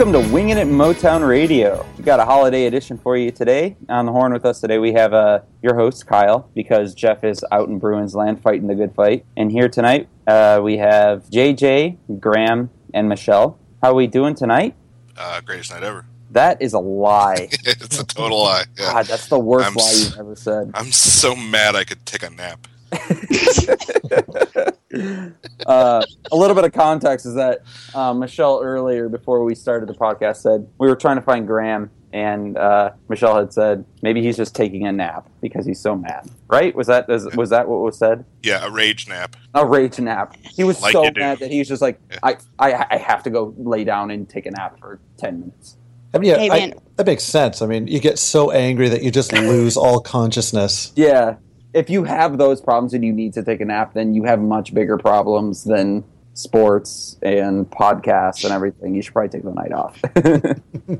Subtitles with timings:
[0.00, 1.84] Welcome to Winging It Motown Radio.
[1.98, 3.76] We got a holiday edition for you today.
[3.90, 7.44] On the horn with us today, we have uh, your host Kyle because Jeff is
[7.52, 9.26] out in Bruins land fighting the good fight.
[9.36, 13.58] And here tonight, uh, we have JJ, Graham, and Michelle.
[13.82, 14.74] How are we doing tonight?
[15.18, 16.06] Uh, greatest night ever.
[16.30, 17.50] That is a lie.
[17.66, 18.64] it's a total lie.
[18.78, 18.94] Yeah.
[18.94, 20.70] God, that's the worst I'm lie you've ever said.
[20.72, 22.66] I'm so mad I could take a nap.
[25.66, 27.60] uh, a little bit of context is that
[27.94, 31.90] uh, Michelle earlier, before we started the podcast, said we were trying to find Graham,
[32.12, 36.28] and uh, Michelle had said maybe he's just taking a nap because he's so mad.
[36.48, 36.74] Right?
[36.74, 38.24] Was that was, was that what was said?
[38.42, 39.36] Yeah, a rage nap.
[39.54, 40.34] A rage nap.
[40.42, 42.18] He was Like so mad that he was just like, Yeah.
[42.22, 45.76] I, I I have to go lay down and take a nap for ten minutes.
[46.12, 47.62] I mean, yeah, Hey, I- that makes sense.
[47.62, 50.92] I mean, you get so angry that you just lose all consciousness.
[50.96, 51.36] Yeah.
[51.72, 54.40] If you have those problems and you need to take a nap, then you have
[54.40, 56.04] much bigger problems than
[56.34, 58.94] sports and podcasts and everything.
[58.94, 60.00] You should probably take the night off.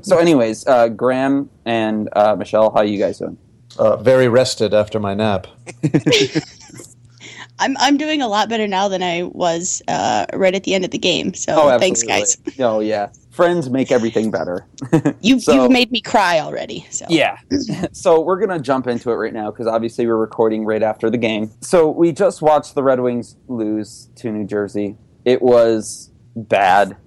[0.05, 3.37] so, anyways, uh, Graham and uh, Michelle, how are you guys doing?
[3.77, 5.47] Uh, very rested after my nap.
[7.59, 10.83] I'm I'm doing a lot better now than I was uh, right at the end
[10.83, 11.33] of the game.
[11.33, 12.37] So thanks, guys.
[12.59, 13.09] Oh, yeah.
[13.31, 14.65] Friends make everything better.
[15.21, 16.85] You So- you've made me cry already.
[16.89, 17.37] So Yeah.
[17.91, 21.09] so we're going to jump into it right now because obviously we're recording right after
[21.09, 21.51] the game.
[21.61, 24.97] So we just watched the Red Wings lose to New Jersey.
[25.25, 26.97] It was bad.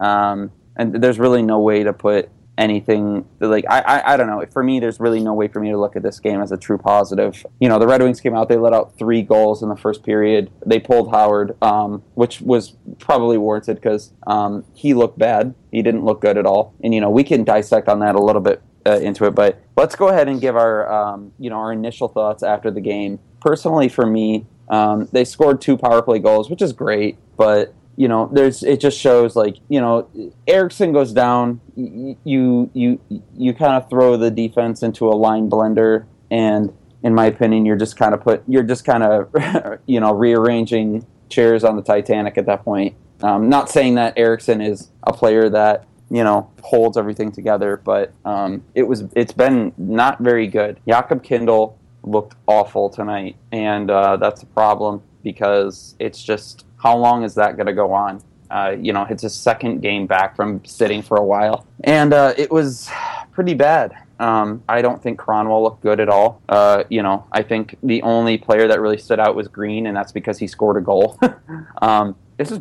[0.00, 4.44] Um, and there's really no way to put anything like I, I I don't know.
[4.52, 6.56] For me, there's really no way for me to look at this game as a
[6.56, 7.46] true positive.
[7.60, 8.48] You know, the Red Wings came out.
[8.48, 10.50] They let out three goals in the first period.
[10.66, 15.54] They pulled Howard, um, which was probably warranted because um, he looked bad.
[15.70, 16.74] He didn't look good at all.
[16.82, 19.34] And you know, we can dissect on that a little bit uh, into it.
[19.34, 22.80] But let's go ahead and give our um, you know our initial thoughts after the
[22.80, 23.20] game.
[23.40, 27.18] Personally, for me, um, they scored two power play goals, which is great.
[27.36, 30.08] But you know, there's it just shows like you know
[30.46, 31.60] Ericsson goes down.
[31.74, 33.00] You you
[33.36, 36.72] you kind of throw the defense into a line blender, and
[37.02, 39.34] in my opinion, you're just kind of put you're just kind of
[39.86, 42.94] you know rearranging chairs on the Titanic at that point.
[43.20, 48.12] Um, not saying that Ericsson is a player that you know holds everything together, but
[48.24, 50.78] um, it was it's been not very good.
[50.86, 57.22] Jakub Kindl looked awful tonight, and uh, that's a problem because it's just how long
[57.22, 58.22] is that going to go on?
[58.50, 62.32] Uh, you know, it's his second game back from sitting for a while, and uh,
[62.38, 62.88] it was
[63.32, 63.94] pretty bad.
[64.18, 66.42] Um, I don't think Kronwall looked good at all.
[66.48, 69.96] Uh, you know, I think the only player that really stood out was Green, and
[69.96, 71.18] that's because he scored a goal.
[71.82, 72.60] um, this is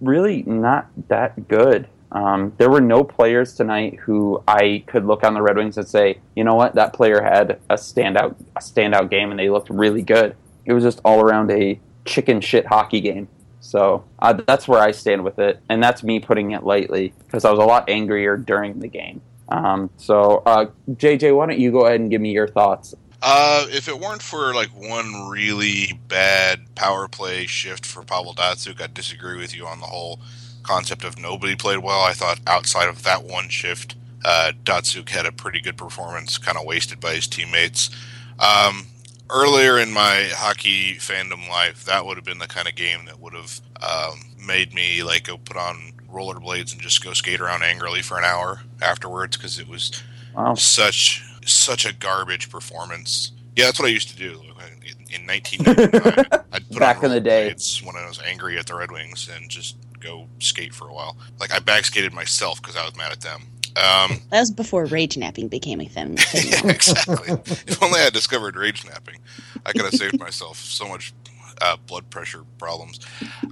[0.00, 1.88] really not that good.
[2.10, 5.86] Um, there were no players tonight who I could look on the Red Wings and
[5.86, 9.70] say, you know what, that player had a standout a standout game, and they looked
[9.70, 10.34] really good.
[10.64, 13.28] It was just all around a chicken shit hockey game.
[13.60, 17.44] So uh, that's where I stand with it, and that's me putting it lightly because
[17.44, 19.20] I was a lot angrier during the game.
[19.48, 22.94] Um, so, uh, JJ, why don't you go ahead and give me your thoughts?
[23.20, 28.80] Uh, if it weren't for like one really bad power play shift for Pavel Datsyuk,
[28.80, 30.20] I'd disagree with you on the whole
[30.62, 32.00] concept of nobody played well.
[32.00, 36.56] I thought outside of that one shift, uh, Datsyuk had a pretty good performance, kind
[36.58, 37.90] of wasted by his teammates.
[38.38, 38.86] Um,
[39.30, 43.18] earlier in my hockey fandom life, that would have been the kind of game that
[43.20, 47.62] would have um, made me like go put on rollerblades and just go skate around
[47.62, 50.02] angrily for an hour afterwards because it was
[50.34, 50.54] Wow.
[50.54, 53.32] such such a garbage performance.
[53.56, 56.42] Yeah, that's what I used to do in, in 1999.
[56.52, 57.54] I'd put Back in the day.
[57.82, 61.16] when I was angry at the Red Wings and just go skate for a while.
[61.40, 63.42] Like I back skated myself because I was mad at them.
[63.76, 66.18] Um, that was before rage napping became a thing.
[66.34, 67.32] yeah, exactly.
[67.66, 69.20] if only I had discovered rage napping,
[69.64, 71.12] I could have saved myself so much
[71.60, 73.00] uh, blood pressure problems.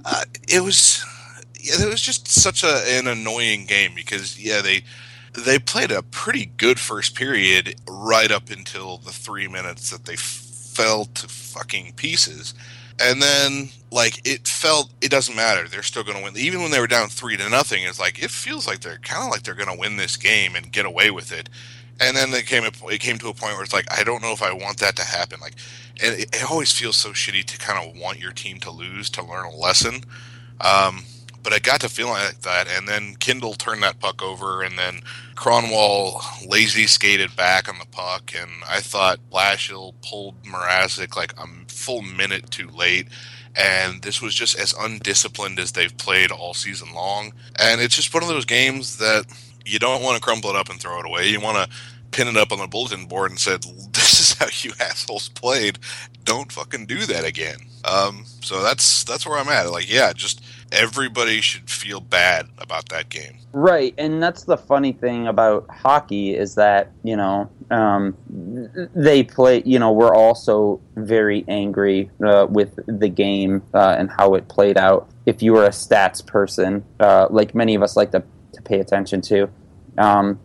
[0.05, 1.05] Uh, it was,
[1.59, 4.83] yeah, it was just such a, an annoying game because yeah, they
[5.33, 10.13] they played a pretty good first period right up until the three minutes that they
[10.13, 12.53] f- fell to fucking pieces.
[12.99, 15.67] And then, like, it felt it doesn't matter.
[15.67, 16.37] They're still going to win.
[16.37, 19.23] Even when they were down three to nothing, it's like it feels like they're kind
[19.23, 21.49] of like they're going to win this game and get away with it.
[21.99, 24.31] And then it came it came to a point where it's like I don't know
[24.31, 25.39] if I want that to happen.
[25.39, 25.55] Like,
[26.03, 29.09] and it, it always feels so shitty to kind of want your team to lose
[29.11, 30.03] to learn a lesson.
[30.61, 31.05] Um,
[31.47, 34.77] but I got to feeling like that, and then Kindl turned that puck over, and
[34.77, 34.99] then
[35.35, 41.45] Kronwall lazy skated back on the puck, and I thought Blashill pulled Mrazek like a
[41.69, 43.07] full minute too late,
[43.57, 48.13] and this was just as undisciplined as they've played all season long, and it's just
[48.13, 49.25] one of those games that
[49.65, 51.27] you don't want to crumple it up and throw it away.
[51.27, 51.77] You want to
[52.11, 53.63] pin it up on the bulletin board and said,
[53.93, 55.79] "This is how you assholes played.
[56.23, 59.71] Don't fucking do that again." Um, so that's that's where I'm at.
[59.71, 63.37] Like, yeah, just everybody should feel bad about that game.
[63.53, 68.15] Right, and that's the funny thing about hockey is that you know um,
[68.95, 69.63] they play.
[69.65, 74.77] You know, we're also very angry uh, with the game uh, and how it played
[74.77, 75.09] out.
[75.25, 78.23] If you were a stats person, uh, like many of us like to,
[78.53, 79.49] to pay attention to,
[79.97, 80.39] um,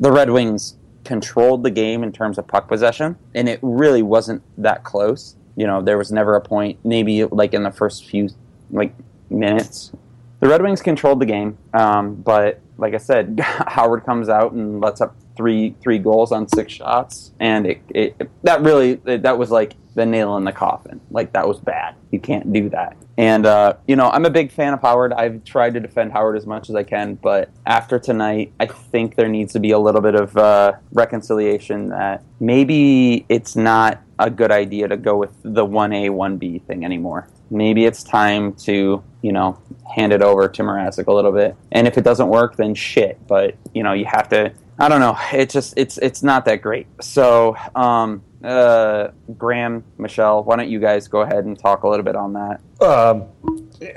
[0.00, 4.42] the Red Wings controlled the game in terms of puck possession, and it really wasn't
[4.58, 5.36] that close.
[5.56, 8.28] You know, there was never a point, maybe like in the first few
[8.70, 8.92] like
[9.30, 9.92] minutes.
[10.40, 14.80] The Red Wings controlled the game, um, but like I said, Howard comes out and
[14.80, 19.50] lets up three three goals on six shots, and it, it that really that was
[19.50, 21.00] like the nail in the coffin.
[21.10, 21.94] Like that was bad.
[22.10, 22.96] You can't do that.
[23.18, 25.12] And uh, you know, I'm a big fan of Howard.
[25.14, 29.16] I've tried to defend Howard as much as I can, but after tonight, I think
[29.16, 31.88] there needs to be a little bit of uh, reconciliation.
[31.88, 36.58] That maybe it's not a good idea to go with the one A one B
[36.58, 37.28] thing anymore.
[37.50, 39.58] Maybe it's time to you know
[39.94, 41.56] hand it over to Mrazek a little bit.
[41.72, 43.24] And if it doesn't work, then shit.
[43.26, 44.52] But you know, you have to.
[44.78, 45.16] I don't know.
[45.32, 46.86] It just it's it's not that great.
[47.00, 52.04] So um, uh, Graham, Michelle, why don't you guys go ahead and talk a little
[52.04, 52.60] bit on that?
[52.80, 53.24] Um,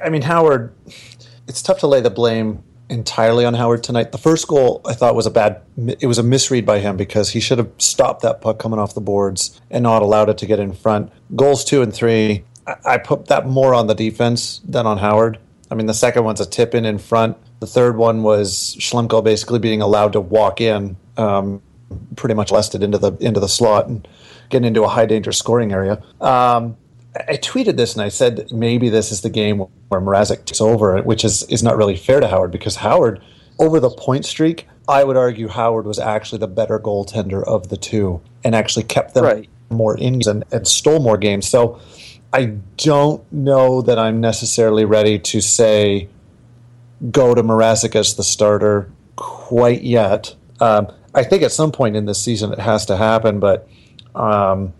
[0.03, 0.73] I mean, Howard,
[1.47, 4.11] it's tough to lay the blame entirely on Howard tonight.
[4.11, 7.29] The first goal I thought was a bad, it was a misread by him because
[7.31, 10.45] he should have stopped that puck coming off the boards and not allowed it to
[10.45, 11.11] get in front.
[11.35, 12.43] Goals two and three,
[12.85, 15.39] I put that more on the defense than on Howard.
[15.71, 17.37] I mean, the second one's a tip in in front.
[17.59, 21.61] The third one was Schlemko basically being allowed to walk in, um,
[22.15, 24.07] pretty much lested into the into the slot and
[24.49, 26.01] getting into a high danger scoring area.
[26.21, 26.77] Um,
[27.27, 31.01] I tweeted this and I said maybe this is the game where Mrazek takes over,
[31.01, 33.21] which is is not really fair to Howard because Howard
[33.59, 37.77] over the point streak, I would argue Howard was actually the better goaltender of the
[37.77, 39.49] two and actually kept them Right.
[39.69, 41.47] more in and, and stole more games.
[41.47, 41.79] So
[42.31, 46.09] I don't know that I'm necessarily ready to say
[47.11, 50.35] go to Mrazek as the starter quite yet.
[50.59, 53.67] Um, I think at some point in this season it has to happen, but
[54.13, 54.73] um,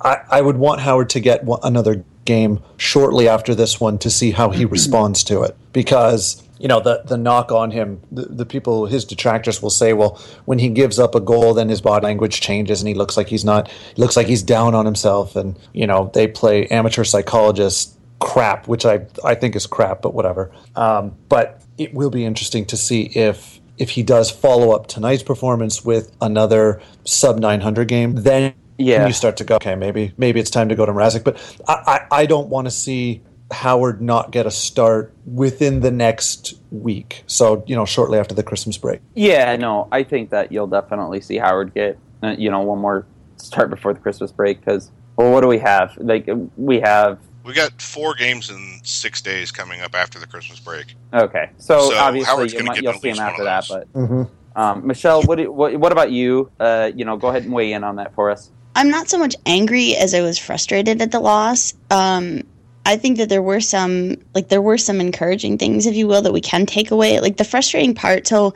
[0.00, 4.10] I, I would want Howard to get one, another game shortly after this one to
[4.10, 8.22] see how he responds to it because you know the the knock on him the,
[8.22, 11.82] the people his detractors will say well when he gives up a goal then his
[11.82, 14.86] body language changes and he looks like he's not he looks like he's down on
[14.86, 20.00] himself and you know they play amateur psychologist crap which i i think is crap
[20.00, 24.74] but whatever um, but it will be interesting to see if if he does follow
[24.74, 29.06] up tonight's performance with another sub 900 game then Yeah.
[29.06, 31.22] you start to go, okay, maybe maybe it's time to go to Mrazek.
[31.24, 31.36] But
[31.68, 31.74] I,
[32.10, 33.20] I, I don't want to see
[33.50, 37.22] Howard not get a start within the next week.
[37.26, 39.00] So you know, shortly after the Christmas break.
[39.14, 43.06] Yeah, no, I think that you'll definitely see Howard get uh, you know one more
[43.36, 45.96] start before the Christmas break because well, what do we have?
[45.98, 50.58] Like we have We got four games in six days coming up after the Christmas
[50.60, 50.94] break.
[51.12, 53.66] okay, so, So obviously you gonna might, get you'll see him after that.
[53.68, 54.58] But Mm-hmm.
[54.60, 56.50] um, Michelle, what, do, what what about you?
[56.58, 58.50] Uh, you know, go ahead and weigh in on that for us.
[58.74, 61.74] I'm not so much angry as I was frustrated at the loss.
[61.90, 62.42] Um,
[62.86, 66.22] I think that there were some, like, there were some encouraging things, if you will,
[66.22, 67.18] that we can take away.
[67.20, 68.54] Like, the frustrating part, so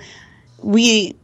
[0.63, 1.15] we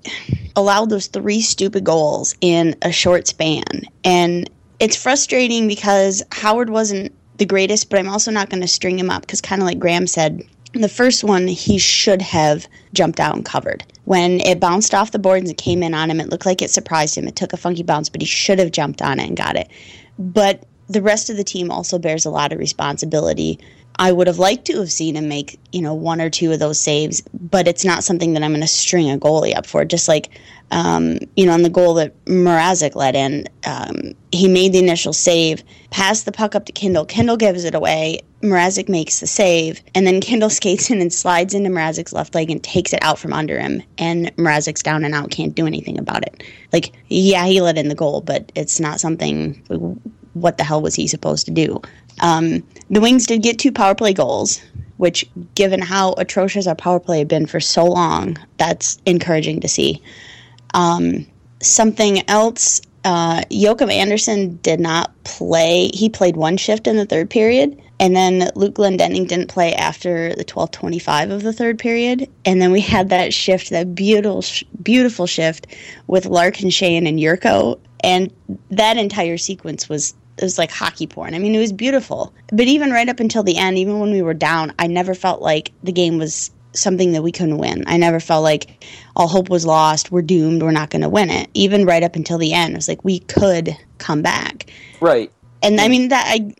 [0.56, 3.82] allowed those three stupid goals in a short span.
[4.04, 4.48] And
[4.80, 9.10] it's frustrating because Howard wasn't the greatest, but I'm also not going to string him
[9.10, 10.42] up because, kind of like Graham said,
[10.72, 13.84] the first one he should have jumped out and covered.
[14.04, 16.70] When it bounced off the boards and came in on him, it looked like it
[16.70, 17.26] surprised him.
[17.28, 19.68] It took a funky bounce, but he should have jumped on it and got it.
[20.18, 23.58] But the rest of the team also bears a lot of responsibility.
[23.96, 26.58] I would have liked to have seen him make, you know, one or two of
[26.58, 29.84] those saves, but it's not something that I'm going to string a goalie up for.
[29.84, 30.30] Just like,
[30.72, 35.12] um, you know, on the goal that Mrazek let in, um, he made the initial
[35.12, 37.06] save, passed the puck up to Kindl.
[37.06, 38.20] Kindl gives it away.
[38.42, 42.50] Mrazek makes the save, and then Kindl skates in and slides into Mrazek's left leg
[42.50, 43.80] and takes it out from under him.
[43.96, 46.42] And Mrazek's down and out, can't do anything about it.
[46.72, 49.62] Like, yeah, he let in the goal, but it's not something.
[50.34, 51.80] What the hell was he supposed to do?
[52.20, 54.60] Um, the Wings did get two power play goals,
[54.96, 59.68] which, given how atrocious our power play had been for so long, that's encouraging to
[59.68, 60.02] see.
[60.74, 61.26] Um,
[61.60, 65.90] something else, uh, Joakim Andersson did not play.
[65.92, 70.34] He played one shift in the third period, and then Luke Glendening didn't play after
[70.34, 72.28] the 12:25 of the third period.
[72.44, 74.44] And then we had that shift, that beautiful,
[74.82, 75.66] beautiful shift
[76.06, 78.32] with Larkin, Shane, and Jurco, and
[78.70, 81.34] that entire sequence was it was like hockey porn.
[81.34, 82.34] I mean, it was beautiful.
[82.48, 85.40] But even right up until the end, even when we were down, I never felt
[85.40, 87.84] like the game was something that we couldn't win.
[87.86, 90.10] I never felt like all hope was lost.
[90.10, 90.62] We're doomed.
[90.62, 91.48] We're not going to win it.
[91.54, 94.66] Even right up until the end, it was like we could come back.
[95.00, 95.30] Right.
[95.62, 96.54] And I mean that I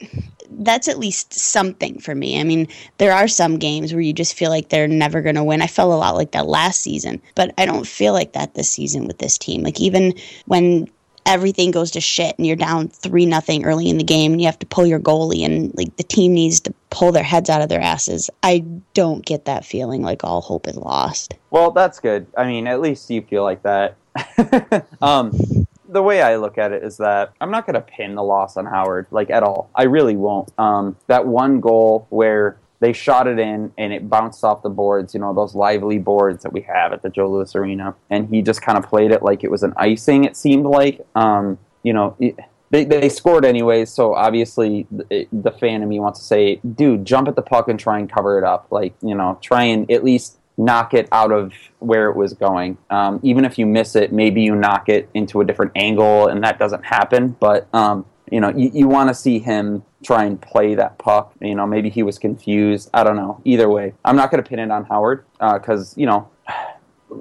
[0.59, 2.40] that's at least something for me.
[2.40, 5.45] I mean, there are some games where you just feel like they're never going to
[5.45, 5.62] win.
[5.62, 8.71] I felt a lot like that last season, but I don't feel like that this
[8.71, 9.62] season with this team.
[9.62, 10.14] Like even
[10.47, 10.88] when
[11.26, 14.47] everything goes to shit and you're down three nothing early in the game and you
[14.47, 17.62] have to pull your goalie and like the team needs to pull their heads out
[17.62, 18.31] of their asses.
[18.43, 21.35] I don't get that feeling like all hope is lost.
[21.50, 22.26] Well, that's good.
[22.37, 23.97] I mean, at least you feel like that.
[25.02, 25.33] um,
[25.88, 28.57] the way I look at it is that I'm not going to pin the loss
[28.57, 29.71] on Howard like at all.
[29.75, 30.52] I really won't.
[30.59, 35.14] Um, that one goal where they shot it in and it bounced off the boards,
[35.14, 38.43] you know, those lively boards that we have at the Joe Louis Arena, and he
[38.43, 40.25] just kind of played it like it was an icing.
[40.25, 42.16] It seemed like, um, you know.
[42.19, 42.37] It,
[42.71, 47.04] they, they scored anyways, so obviously the, the fan in me wants to say, dude,
[47.04, 48.66] jump at the puck and try and cover it up.
[48.73, 52.78] Like, you know, try and at least knock it out of where it was going.
[52.90, 56.43] Um, even if you miss it, maybe you knock it into a different angle, and
[56.43, 57.37] that doesn't happen.
[57.38, 61.34] But um, you know, you, you want to see him try and play that puck.
[61.40, 62.90] You know, maybe he was confused.
[62.94, 63.40] I don't know.
[63.44, 66.28] Either way, I'm not going to pin it on Howard because uh, you know.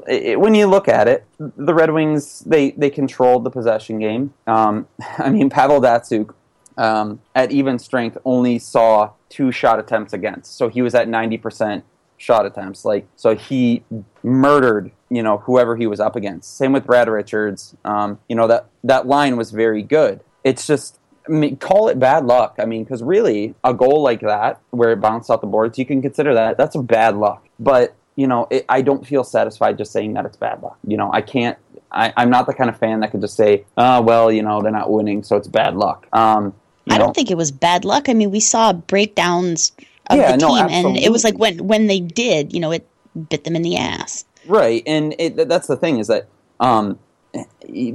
[0.08, 4.34] It, when you look at it, the Red Wings they, they controlled the possession game.
[4.48, 4.88] Um,
[5.20, 6.34] I mean, Pavel Datsyuk
[6.78, 11.38] um, at even strength only saw two shot attempts against, so he was at ninety
[11.38, 11.84] percent
[12.18, 12.86] shot attempts.
[12.86, 13.84] Like so, he
[14.24, 16.58] murdered you know whoever he was up against.
[16.58, 17.76] Same with Brad Richards.
[17.86, 20.22] Um, you know that that line was very good.
[20.44, 22.56] It's just I mean, call it bad luck.
[22.60, 25.86] I mean, because really, a goal like that where it bounced off the boards, you
[25.86, 27.48] can consider that that's a bad luck.
[27.60, 30.78] But you know, it, I don't feel satisfied just saying that it's bad luck.
[30.86, 31.58] You know, I can't.
[31.92, 34.62] I, am not the kind of fan that could just say, "Oh, well, you know,
[34.62, 36.54] they're not winning, so it's bad luck." Um,
[36.90, 37.06] I know.
[37.06, 38.10] don't think it was bad luck.
[38.10, 39.72] I mean, we saw breakdowns
[40.08, 42.72] of yeah, the team, no, and it was like when when they did, you know,
[42.72, 42.88] it
[43.30, 44.26] bit them in the ass.
[44.46, 46.28] Right, and it, that's the thing is that
[46.60, 47.00] um,
[47.32, 47.94] they,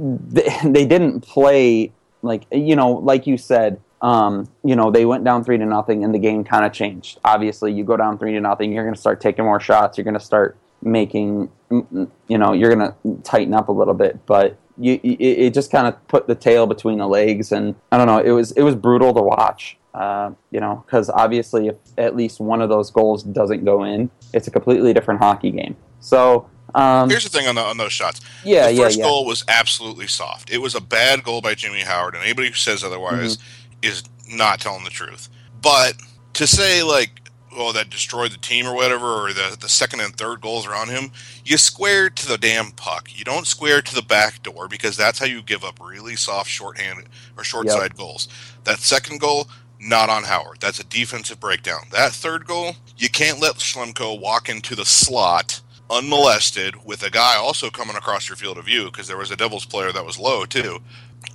[0.63, 5.43] they didn't play like you know, like you said, um, you know, they went down
[5.43, 7.19] three to nothing, and the game kind of changed.
[7.23, 9.97] Obviously, you go down three to nothing, you're going to start taking more shots.
[9.97, 14.25] You're going to start making, you know, you're going to tighten up a little bit,
[14.25, 14.57] but.
[14.81, 18.07] You, it, it just kind of put the tail between the legs, and I don't
[18.07, 18.19] know.
[18.19, 19.77] It was it was brutal to watch.
[19.93, 24.09] Uh, you know, because obviously, if at least one of those goals doesn't go in,
[24.33, 25.75] it's a completely different hockey game.
[25.99, 28.21] So um, Here's the thing on, the, on those shots.
[28.43, 29.09] Yeah, the first yeah, yeah.
[29.09, 30.51] goal was absolutely soft.
[30.51, 33.89] It was a bad goal by Jimmy Howard, and anybody who says otherwise mm-hmm.
[33.89, 35.29] is not telling the truth.
[35.61, 35.95] But
[36.33, 37.21] to say like,
[37.55, 40.75] "Oh, that destroyed the team" or whatever, or the the second and third goals are
[40.75, 41.11] on him,
[41.43, 43.09] you square to the damn puck.
[43.17, 46.49] You don't square to the back door because that's how you give up really soft
[46.49, 47.05] shorthand
[47.37, 47.77] or short yep.
[47.77, 48.27] side goals.
[48.63, 49.47] That second goal.
[49.81, 50.57] Not on Howard.
[50.59, 51.83] That's a defensive breakdown.
[51.93, 57.35] That third goal, you can't let Schlemko walk into the slot unmolested with a guy
[57.35, 60.19] also coming across your field of view because there was a Devils player that was
[60.19, 60.79] low too,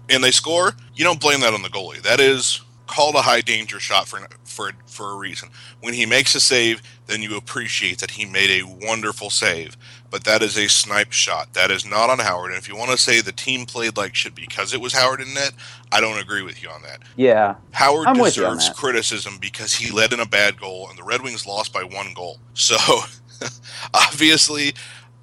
[0.08, 2.02] and they score, you don't blame that on the goalie.
[2.02, 5.48] That is called a high danger shot for for for a reason.
[5.80, 9.76] When he makes a save, then you appreciate that he made a wonderful save.
[10.10, 11.52] But that is a snipe shot.
[11.54, 12.52] That is not on Howard.
[12.52, 15.20] And if you want to say the team played like shit because it was Howard
[15.20, 15.52] in net,
[15.90, 17.00] I don't agree with you on that.
[17.16, 17.56] Yeah.
[17.72, 21.46] Howard I'm deserves criticism because he led in a bad goal and the Red Wings
[21.46, 22.38] lost by one goal.
[22.52, 22.76] So
[23.94, 24.74] obviously,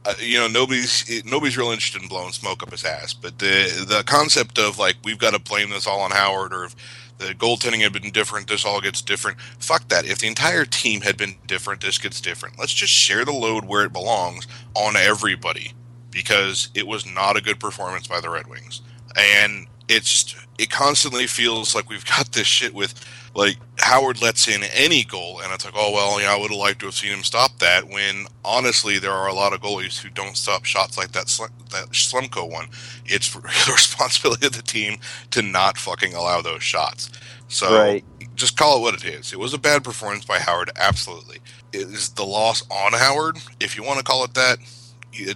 [0.05, 3.13] uh, you know nobody's nobody's real interested in blowing smoke up his ass.
[3.13, 6.65] But the the concept of like we've got to blame this all on Howard, or
[6.65, 6.75] if
[7.17, 9.39] the goaltending had been different, this all gets different.
[9.59, 10.05] Fuck that.
[10.05, 12.57] If the entire team had been different, this gets different.
[12.57, 15.73] Let's just share the load where it belongs on everybody
[16.09, 18.81] because it was not a good performance by the Red Wings,
[19.15, 22.93] and it's it constantly feels like we've got this shit with
[23.33, 26.59] like Howard lets in any goal, and it's like, oh well, know, I would have
[26.59, 27.87] liked to have seen him stop that.
[27.87, 31.27] When honestly, there are a lot of goalies who don't stop shots like that
[31.71, 32.67] that Schlemko one.
[33.05, 34.99] It's the responsibility of the team
[35.31, 37.09] to not fucking allow those shots.
[37.47, 38.03] So right.
[38.35, 39.33] just call it what it is.
[39.33, 41.39] It was a bad performance by Howard, absolutely.
[41.73, 44.57] It is the loss on Howard, if you want to call it that.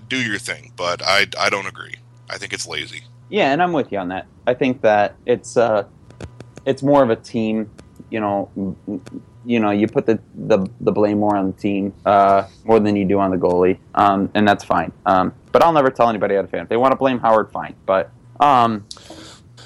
[0.07, 1.95] Do your thing, but I I don't agree.
[2.29, 3.03] I think it's lazy.
[3.29, 4.27] Yeah, and I'm with you on that.
[4.47, 5.85] I think that it's uh,
[6.65, 7.69] it's more of a team
[8.09, 8.49] you know,
[9.45, 12.95] you know, you put the, the, the blame more on the team uh, more than
[12.95, 14.91] you do on the goalie, um, and that's fine.
[15.05, 16.63] Um, but I'll never tell anybody how to fan.
[16.63, 17.75] If they want to blame Howard, fine.
[17.85, 18.85] But um,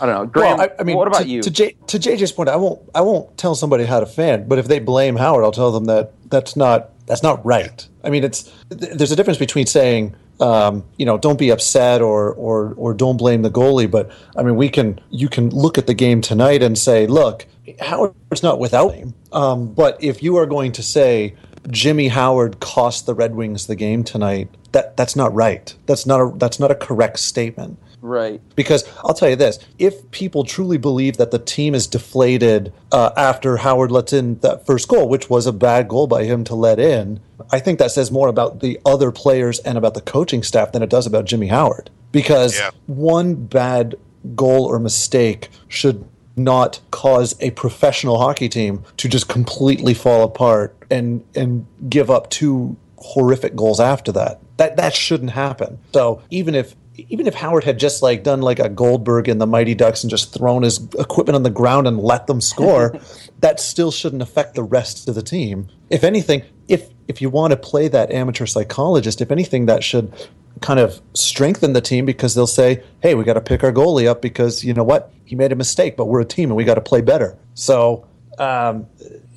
[0.01, 0.25] I don't know.
[0.25, 1.41] Graham, well, I, I, mean, what about to, you?
[1.41, 4.48] To, J, to JJ's point, I won't I won't tell somebody how to fan.
[4.48, 7.88] But if they blame Howard, I'll tell them that that's not that's not right.
[8.03, 12.34] I mean, it's there's a difference between saying um, you know, don't be upset or,
[12.34, 13.89] or or don't blame the goalie.
[13.89, 17.46] But I mean, we can you can look at the game tonight and say, look,
[17.79, 18.96] Howard's not without.
[19.31, 21.36] Um, but if you are going to say
[21.69, 25.74] Jimmy Howard cost the Red Wings the game tonight, that that's not right.
[25.86, 27.77] That's not a that's not a correct statement.
[28.01, 28.41] Right.
[28.56, 33.12] Because I'll tell you this if people truly believe that the team is deflated uh,
[33.18, 36.56] after Howard lets in that first goal, which was a bad goal by him to
[36.56, 37.20] let in,
[37.51, 40.82] I think that says more about the other players and about the coaching staff than
[40.82, 41.89] it does about Jimmy Howard.
[42.12, 42.72] Because Yeah.
[42.88, 43.96] one bad
[44.36, 50.75] goal or mistake should not cause a professional hockey team to just completely fall apart
[50.89, 54.39] and and give up two horrific goals after that.
[54.58, 55.79] That that shouldn't happen.
[55.94, 56.75] So even if
[57.10, 60.10] even if Howard had just like done like a Goldberg in the Mighty Ducks and
[60.10, 63.00] just thrown his equipment on the ground and let them score,
[63.39, 65.68] that still shouldn't affect the rest of the team.
[65.89, 70.13] If anything, if if you want to play that amateur psychologist, if anything, that should
[70.62, 74.08] kind of strengthen the team because they'll say, "Hey, we got to pick our goalie
[74.08, 75.12] up because you know what?
[75.25, 78.06] He made a mistake, but we're a team and we got to play better." So,
[78.38, 78.88] um,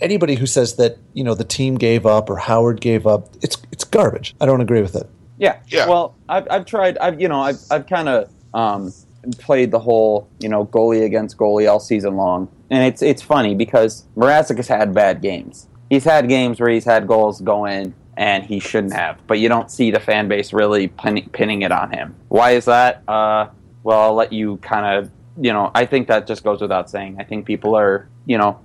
[0.01, 3.57] anybody who says that you know the team gave up or Howard gave up, it's
[3.73, 4.35] it's garbage.
[4.41, 5.09] I don't agree with it.
[5.43, 5.59] Yeah.
[5.67, 5.89] Yeah.
[5.89, 6.97] Well, I've, I've tried.
[6.99, 8.93] I've you know I've I've kind of um,
[9.39, 13.57] played the whole you know goalie against goalie all season long, and it's it's funny
[13.57, 15.67] because Mrazek has had bad games.
[15.91, 19.49] He's had games where he's had goals go in and he shouldn't have, but you
[19.49, 22.15] don't see the fan base really pinning, pinning it on him.
[22.29, 23.03] Why is that?
[23.09, 23.49] Uh,
[23.83, 25.73] well, I'll let you kind of you know.
[25.75, 27.17] I think that just goes without saying.
[27.19, 28.61] I think people are you know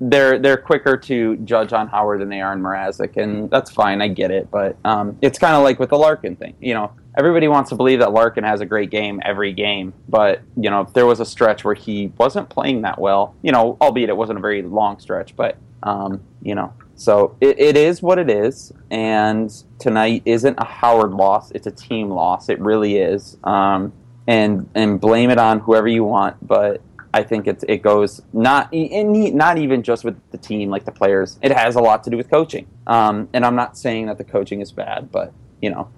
[0.00, 4.00] they're they're quicker to judge on Howard than they are on Mrazek, and that's fine.
[4.00, 6.54] I get it, but um, it's kind of like with the Larkin thing.
[6.60, 10.40] You know, everybody wants to believe that Larkin has a great game every game, but
[10.56, 13.34] you know, if there was a stretch where he wasn't playing that well.
[13.42, 17.58] You know, albeit it wasn't a very long stretch, but um, you know, so it,
[17.58, 18.72] it is what it is.
[18.90, 22.48] And tonight isn't a Howard loss; it's a team loss.
[22.48, 23.36] It really is.
[23.44, 23.92] Um,
[24.26, 26.80] and and blame it on whoever you want, but
[27.12, 31.38] I think it it goes not not even just with the team, like the players.
[31.42, 32.66] It has a lot to do with coaching.
[32.86, 35.90] Um, and I'm not saying that the coaching is bad, but you know,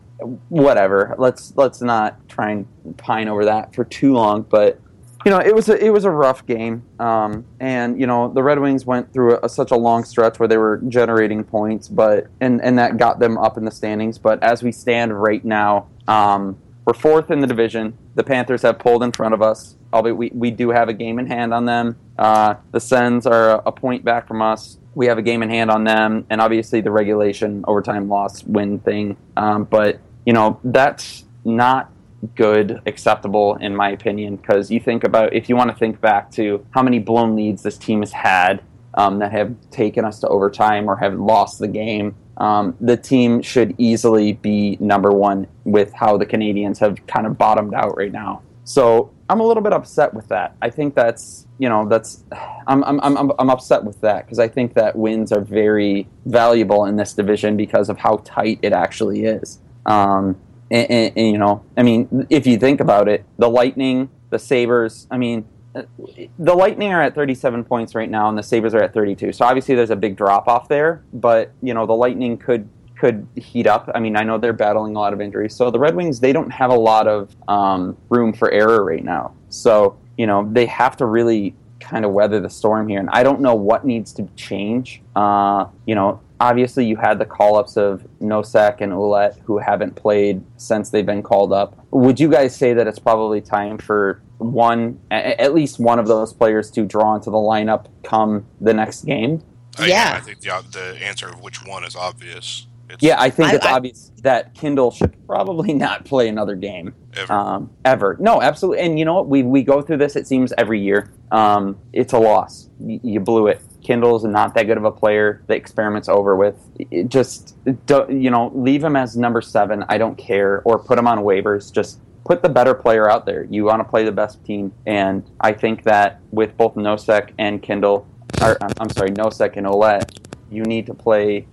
[0.48, 1.14] whatever.
[1.18, 4.42] Let's let's not try and pine over that for too long.
[4.42, 4.80] But
[5.24, 8.42] you know, it was a, it was a rough game, um, and you know the
[8.42, 12.26] Red Wings went through a, such a long stretch where they were generating points, but
[12.40, 14.18] and and that got them up in the standings.
[14.18, 17.96] But as we stand right now, um, we're fourth in the division.
[18.14, 21.18] The Panthers have pulled in front of us, albeit we, we do have a game
[21.18, 21.96] in hand on them.
[22.18, 24.78] Uh, the Sens are a, point back from us.
[24.94, 28.78] We have a game in hand on them, and obviously the regulation overtime loss win
[28.78, 29.16] thing.
[29.36, 31.90] Um, but you know that's not
[32.36, 36.30] good, acceptable in my opinion, because you think about if you want to think back
[36.32, 38.62] to how many blown leads this team has had
[38.94, 42.14] um, that have taken us to overtime or have lost the game.
[42.36, 47.36] Um, the team should easily be number one with how the Canadiens have kind of
[47.36, 48.42] bottomed out right now.
[48.64, 50.54] So I'm a little bit upset with that.
[50.60, 52.22] I think that's you know that's
[52.66, 56.84] I'm I'm I'm, I'm upset with that because I think that wins are very valuable
[56.84, 59.58] in this division because of how tight it actually is.
[59.86, 60.38] Um,
[60.70, 64.38] and, and, and, you know, I mean, if you think about it, the Lightning, the
[64.38, 68.82] Sabres, I mean, the Lightning are at 37 points right now, and the Sabres are
[68.82, 69.32] at 32.
[69.32, 71.04] So obviously, there's a big drop off there.
[71.14, 72.68] But you know, the Lightning could
[73.02, 73.90] could heat up.
[73.96, 76.32] I mean, I know they're battling a lot of injuries, so the Red Wings they
[76.32, 79.34] don't have a lot of um, room for error right now.
[79.48, 83.00] So you know, they have to really kind of weather the storm here.
[83.00, 85.02] And I don't know what needs to change.
[85.16, 89.96] Uh, you know, obviously you had the call ups of Nosek and Ouellette who haven't
[89.96, 91.76] played since they've been called up.
[91.90, 96.32] Would you guys say that it's probably time for one, at least one of those
[96.32, 99.42] players to draw into the lineup come the next game?
[99.76, 100.14] I, Yeah.
[100.16, 102.68] I think the the answer of which one is obvious.
[102.92, 106.54] It's Yeah, I think I- it's I- obvious that Kindl should probably not play another
[106.56, 106.94] game.
[107.16, 107.32] ever.
[107.32, 108.16] um, ever.
[108.20, 108.84] No, absolutely.
[108.84, 109.28] And you know what?
[109.28, 110.16] We we go through this.
[110.16, 111.10] It seems every year.
[111.30, 112.68] Um, it's a loss.
[112.78, 113.60] Y- you blew it.
[113.82, 115.42] Kindl's not that good of a player.
[115.48, 116.54] The experiment's over with.
[116.78, 119.84] It just do, you know, leave him as number seven.
[119.88, 121.72] I don't care, or put him on waivers.
[121.72, 123.44] Just put the better player out there.
[123.50, 127.60] You want to play the best team, and I think that with both Nosek and
[127.62, 128.04] Kindl,
[128.40, 130.16] or I'm- I'm sorry, Nosek and Ouellette,
[130.50, 131.46] you need to play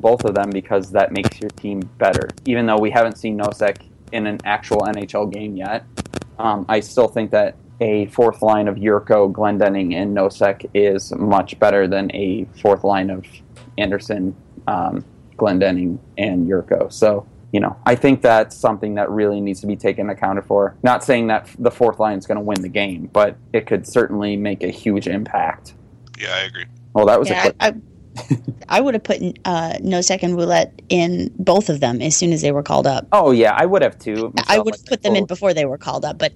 [0.00, 2.28] both of them because that makes your team better.
[2.44, 5.84] Even though we haven't seen Nosek in an actual NHL game yet,
[6.38, 11.58] um, I still think that a fourth line of Jurco, Glendening, and Nosek is much
[11.58, 13.24] better than a fourth line of
[13.78, 14.34] Andersson,
[14.66, 15.04] um,
[15.36, 16.92] Glendening, and Jurco.
[16.92, 20.76] So, you know, I think that's something that really needs to be taken accounted for.
[20.82, 23.86] Not saying that the fourth line is going to win the game, but it could
[23.86, 25.74] certainly make a huge impact.
[26.18, 26.66] yeah, I agree.
[26.94, 27.56] Well, that was a quick.
[27.58, 27.74] I, I,
[28.68, 32.42] I would have put uh, Nosek and Ouellette in both of them as soon as
[32.42, 33.06] they were called up.
[33.12, 34.32] Oh yeah, I would have too.
[34.48, 36.32] I would have put them in before they were called up, but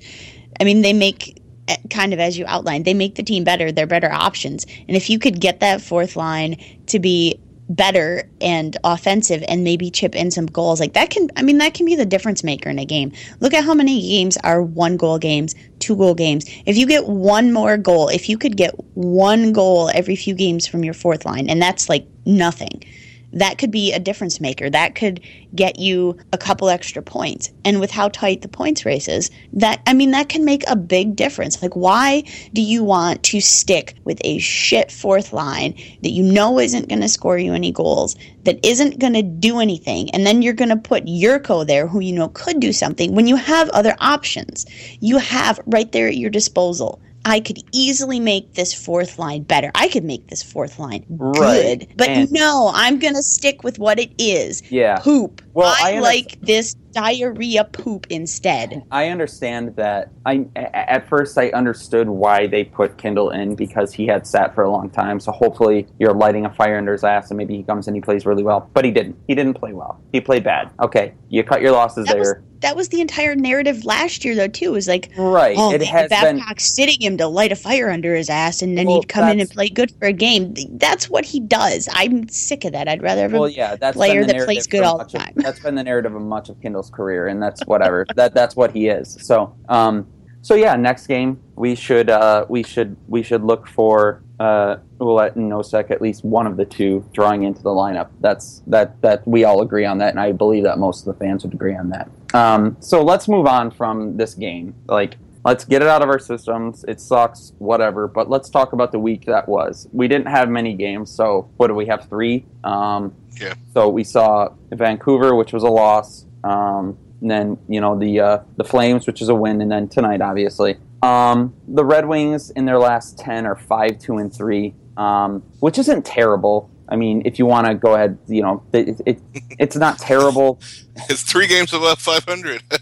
[0.61, 3.73] I mean, they make eh, kind of as you outlined, they make the team better.
[3.73, 8.77] They're better options, and if you could get that fourth line to be better and
[8.85, 10.81] offensive and maybe chip in some goals.
[10.81, 13.13] Like that can I mean that can be the difference maker in a game.
[13.41, 16.45] Look at how many games are one goal games, two goal games.
[16.67, 20.67] If you get one more goal, if you could get one goal every few games
[20.67, 22.83] from your fourth line and that's like nothing
[23.33, 24.71] that could be a difference maker.
[24.71, 25.21] That could
[25.55, 27.51] get you a couple extra points.
[27.65, 30.77] And with how tight the points race is, that I mean that can make a
[30.77, 31.61] big difference.
[31.63, 36.59] Like why do you want to stick with a shit fourth line that you know
[36.59, 40.43] isn't going to score you any goals, that isn't going to do anything, and then
[40.43, 43.69] you're going to put Jurco there who you know could do something when you have
[43.71, 44.67] other options.
[45.01, 49.71] You have right there at your disposal I could easily make this fourth line better.
[49.75, 51.79] I could make this fourth line Right.
[51.81, 51.89] good.
[51.97, 54.63] But And- no, I'm going to stick with what it is.
[54.71, 54.99] Yeah.
[54.99, 55.43] Poop.
[55.59, 58.83] Well, I, I like this diarrhea poop instead.
[58.91, 60.11] I understand that.
[60.25, 64.55] I a- at first I understood why they put Kindl in because he had sat
[64.55, 65.21] for a long time.
[65.21, 68.01] So hopefully you're lighting a fire under his ass, and maybe he comes and he
[68.01, 68.71] plays really well.
[68.73, 69.17] But he didn't.
[69.27, 70.01] He didn't play well.
[70.13, 70.71] He played bad.
[70.81, 72.43] Okay, you cut your losses That was, there.
[72.61, 74.67] that was the entire narrative last year, though, too.
[74.67, 75.57] it Was like, right.
[75.59, 76.39] oh, it has been.
[76.39, 79.29] Babcock's sitting him to light a fire under his ass, and then Well, he'd come
[79.29, 80.55] in and play good for a game.
[80.79, 81.89] That's what he does.
[81.93, 82.89] I'm sick of that.
[82.89, 83.33] I'd rather have.
[83.33, 85.35] Well, yeah, that's player that plays good all the time.
[85.49, 88.07] that's been the narrative of much of Kindl's career, and that's whatever.
[88.17, 89.17] that that's what he is.
[89.23, 90.07] So, um,
[90.43, 95.51] so yeah, next game we should uh, we should we should look for uh, and
[95.51, 98.11] Nosek at least one of the two drawing into the lineup.
[98.21, 101.25] That's that that we all agree on that, and I believe that most of the
[101.25, 102.11] fans would agree on that.
[102.35, 104.75] Um, so let's move on from this game.
[104.87, 105.17] Like,
[105.49, 106.85] let's get it out of our systems.
[106.87, 108.07] It sucks, whatever.
[108.07, 109.89] But let's talk about the week that was.
[109.93, 112.09] We didn't have many games, so what do we have?
[112.09, 112.45] Three.
[112.65, 113.55] Um, Yeah.
[113.73, 116.27] so we saw Vancouver, which was a loss.
[116.45, 119.89] Um, and then you know the uh, the Flames, which is a win, and then
[119.89, 124.75] tonight, obviously, um, the Red Wings in their last ten are five, two, and three,
[124.97, 126.71] um, which isn't terrible.
[126.89, 129.21] I mean, if you want to go ahead, you know, it, it,
[129.59, 130.61] it's not terrible.
[131.09, 132.61] It's three games above 500.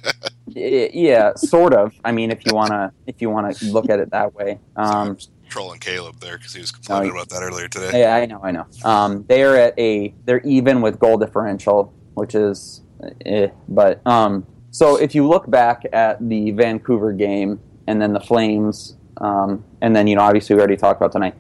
[0.49, 1.93] Yeah, sort of.
[2.03, 4.59] I mean, if you wanna if you wanna look at it that way.
[4.75, 5.19] Um,
[5.51, 8.01] trolling Caleb there because he was complaining Oh, about that earlier today.
[8.01, 8.67] Yeah, I know, I know.
[8.83, 12.81] Um, they are at a they're even with goal differential, which is,
[13.27, 18.21] eh, but um, so if you look back at the Vancouver game and then the
[18.21, 21.35] Flames, um, and then you know obviously we already talked about tonight.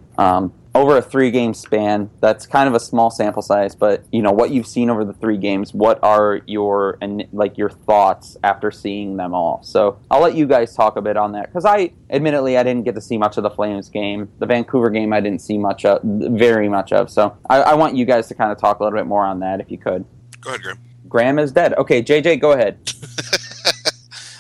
[0.76, 4.30] Over a three game span, that's kind of a small sample size, but you know
[4.30, 5.72] what you've seen over the three games.
[5.72, 9.62] What are your and like your thoughts after seeing them all?
[9.62, 12.84] So I'll let you guys talk a bit on that because I, admittedly, I didn't
[12.84, 14.28] get to see much of the Flames game.
[14.38, 17.10] The Vancouver game, I didn't see much of, very much of.
[17.10, 19.40] So I, I want you guys to kind of talk a little bit more on
[19.40, 20.04] that if you could.
[20.42, 20.78] Go ahead, Graham.
[21.08, 21.72] Graham is dead.
[21.78, 22.78] Okay, JJ, go ahead.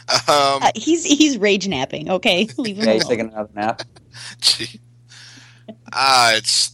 [0.08, 2.08] Um, Uh, he's he's rage napping.
[2.08, 3.82] Okay, leave him Yeah, he's taking another nap.
[4.40, 4.80] gee.
[5.92, 6.72] Ah, it's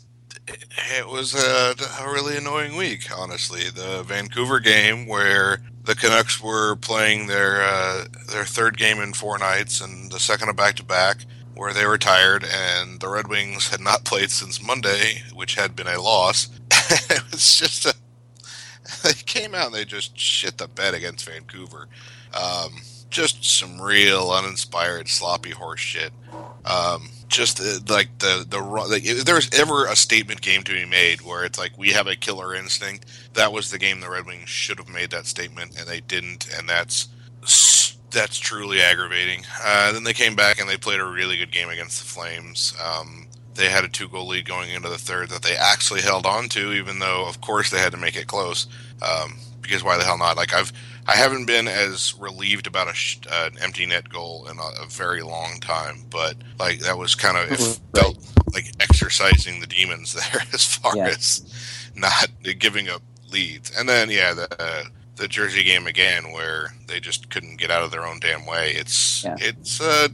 [0.48, 3.64] it was a, a really annoying week, honestly.
[3.70, 9.38] The Vancouver game where the Canucks were playing their uh, their third game in four
[9.38, 11.18] nights and the second of back to back,
[11.54, 15.76] where they were tired, and the Red Wings had not played since Monday, which had
[15.76, 16.48] been a loss.
[16.70, 17.94] it was just a
[19.02, 21.88] they came out and they just shit the bed against Vancouver.
[22.34, 26.12] Um, just some real uninspired, sloppy horse shit.
[26.64, 30.72] Um, just uh, like the the like, if there was ever a statement game to
[30.72, 34.10] be made where it's like we have a killer instinct, that was the game the
[34.10, 37.08] Red Wings should have made that statement and they didn't, and that's
[38.10, 39.44] that's truly aggravating.
[39.64, 42.74] Uh, then they came back and they played a really good game against the Flames.
[42.82, 46.26] Um, they had a two goal lead going into the third that they actually held
[46.26, 48.66] on to, even though of course they had to make it close.
[49.02, 50.36] Um, because why the hell not?
[50.36, 50.72] Like I've
[51.06, 54.82] I haven't been as relieved about a sh- uh, an empty net goal in a,
[54.82, 57.80] a very long time, but like that was kind of it Right.
[57.96, 58.18] felt
[58.54, 61.08] like exercising the demons there as far Yeah.
[61.08, 61.42] as
[61.94, 63.70] not giving up leads.
[63.76, 64.84] And then yeah, the uh,
[65.16, 68.72] the Jersey game again where they just couldn't get out of their own damn way.
[68.72, 69.36] It's Yeah.
[69.40, 70.08] it's uh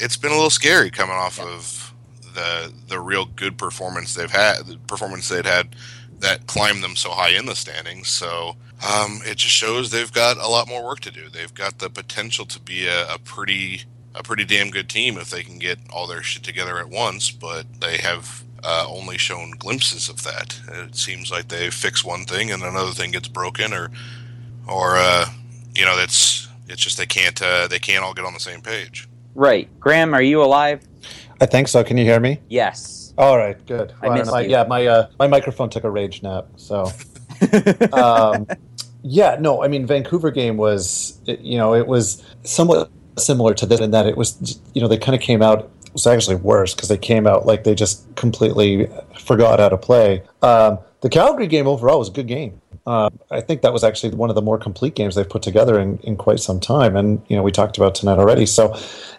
[0.00, 1.46] it's been a little scary coming off Yeah.
[1.48, 1.94] of
[2.34, 5.74] the the real good performance they've had, the performance they'd had
[6.20, 8.08] that climbed them so high in the standings.
[8.08, 8.56] So
[8.86, 11.28] um, it just shows they've got a lot more work to do.
[11.28, 13.82] They've got the potential to be a, a pretty
[14.14, 17.30] a pretty damn good team if they can get all their shit together at once.
[17.30, 20.60] But they have uh, only shown glimpses of that.
[20.68, 23.90] It seems like they fix one thing and another thing gets broken, or
[24.66, 25.26] or uh,
[25.74, 28.60] you know that's it's just they can't uh, they can't all get on the same
[28.60, 29.08] page.
[29.34, 30.86] Right, Graham, are you alive?
[31.40, 31.84] I think so.
[31.84, 32.40] Can you hear me?
[32.48, 33.14] Yes.
[33.16, 33.92] All right, good.
[34.02, 34.50] I missed my, you.
[34.50, 36.46] Yeah, my uh, my microphone took a rage nap.
[36.56, 36.90] So,
[37.92, 38.46] um,
[39.02, 43.80] yeah, no, I mean Vancouver game was, you know, it was somewhat similar to this
[43.80, 45.70] in that it was, you know, they kind of came out.
[45.86, 49.78] It was actually worse because they came out like they just completely forgot how to
[49.78, 50.22] play.
[50.42, 52.60] Um, the Calgary game overall was a good game.
[52.86, 55.78] Uh, I think that was actually one of the more complete games they've put together
[55.78, 58.46] in, in quite some time, and you know we talked about tonight already.
[58.46, 58.72] So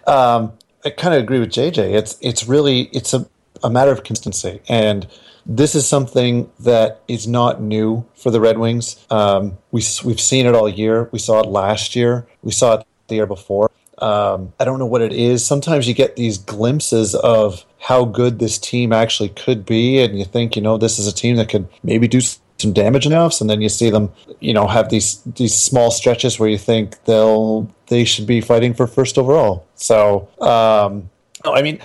[0.08, 1.94] um, I kind of agree with JJ.
[1.94, 3.28] It's it's really it's a,
[3.64, 5.08] a matter of consistency, and
[5.50, 9.04] this is something that is not new for the Red Wings.
[9.10, 11.10] Um, we we've seen it all year.
[11.12, 12.28] We saw it last year.
[12.44, 13.72] We saw it the year before.
[13.98, 15.44] Um, I don't know what it is.
[15.44, 20.24] Sometimes you get these glimpses of how good this team actually could be, and you
[20.24, 23.50] think, you know, this is a team that could maybe do some damage enough, and
[23.50, 27.68] then you see them, you know, have these these small stretches where you think they'll
[27.88, 29.66] they should be fighting for first overall.
[29.74, 31.10] So, um,
[31.44, 31.80] I mean,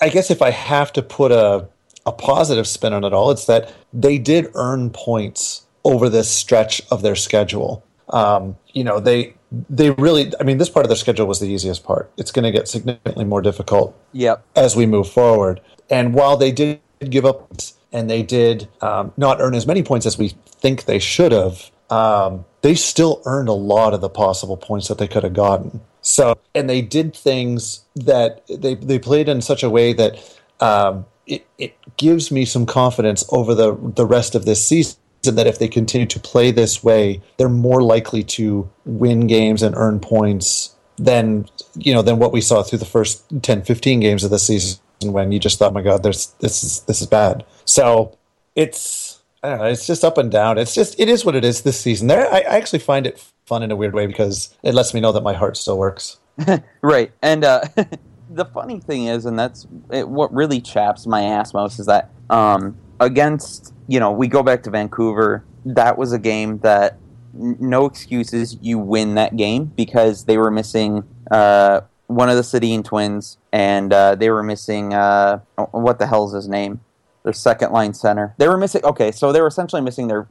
[0.00, 1.68] I guess if I have to put a
[2.10, 6.82] a positive spin on it all, it's that they did earn points over this stretch
[6.90, 7.84] of their schedule.
[8.10, 9.34] Um, you know, they
[9.68, 10.32] they really.
[10.40, 12.10] I mean, this part of their schedule was the easiest part.
[12.16, 13.96] It's going to get significantly more difficult.
[14.12, 14.44] Yep.
[14.56, 17.50] As we move forward, and while they did give up
[17.92, 21.70] and they did um, not earn as many points as we think they should have,
[21.88, 25.80] um, they still earned a lot of the possible points that they could have gotten.
[26.02, 30.12] So, and they did things that they they played in such a way that
[30.60, 35.46] um, it it gives me some confidence over the the rest of this season that
[35.46, 40.00] if they continue to play this way, they're more likely to win games and earn
[40.00, 44.30] points than you know than what we saw through the first 10, 15 games of
[44.30, 47.44] the season when you just thought, my God, there's this is this is bad.
[47.64, 48.16] So
[48.54, 50.58] it's I don't know, it's just up and down.
[50.58, 52.08] It's just it is what it is this season.
[52.08, 55.00] There, I, I actually find it fun in a weird way because it lets me
[55.00, 56.18] know that my heart still works.
[56.82, 57.62] right, and uh,
[58.30, 62.10] the funny thing is, and that's it, what really chaps my ass most is that
[62.30, 65.44] um, against you know we go back to Vancouver.
[65.64, 66.98] That was a game that
[67.34, 68.56] no excuses.
[68.60, 73.92] You win that game because they were missing uh, one of the Sedin twins, and
[73.92, 75.40] uh, they were missing uh,
[75.72, 76.80] what the hell is his name?
[77.24, 78.34] Their second line center.
[78.38, 78.84] They were missing.
[78.84, 80.26] Okay, so they were essentially missing their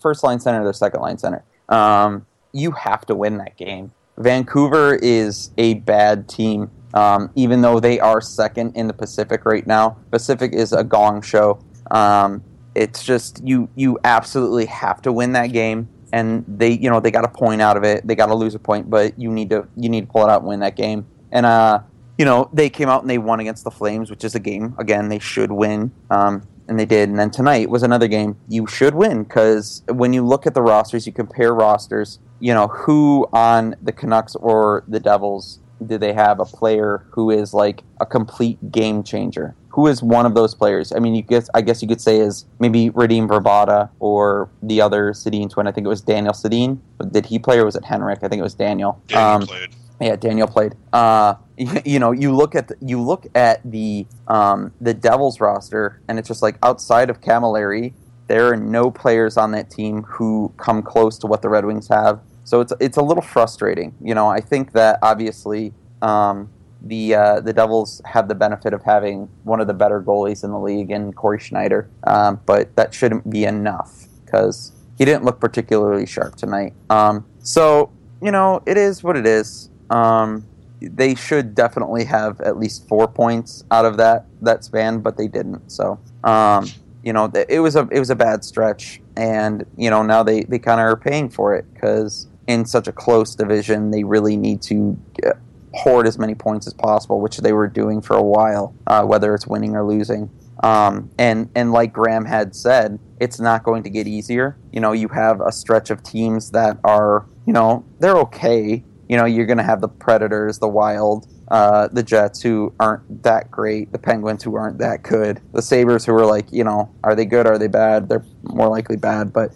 [0.00, 1.44] first line center, their second line center.
[1.68, 3.92] Um, you have to win that game.
[4.16, 9.66] Vancouver is a bad team, um, even though they are second in the Pacific right
[9.66, 9.96] now.
[10.10, 11.60] Pacific is a gong show.
[11.90, 12.42] Um,
[12.74, 17.10] it's just you you absolutely have to win that game and they you know they
[17.10, 19.50] got a point out of it they got to lose a point but you need
[19.50, 21.80] to you need to pull it out and win that game and uh
[22.18, 24.74] you know they came out and they won against the flames which is a game
[24.78, 28.66] again they should win um, and they did and then tonight was another game you
[28.66, 33.26] should win because when you look at the rosters you compare rosters you know who
[33.32, 38.06] on the canucks or the devils do they have a player who is like a
[38.06, 40.92] complete game changer who is one of those players?
[40.92, 44.80] I mean, you guess I guess you could say is maybe Radim Vrbata or the
[44.80, 45.66] other Sedin twin.
[45.66, 46.78] I think it was Daniel Sedin.
[47.10, 48.18] Did he play or was it Henrik?
[48.22, 49.00] I think it was Daniel.
[49.06, 49.74] Daniel um, played.
[50.00, 50.74] Yeah, Daniel played.
[50.92, 55.40] Uh, you, you, know, you look at the, you look at the um, the Devils
[55.40, 57.92] roster, and it's just like outside of Cammalleri,
[58.26, 61.88] there are no players on that team who come close to what the Red Wings
[61.88, 62.20] have.
[62.44, 63.94] So it's it's a little frustrating.
[64.00, 65.72] You know, I think that obviously
[66.02, 66.50] um,
[66.82, 70.50] the uh, the Devils have the benefit of having one of the better goalies in
[70.50, 75.40] the league in Cory Schneider, um, but that shouldn't be enough because he didn't look
[75.40, 76.74] particularly sharp tonight.
[76.88, 77.90] Um, so
[78.22, 79.70] you know, it is what it is.
[79.90, 80.46] Um,
[80.80, 85.28] they should definitely have at least four points out of that that span, but they
[85.28, 85.70] didn't.
[85.70, 86.66] So um,
[87.02, 90.44] you know, it was a it was a bad stretch, and you know now they
[90.44, 94.36] they kind of are paying for it because in such a close division, they really
[94.36, 95.36] need to get,
[95.72, 99.34] hoard as many points as possible, which they were doing for a while, uh, whether
[99.34, 100.28] it's winning or losing.
[100.62, 104.58] Um, and and like Graham had said, it's not going to get easier.
[104.72, 108.84] You know, you have a stretch of teams that are, you know, they're okay.
[109.08, 113.22] You know, you're going to have the Predators, the Wild, uh, the Jets who aren't
[113.22, 116.88] that great, the Penguins who aren't that good, the Sabres who are like, you know,
[117.04, 117.46] are they good?
[117.46, 118.08] Are they bad?
[118.08, 119.32] They're more likely bad.
[119.32, 119.52] But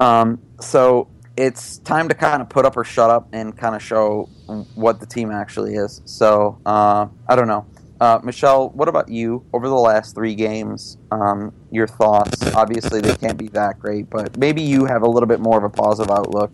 [0.00, 3.82] um, so it's time to kind of put up or shut up and kind of
[3.82, 4.28] show
[4.74, 6.00] what the team actually is.
[6.04, 7.66] So uh, I don't know.
[8.00, 9.44] Uh, Michelle, what about you?
[9.54, 12.42] Over the last three games, um, your thoughts?
[12.54, 15.64] Obviously, they can't be that great, but maybe you have a little bit more of
[15.64, 16.50] a positive outlook.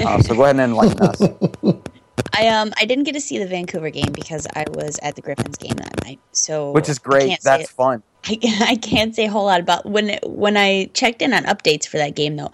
[0.00, 1.20] Uh, so go ahead and enlighten us.
[2.32, 5.22] I um I didn't get to see the Vancouver game because I was at the
[5.22, 6.20] Griffins game that night.
[6.32, 7.38] So which is great.
[7.42, 8.02] That's fun.
[8.24, 8.38] I,
[8.68, 11.96] I can't say a whole lot about when when I checked in on updates for
[11.98, 12.50] that game though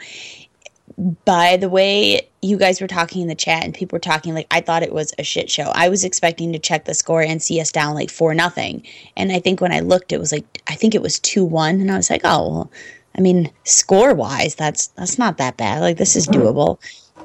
[1.24, 4.46] by the way you guys were talking in the chat and people were talking like
[4.50, 5.70] i thought it was a shit show.
[5.74, 8.84] I was expecting to check the score and see us down like four nothing.
[9.16, 11.80] And i think when i looked it was like i think it was two one.
[11.80, 12.70] And i was like oh well
[13.16, 15.80] i mean score wise that's that's not that bad.
[15.80, 16.42] Like this is mm-hmm.
[16.42, 16.78] doable.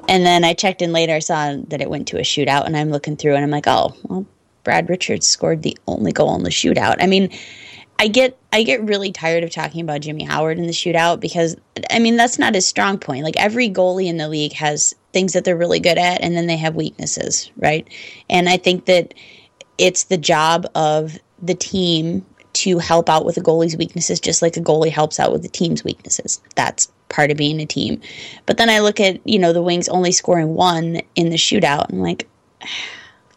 [0.08, 2.76] And then i checked in later i saw that it went to a shootout and
[2.76, 4.26] i'm looking through and i'm like oh well
[4.64, 6.96] brad richards scored the only goal in the shootout.
[7.00, 7.30] I mean
[8.00, 11.54] I get I get really tired of talking about Jimmy Howard in the shootout because
[11.90, 13.24] I mean that's not his strong point.
[13.24, 16.46] Like every goalie in the league has things that they're really good at and then
[16.46, 17.86] they have weaknesses, right?
[18.30, 19.12] And I think that
[19.76, 24.56] it's the job of the team to help out with a goalie's weaknesses just like
[24.56, 26.40] a goalie helps out with the team's weaknesses.
[26.54, 28.00] That's part of being a team.
[28.46, 31.90] But then I look at, you know, the Wings only scoring one in the shootout
[31.90, 32.26] and like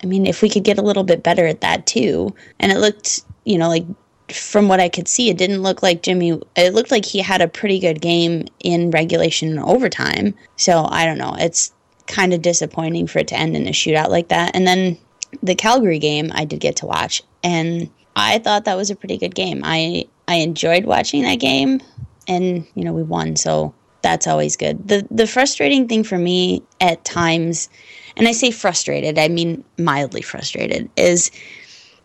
[0.01, 2.33] I mean, if we could get a little bit better at that too.
[2.59, 3.85] And it looked, you know, like
[4.31, 6.39] from what I could see, it didn't look like Jimmy.
[6.55, 10.33] It looked like he had a pretty good game in regulation and overtime.
[10.55, 11.35] So I don't know.
[11.37, 11.73] It's
[12.07, 14.55] kind of disappointing for it to end in a shootout like that.
[14.55, 14.97] And then
[15.41, 19.17] the Calgary game, I did get to watch, and I thought that was a pretty
[19.17, 19.61] good game.
[19.63, 21.81] I I enjoyed watching that game,
[22.27, 24.87] and you know we won, so that's always good.
[24.87, 27.69] the The frustrating thing for me at times,
[28.15, 31.31] and I say frustrated, I mean mildly frustrated, is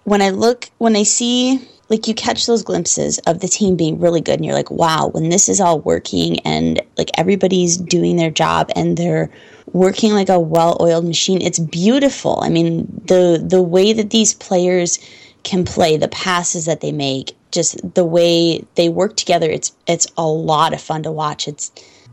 [0.05, 3.99] when I look when I see like you catch those glimpses of the team being
[3.99, 8.17] really good and you're like wow when this is all working and like everybody's doing
[8.17, 9.31] their job and they're
[9.73, 12.41] working like a well-oiled machine it's beautiful.
[12.43, 14.99] I mean the the way that these players
[15.43, 20.07] can play the passes that they make just the way they work together it's it's
[20.17, 21.49] a lot of fun to watch.
[21.49, 21.73] It's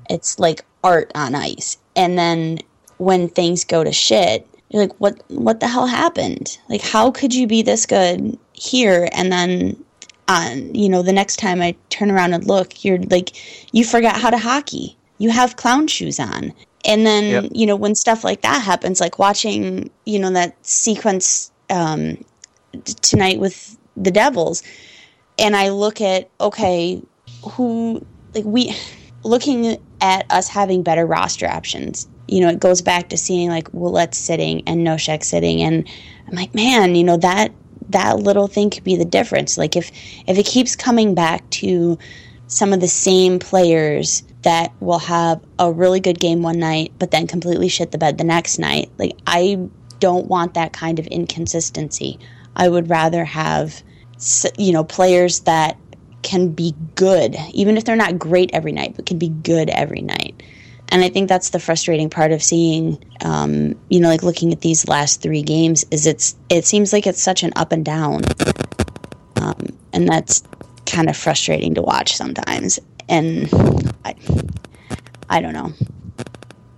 [0.09, 1.77] it's like art on ice.
[1.95, 2.59] And then
[2.97, 6.57] when things go to shit you're like what what the hell happened?
[6.69, 9.83] Like how could you be this good here and then
[10.27, 13.31] on you know the next time i turn around and look you're like
[13.73, 16.53] you forgot how to hockey you have clown shoes on
[16.85, 17.51] and then yep.
[17.53, 22.23] you know when stuff like that happens like watching you know that sequence um,
[23.01, 24.63] tonight with the devils
[25.37, 27.01] and i look at okay
[27.51, 28.75] who like we
[29.23, 33.71] looking at us having better roster options you know it goes back to seeing like
[33.71, 35.87] Ouellette's sitting and Nosek sitting and
[36.27, 37.51] i'm like man you know that
[37.89, 39.57] that little thing could be the difference.
[39.57, 39.91] Like if
[40.27, 41.97] if it keeps coming back to
[42.47, 47.11] some of the same players that will have a really good game one night, but
[47.11, 48.91] then completely shit the bed the next night.
[48.97, 49.67] Like I
[49.99, 52.19] don't want that kind of inconsistency.
[52.55, 53.83] I would rather have
[54.57, 55.77] you know players that
[56.21, 60.01] can be good, even if they're not great every night, but can be good every
[60.01, 60.41] night.
[60.89, 64.61] And I think that's the frustrating part of seeing, um, you know, like looking at
[64.61, 68.21] these last three games is it's it seems like it's such an up and down,
[69.37, 70.43] um, and that's
[70.85, 72.79] kind of frustrating to watch sometimes.
[73.09, 73.49] And
[74.05, 74.15] I,
[75.29, 75.73] I don't know.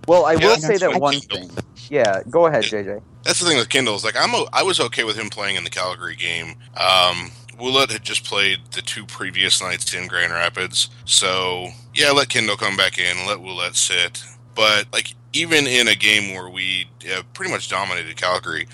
[0.06, 1.50] Well, I will say that one thing.
[1.90, 3.02] Yeah, go ahead, JJ.
[3.24, 3.94] That's the thing with Kindl.
[3.94, 6.54] Is like I'm, a, I was okay with him playing in the Calgary game.
[6.76, 12.28] Um, Ouellette had just played the two previous nights in Grand Rapids, so yeah, let
[12.28, 14.22] Kindl come back in, let Ouellette sit.
[14.54, 16.88] But like even in a game where we
[17.34, 18.68] pretty much dominated Calgary,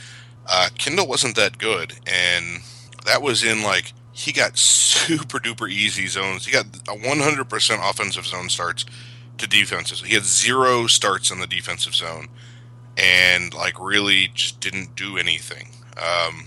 [0.47, 2.61] uh, Kindl wasn't that good, and
[3.07, 4.57] that was in like he got
[5.05, 6.47] super duper easy zones.
[6.47, 8.85] He got a 100% offensive zone starts
[9.39, 10.01] to defenses.
[10.01, 12.29] He had zero starts in the defensive zone,
[12.97, 15.69] and like really just didn't do anything.
[15.97, 16.45] Um,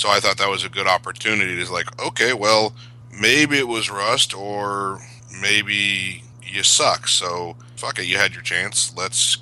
[0.00, 2.72] so I thought that was a good opportunity to like, okay, well,
[3.12, 4.98] maybe it was rust or
[5.42, 7.06] maybe you suck.
[7.06, 8.96] So fuck it, you had your chance.
[8.96, 9.36] Let's.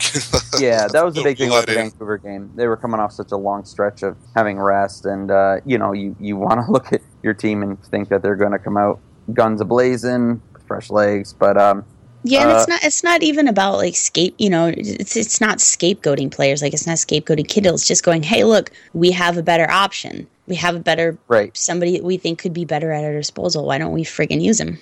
[0.60, 2.50] yeah, that was the big thing about the Vancouver game.
[2.56, 5.92] They were coming off such a long stretch of having rest, and uh, you know,
[5.92, 8.76] you you want to look at your team and think that they're going to come
[8.76, 8.98] out
[9.32, 11.84] guns ablazing, fresh legs, but um,
[12.24, 15.40] yeah, and uh, it's not it's not even about like scape, you know, it's it's
[15.40, 17.74] not scapegoating players, like it's not scapegoating Kindl.
[17.74, 20.26] It's just going, hey, look, we have a better option.
[20.48, 21.56] We have a better right.
[21.56, 23.66] somebody that we think could be better at our disposal.
[23.66, 24.78] Why don't we friggin' use him?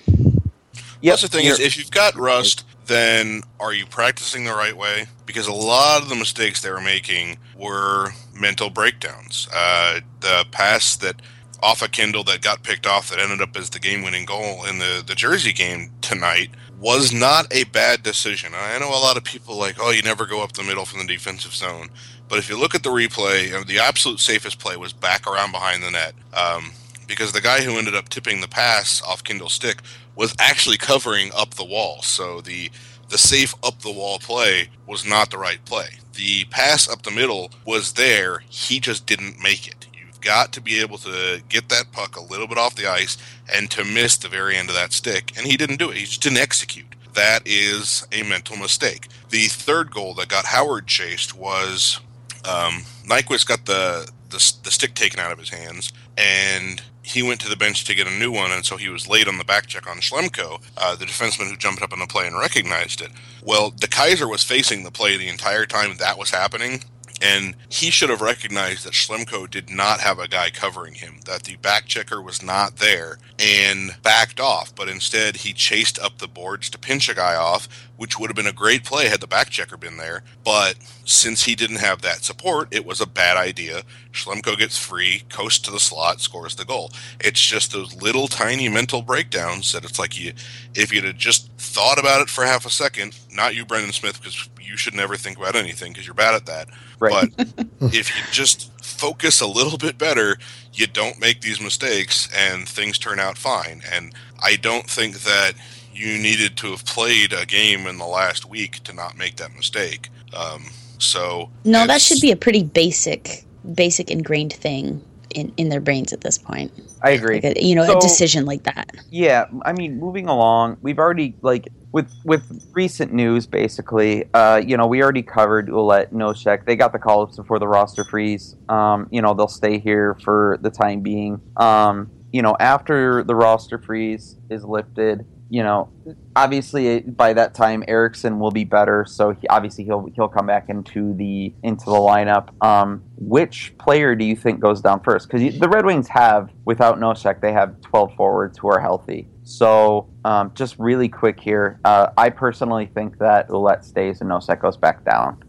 [1.01, 5.07] Yes, the thing is, if you've got rust, then are you practicing the right way?
[5.25, 9.47] Because a lot of the mistakes they were making were mental breakdowns.
[9.53, 11.21] Uh, the pass that
[11.61, 14.77] off a Kindl that got picked off that ended up as the game-winning goal in
[14.77, 16.49] the the Jersey game tonight
[16.79, 18.53] was not a bad decision.
[18.55, 20.99] I know a lot of people like, oh, you never go up the middle from
[20.99, 21.89] the defensive zone.
[22.29, 25.83] But if you look at the replay, the absolute safest play was back around behind
[25.83, 26.13] the net.
[26.33, 26.71] Um,
[27.07, 29.81] because the guy who ended up tipping the pass off Kindl's stick
[30.15, 32.01] was actually covering up the wall.
[32.01, 32.69] So the
[33.09, 35.87] the safe up the wall play was not the right play.
[36.15, 38.39] The pass up the middle was there.
[38.49, 39.87] He just didn't make it.
[39.97, 43.17] You've got to be able to get that puck a little bit off the ice
[43.53, 45.31] and to miss the very end of that stick.
[45.37, 45.95] And he didn't do it.
[45.95, 46.95] He just didn't execute.
[47.13, 49.07] That is a mental mistake.
[49.29, 52.01] The third goal that got Howard chased was
[52.47, 57.39] um, Nyquist got the, the, the stick taken out of his hands, and he went
[57.41, 59.43] to the bench to get a new one, and so he was late on the
[59.43, 63.01] back check on Schlemko, uh, the defenseman who jumped up on the play and recognized
[63.01, 63.11] it.
[63.43, 66.83] Well, the Kaiser was facing the play the entire time that was happening,
[67.21, 71.43] And he should have recognized that Schlemko did not have a guy covering him, that
[71.43, 74.75] the back checker was not there, and backed off.
[74.75, 78.35] But instead, he chased up the boards to pinch a guy off, which would have
[78.35, 80.23] been a great play had the back checker been there.
[80.43, 83.81] But since he didn't have that support, it was a bad idea.
[84.11, 86.91] Schlemko gets free, coasts to the slot, scores the goal.
[87.19, 90.33] It's just those little tiny mental breakdowns that it's like you,
[90.75, 94.19] if you'd have just thought about it for half a second, not you, Brendan Smith,
[94.19, 96.67] because you should never think about anything because you're bad at that.
[96.99, 97.31] Right.
[97.35, 97.47] But
[97.93, 100.37] if you just focus a little bit better,
[100.73, 103.81] you don't make these mistakes and things turn out fine.
[103.91, 104.13] And
[104.43, 105.53] I don't think that
[105.93, 109.55] you needed to have played a game in the last week to not make that
[109.55, 110.09] mistake.
[110.35, 110.65] Um,
[110.99, 115.01] so No, that should be a pretty basic, basic ingrained thing
[115.31, 116.71] in, in their brains at this point.
[117.01, 117.39] I agree.
[117.41, 118.91] Like a, you know, So- a decision like that.
[119.09, 124.29] Yeah, I mean, moving along, we've already like with with recent news, basically.
[124.31, 126.63] Uh, you know, we already covered Ouellette, Nosek.
[126.65, 128.55] They got the call ups before the roster freeze.
[128.69, 131.41] Um, you know, they'll stay here for the time being.
[131.55, 135.89] Um, you know, after the roster freeze is lifted, you know,
[136.35, 139.05] obviously by that time Ericsson will be better.
[139.07, 142.49] So he, obviously he'll he'll come back into the into the lineup.
[142.63, 145.29] Um, which player do you think goes down first?
[145.29, 149.27] Because the Red Wings have, without Nosek, they have 12 forwards who are healthy.
[149.43, 154.61] So um, just really quick here, uh, I personally think that Ouellette stays and Nosek
[154.61, 155.43] goes back down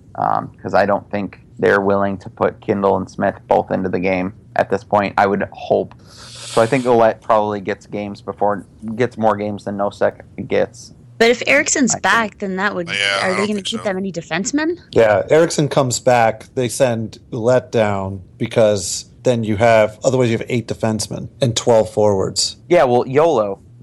[0.52, 4.34] because I don't think they're willing to put Kindl and Smith both into the game
[4.58, 5.14] at this point.
[5.16, 5.94] I would hope.
[6.02, 10.92] So I think Ouellette probably gets games before gets more games than Nosek gets.
[11.18, 12.88] But if Ericsson's I back, then that would.
[12.88, 13.84] Yeah, I are don't they going to keep so.
[13.84, 14.78] that many defensemen?
[14.92, 16.44] Yeah, Erickson comes back.
[16.54, 21.90] They send Let down because then you have otherwise you have eight defensemen and twelve
[21.92, 22.56] forwards.
[22.68, 23.60] Yeah, well, YOLO.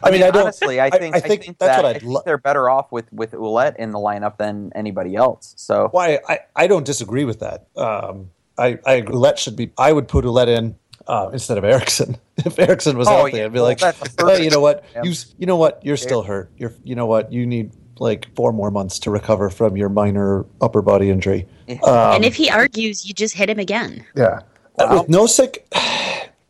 [0.00, 0.42] I mean, I don't.
[0.44, 2.38] honestly, I I- think I I think think, that's that, what I I'd lo- they're
[2.38, 5.54] better off with with Ouellette in the lineup than anybody else.
[5.56, 7.66] So Why I, I don't disagree with that.
[7.76, 9.14] Um, I I agree.
[9.14, 9.70] Let should be.
[9.78, 10.74] I would put Ouellette in
[11.06, 12.16] uh, instead of Ericsson.
[12.36, 13.44] if Ericsson was Oh, healthy, yeah.
[13.44, 15.02] I'd be Well, like, that's a well, you know what, Yeah.
[15.04, 15.84] You you know what?
[15.84, 16.50] You're still hurt.
[16.56, 20.44] You're you know what, you need like four more months to recover from your minor
[20.60, 21.46] upper body injury.
[21.66, 21.80] Yeah.
[21.82, 24.04] Um, and if he argues, you just hit him again.
[24.14, 24.40] Yeah.
[24.78, 25.00] Wow.
[25.00, 25.58] With Nosek,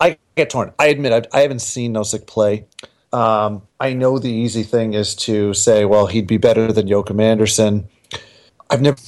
[0.01, 0.73] I get torn.
[0.79, 2.67] I admit I, I haven't seen Nosek play.
[3.13, 7.23] Um, I know the easy thing is to say, well, he'd be better than Joakim
[7.23, 7.89] Andersson.
[8.69, 8.99] I've never,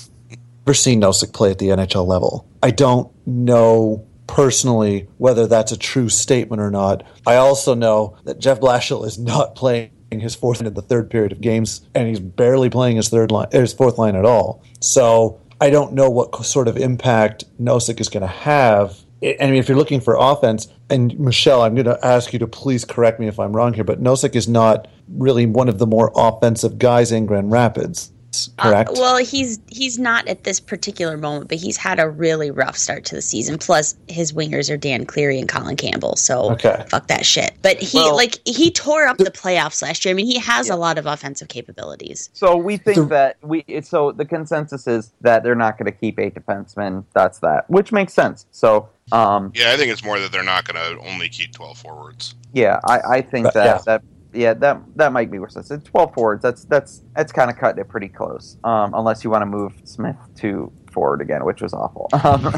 [0.66, 2.46] never seen Nosek play at the NHL level.
[2.62, 7.02] I don't know personally whether that's a true statement or not.
[7.26, 11.32] I also know that Jeff Blashill is not playing his fourth in the third period
[11.32, 14.62] of games, and he's barely playing his third line, his fourth line at all.
[14.80, 18.98] So I don't know what sort of impact Nosek is going to have.
[19.22, 22.46] I mean, if you're looking for offense, and Michelle, I'm going to ask you to
[22.46, 25.86] please correct me if I'm wrong here, but Nosek is not really one of the
[25.86, 28.12] more offensive guys in Grand Rapids,
[28.58, 28.90] correct?
[28.90, 32.76] Uh, well, he's he's not at this particular moment, but he's had a really rough
[32.76, 33.58] start to the season.
[33.58, 36.84] Plus, his wingers are Dan Cleary and Colin Campbell, so Okay.
[36.88, 37.52] fuck that shit.
[37.62, 40.12] But he Well- like he tore up the playoffs last year.
[40.12, 42.30] I mean, he has a lot of offensive capabilities.
[42.32, 45.90] So we think The- that we it- so the consensus is that they're not going
[45.90, 47.04] to keep eight defensemen.
[47.14, 48.46] That's that, which makes sense.
[48.50, 51.78] So um, Yeah, I think it's more that they're not going to only keep 12
[51.78, 52.36] forwards.
[52.52, 53.78] yeah, I, I think But, that yeah.
[53.86, 54.02] that
[54.32, 55.56] yeah that that might be worse.
[55.56, 56.42] It's twelve forwards.
[56.42, 58.56] That's that's that's kind of cutting it pretty close.
[58.64, 62.08] Um, unless you want to move Smith to forward again, which was awful.
[62.20, 62.52] Um,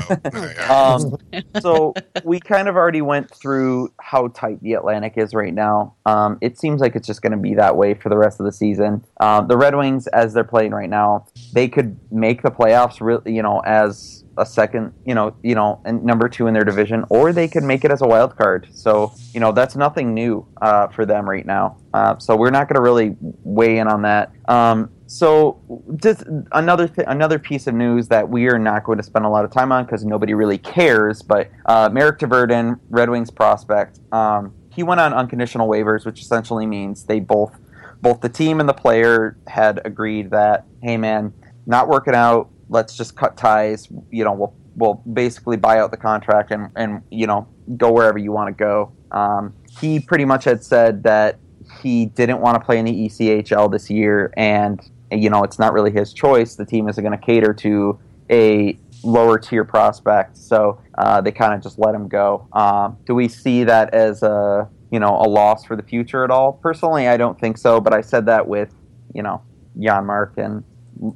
[0.70, 1.16] um,
[1.60, 1.94] so
[2.24, 5.94] we kind of already went through how tight the Atlantic is right now.
[6.04, 8.46] Um, it seems like it's just going to be that way for the rest of
[8.46, 9.04] the season.
[9.20, 13.00] Um, the Red Wings, as they're playing right now, they could make the playoffs.
[13.00, 16.64] Really, you know, as a second, you know, you know, and number two in their
[16.64, 18.68] division, or they could make it as a wild card.
[18.72, 21.78] So you know, that's nothing new uh, for them right now.
[21.92, 24.32] Uh, so we're not going to really weigh in on that.
[24.48, 25.60] Um, so
[25.96, 29.28] just another th- another piece of news that we are not going to spend a
[29.28, 31.20] lot of time on because nobody really cares.
[31.20, 36.66] But uh, Marek Tvrdon, Red Wings prospect, um, he went on unconditional waivers, which essentially
[36.66, 37.58] means they both
[38.00, 41.34] both the team and the player had agreed that hey man,
[41.66, 42.48] not working out.
[42.72, 43.88] Let's just cut ties.
[44.10, 47.46] You know, we'll we'll basically buy out the contract and and you know
[47.76, 48.92] go wherever you want to go.
[49.10, 51.38] Um, he pretty much had said that
[51.82, 55.72] he didn't want to play in the ECHL this year, and you know it's not
[55.72, 56.56] really his choice.
[56.56, 57.98] The team isn't going to cater to
[58.30, 62.48] a lower tier prospect, so uh, they kind of just let him go.
[62.52, 66.30] Um, do we see that as a you know a loss for the future at
[66.30, 66.54] all?
[66.54, 67.80] Personally, I don't think so.
[67.80, 68.74] But I said that with
[69.14, 69.42] you know
[69.78, 70.64] Janmark and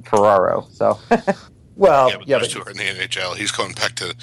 [0.05, 0.67] Ferraro.
[0.71, 0.99] So
[1.75, 3.35] well, yeah, but yeah, those but- two are in the NHL.
[3.35, 4.15] He's going back to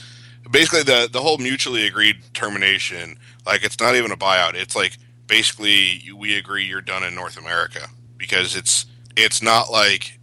[0.51, 3.19] basically the the whole mutually agreed termination.
[3.47, 4.55] Like it's not even a buyout.
[4.55, 8.87] It's like basically we agree you're done in North America because it's
[9.17, 10.19] it's not like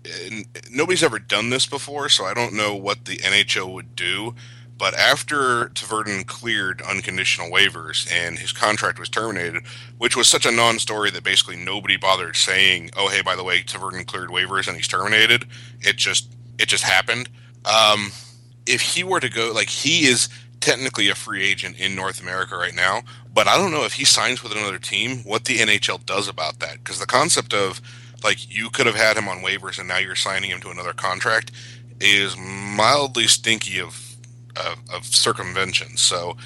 [0.69, 4.35] nobody's ever done this before, so I don't know what the NHL would do.
[4.81, 9.61] But after Tvrdon cleared unconditional waivers and his contract was terminated,
[9.99, 13.61] which was such a non-story that basically nobody bothered saying, "Oh, hey, by the way,
[13.61, 15.45] Tvrdon cleared waivers and he's terminated,"
[15.81, 17.29] it just it just happened.
[17.63, 18.11] Um,
[18.65, 20.29] if he were to go, like he is
[20.61, 24.03] technically a free agent in North America right now, but I don't know if he
[24.03, 26.79] signs with another team, what the NHL does about that.
[26.79, 27.81] Because the concept of
[28.23, 30.93] like you could have had him on waivers and now you're signing him to another
[30.93, 31.51] contract
[31.99, 34.10] is mildly stinky of
[34.57, 35.97] of, of circumvention.
[35.97, 36.37] So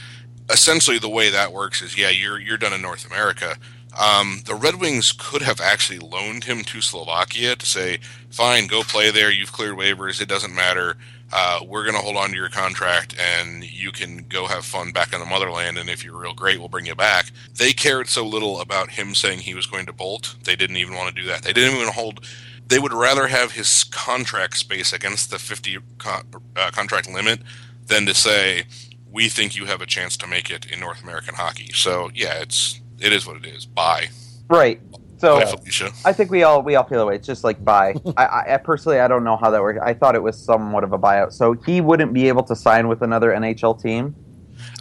[0.49, 3.57] essentially, the way that works is, yeah, you're you're done in North America.
[3.99, 7.99] Um, the Red Wings could have actually loaned him to Slovakia to say,
[8.29, 9.31] fine, go play there.
[9.31, 10.21] You've cleared waivers.
[10.21, 10.97] It doesn't matter.
[11.31, 14.91] Uh, we're going to hold on to your contract and you can go have fun
[14.91, 15.77] back in the motherland.
[15.77, 17.31] And if you're real great, we'll bring you back.
[17.57, 20.35] They cared so little about him saying he was going to bolt.
[20.43, 21.43] They didn't even want to do that.
[21.43, 22.25] They didn't even hold.
[22.67, 26.25] They would rather have his contract space against the 50 con-
[26.55, 27.41] uh, contract limit
[27.87, 28.65] than to say
[29.11, 31.71] we think you have a chance to make it in North American hockey.
[31.73, 33.65] So yeah, it's it is what it is.
[33.65, 34.09] Bye.
[34.49, 34.81] Right.
[35.17, 35.91] So Bye, Felicia.
[36.03, 37.15] I think we all we all feel the way.
[37.15, 37.95] It's just like buy.
[38.17, 39.79] I, I personally I don't know how that works.
[39.81, 41.31] I thought it was somewhat of a buyout.
[41.33, 44.15] So he wouldn't be able to sign with another NHL team.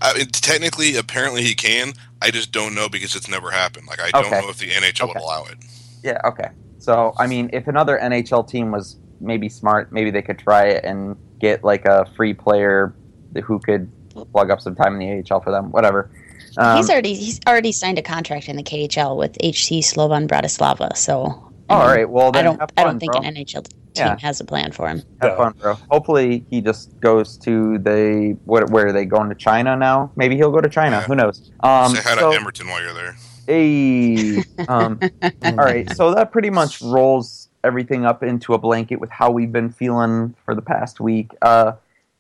[0.03, 1.93] Uh, it, technically, apparently he can.
[2.21, 3.87] I just don't know because it's never happened.
[3.87, 5.59] Like I don't know if the NHL would allow it.
[6.03, 6.21] Yeah.
[6.25, 6.51] Okay.
[6.79, 10.85] So I mean, if another NHL team was maybe smart, maybe they could try it
[10.85, 12.95] and get like a free player
[13.45, 13.91] who could
[14.33, 15.71] plug up some time in the AHL for them.
[15.73, 16.11] Whatever.
[16.57, 20.97] Um, he's already he's already signed a contract in the KHL with HC Slovan Bratislava.
[20.97, 22.09] So all right.
[22.09, 23.23] Well, I don't have I don't think bro.
[23.23, 24.17] an NHL team Yeah.
[24.21, 25.03] has a plan for him.
[25.21, 25.37] Have Yeah.
[25.37, 25.75] fun, bro.
[25.91, 28.71] Hopefully, he just goes to the what?
[28.71, 30.13] Where are they going to China now?
[30.15, 30.99] Maybe he'll go to China.
[30.99, 31.03] Yeah.
[31.07, 31.51] Who knows?
[31.61, 33.17] Um, Say hi so, to Emerton while you're there.
[33.47, 35.01] hey, um,
[35.45, 35.91] all right.
[35.97, 40.35] So that pretty much rolls everything up into a blanket with how we've been feeling
[40.45, 41.33] for the past week.
[41.43, 41.73] Uh,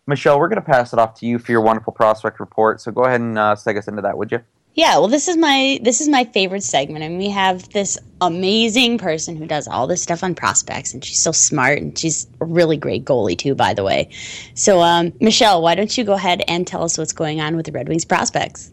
[0.06, 2.80] Michelle, we're going to pass it off to you for your wonderful prospect report.
[2.80, 4.40] So go ahead and uh, seg us into that, would you?
[4.74, 8.98] Yeah, well, this is my this is my favorite segment, and we have this amazing
[8.98, 12.44] person who does all this stuff on prospects, and she's so smart, and she's a
[12.44, 14.08] really great goalie too, by the way.
[14.54, 17.66] So, um, Michelle, why don't you go ahead and tell us what's going on with
[17.66, 18.72] the Red Wings prospects?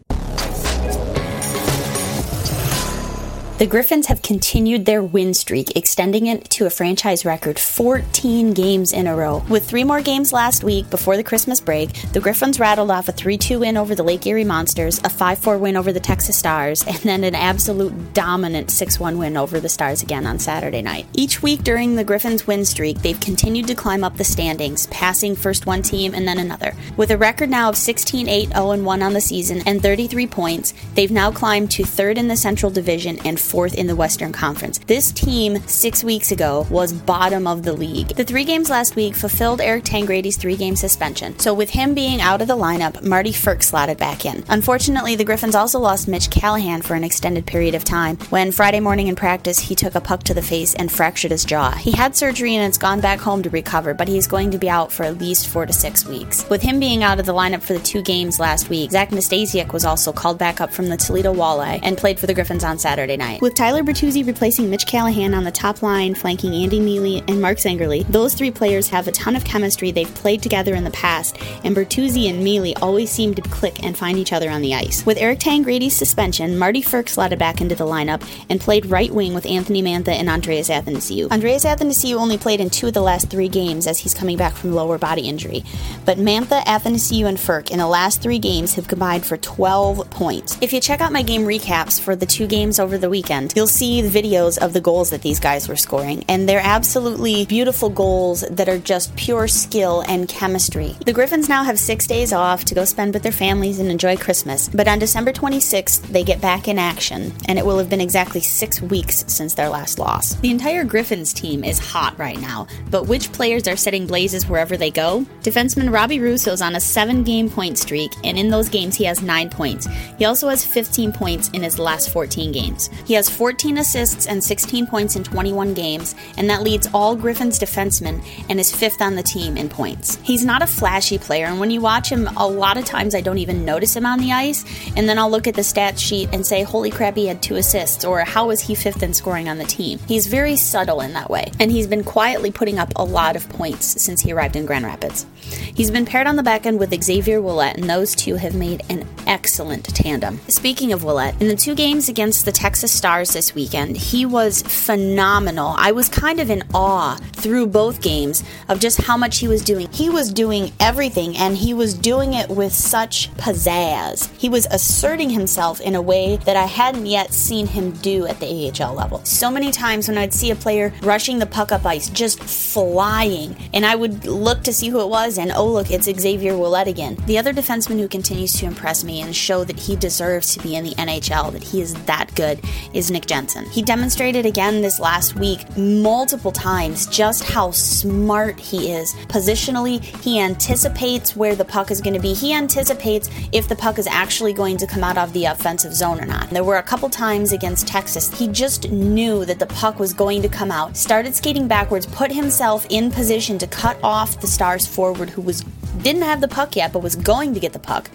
[3.62, 8.92] The Griffins have continued their win streak, extending it to a franchise record 14 games
[8.92, 9.44] in a row.
[9.48, 13.12] With three more games last week before the Christmas break, the Griffins rattled off a
[13.12, 16.36] 3 2 win over the Lake Erie Monsters, a 5 4 win over the Texas
[16.36, 20.82] Stars, and then an absolute dominant 6 1 win over the Stars again on Saturday
[20.82, 21.06] night.
[21.12, 25.36] Each week during the Griffins' win streak, they've continued to climb up the standings, passing
[25.36, 26.74] first one team and then another.
[26.96, 30.74] With a record now of 16 8 0 1 on the season and 33 points,
[30.96, 34.78] they've now climbed to third in the Central Division and fourth in the Western Conference.
[34.86, 38.08] This team, six weeks ago, was bottom of the league.
[38.08, 41.38] The three games last week fulfilled Eric Tangradi's three game suspension.
[41.38, 44.42] So, with him being out of the lineup, Marty Frk slotted back in.
[44.48, 48.80] Unfortunately, the Griffins also lost Mitch Callahan for an extended period of time when Friday
[48.80, 51.72] morning in practice he took a puck to the face and fractured his jaw.
[51.72, 54.70] He had surgery and it's gone back home to recover, but he's going to be
[54.70, 56.48] out for at least four to six weeks.
[56.48, 59.74] With him being out of the lineup for the two games last week, Zach Nastasiuk
[59.74, 62.78] was also called back up from the Toledo Walleye and played for the Griffins on
[62.78, 63.41] Saturday night.
[63.42, 67.58] With Tyler Bertuzzi replacing Mitch Callahan on the top line, flanking Andy Miele and Mark
[67.58, 69.90] Zengerle, those three players have a ton of chemistry.
[69.90, 73.98] They've played together in the past, and Bertuzzi and Miele always seem to click and
[73.98, 75.04] find each other on the ice.
[75.04, 79.34] With Eric Tangradi's suspension, Marty Frk slotted back into the lineup and played right wing
[79.34, 81.28] with Anthony Mantha and Andreas Athanasiou.
[81.32, 84.52] Andreas Athanasiou only played in two of the last three games as he's coming back
[84.52, 85.64] from lower body injury,
[86.04, 90.58] but Mantha, Athanasiou, and Frk in the last three games have combined for 12 points.
[90.60, 93.68] If you check out my game recaps for the two games over the weekend, you'll
[93.68, 97.88] see the videos of the goals that these guys were scoring, and they're absolutely beautiful
[97.88, 100.96] goals that are just pure skill and chemistry.
[101.06, 104.16] The Griffins now have six days off to go spend with their families and enjoy
[104.16, 108.00] Christmas, but on December 26th, they get back in action, and it will have been
[108.00, 110.34] exactly six weeks since their last loss.
[110.34, 114.76] The entire Griffins team is hot right now, but which players are setting blazes wherever
[114.76, 115.24] they go?
[115.42, 119.22] Defenseman Robbie Russo's on a seven game point streak, and in those games, he has
[119.22, 119.86] nine points.
[120.18, 122.90] He also has 15 points in his last 14 games.
[123.04, 127.58] He has 14 assists and 16 points in 21 games, and that leads all Griffins
[127.58, 130.16] defensemen and is fifth on the team in points.
[130.22, 133.20] He's not a flashy player, and when you watch him, a lot of times I
[133.20, 134.64] don't even notice him on the ice,
[134.96, 137.56] and then I'll look at the stat sheet and say, holy crap, he had two
[137.56, 139.98] assists, or how is he fifth in scoring on the team?
[140.06, 143.48] He's very subtle in that way, and he's been quietly putting up a lot of
[143.48, 145.26] points since he arrived in Grand Rapids.
[145.42, 148.82] He's been paired on the back end with Xavier Ouellette, and those two have made
[148.88, 150.40] an excellent tandem.
[150.48, 154.62] Speaking of Ouellette, in the two games against the Texas Stars this weekend, he was
[154.62, 155.74] phenomenal.
[155.76, 159.62] I was kind of in awe through both games of just how much he was
[159.62, 159.88] doing.
[159.92, 164.30] He was doing everything and he was doing it with such pizzazz.
[164.38, 168.40] He was asserting himself in a way that I hadn't yet seen him do at
[168.40, 169.24] the AHL level.
[169.24, 173.56] So many times when I'd see a player rushing the puck up ice, just flying,
[173.72, 176.86] and I would look to see who it was, and oh, look, it's Xavier Ouellette
[176.86, 177.16] again.
[177.26, 180.76] The other defenseman who continues to impress me and show that he deserves to be
[180.76, 182.60] in the NHL, that he is that good,
[182.92, 183.66] is Nick Jensen.
[183.66, 189.14] He demonstrated again this last week multiple times just how smart he is.
[189.28, 192.34] Positionally, he anticipates where the puck is going to be.
[192.34, 196.20] He anticipates if the puck is actually going to come out of the offensive zone
[196.20, 196.50] or not.
[196.50, 200.42] There were a couple times against Texas, he just knew that the puck was going
[200.42, 204.86] to come out, started skating backwards, put himself in position to cut off the Stars
[204.86, 205.62] forward who was
[206.02, 208.10] didn't have the puck yet but was going to get the puck.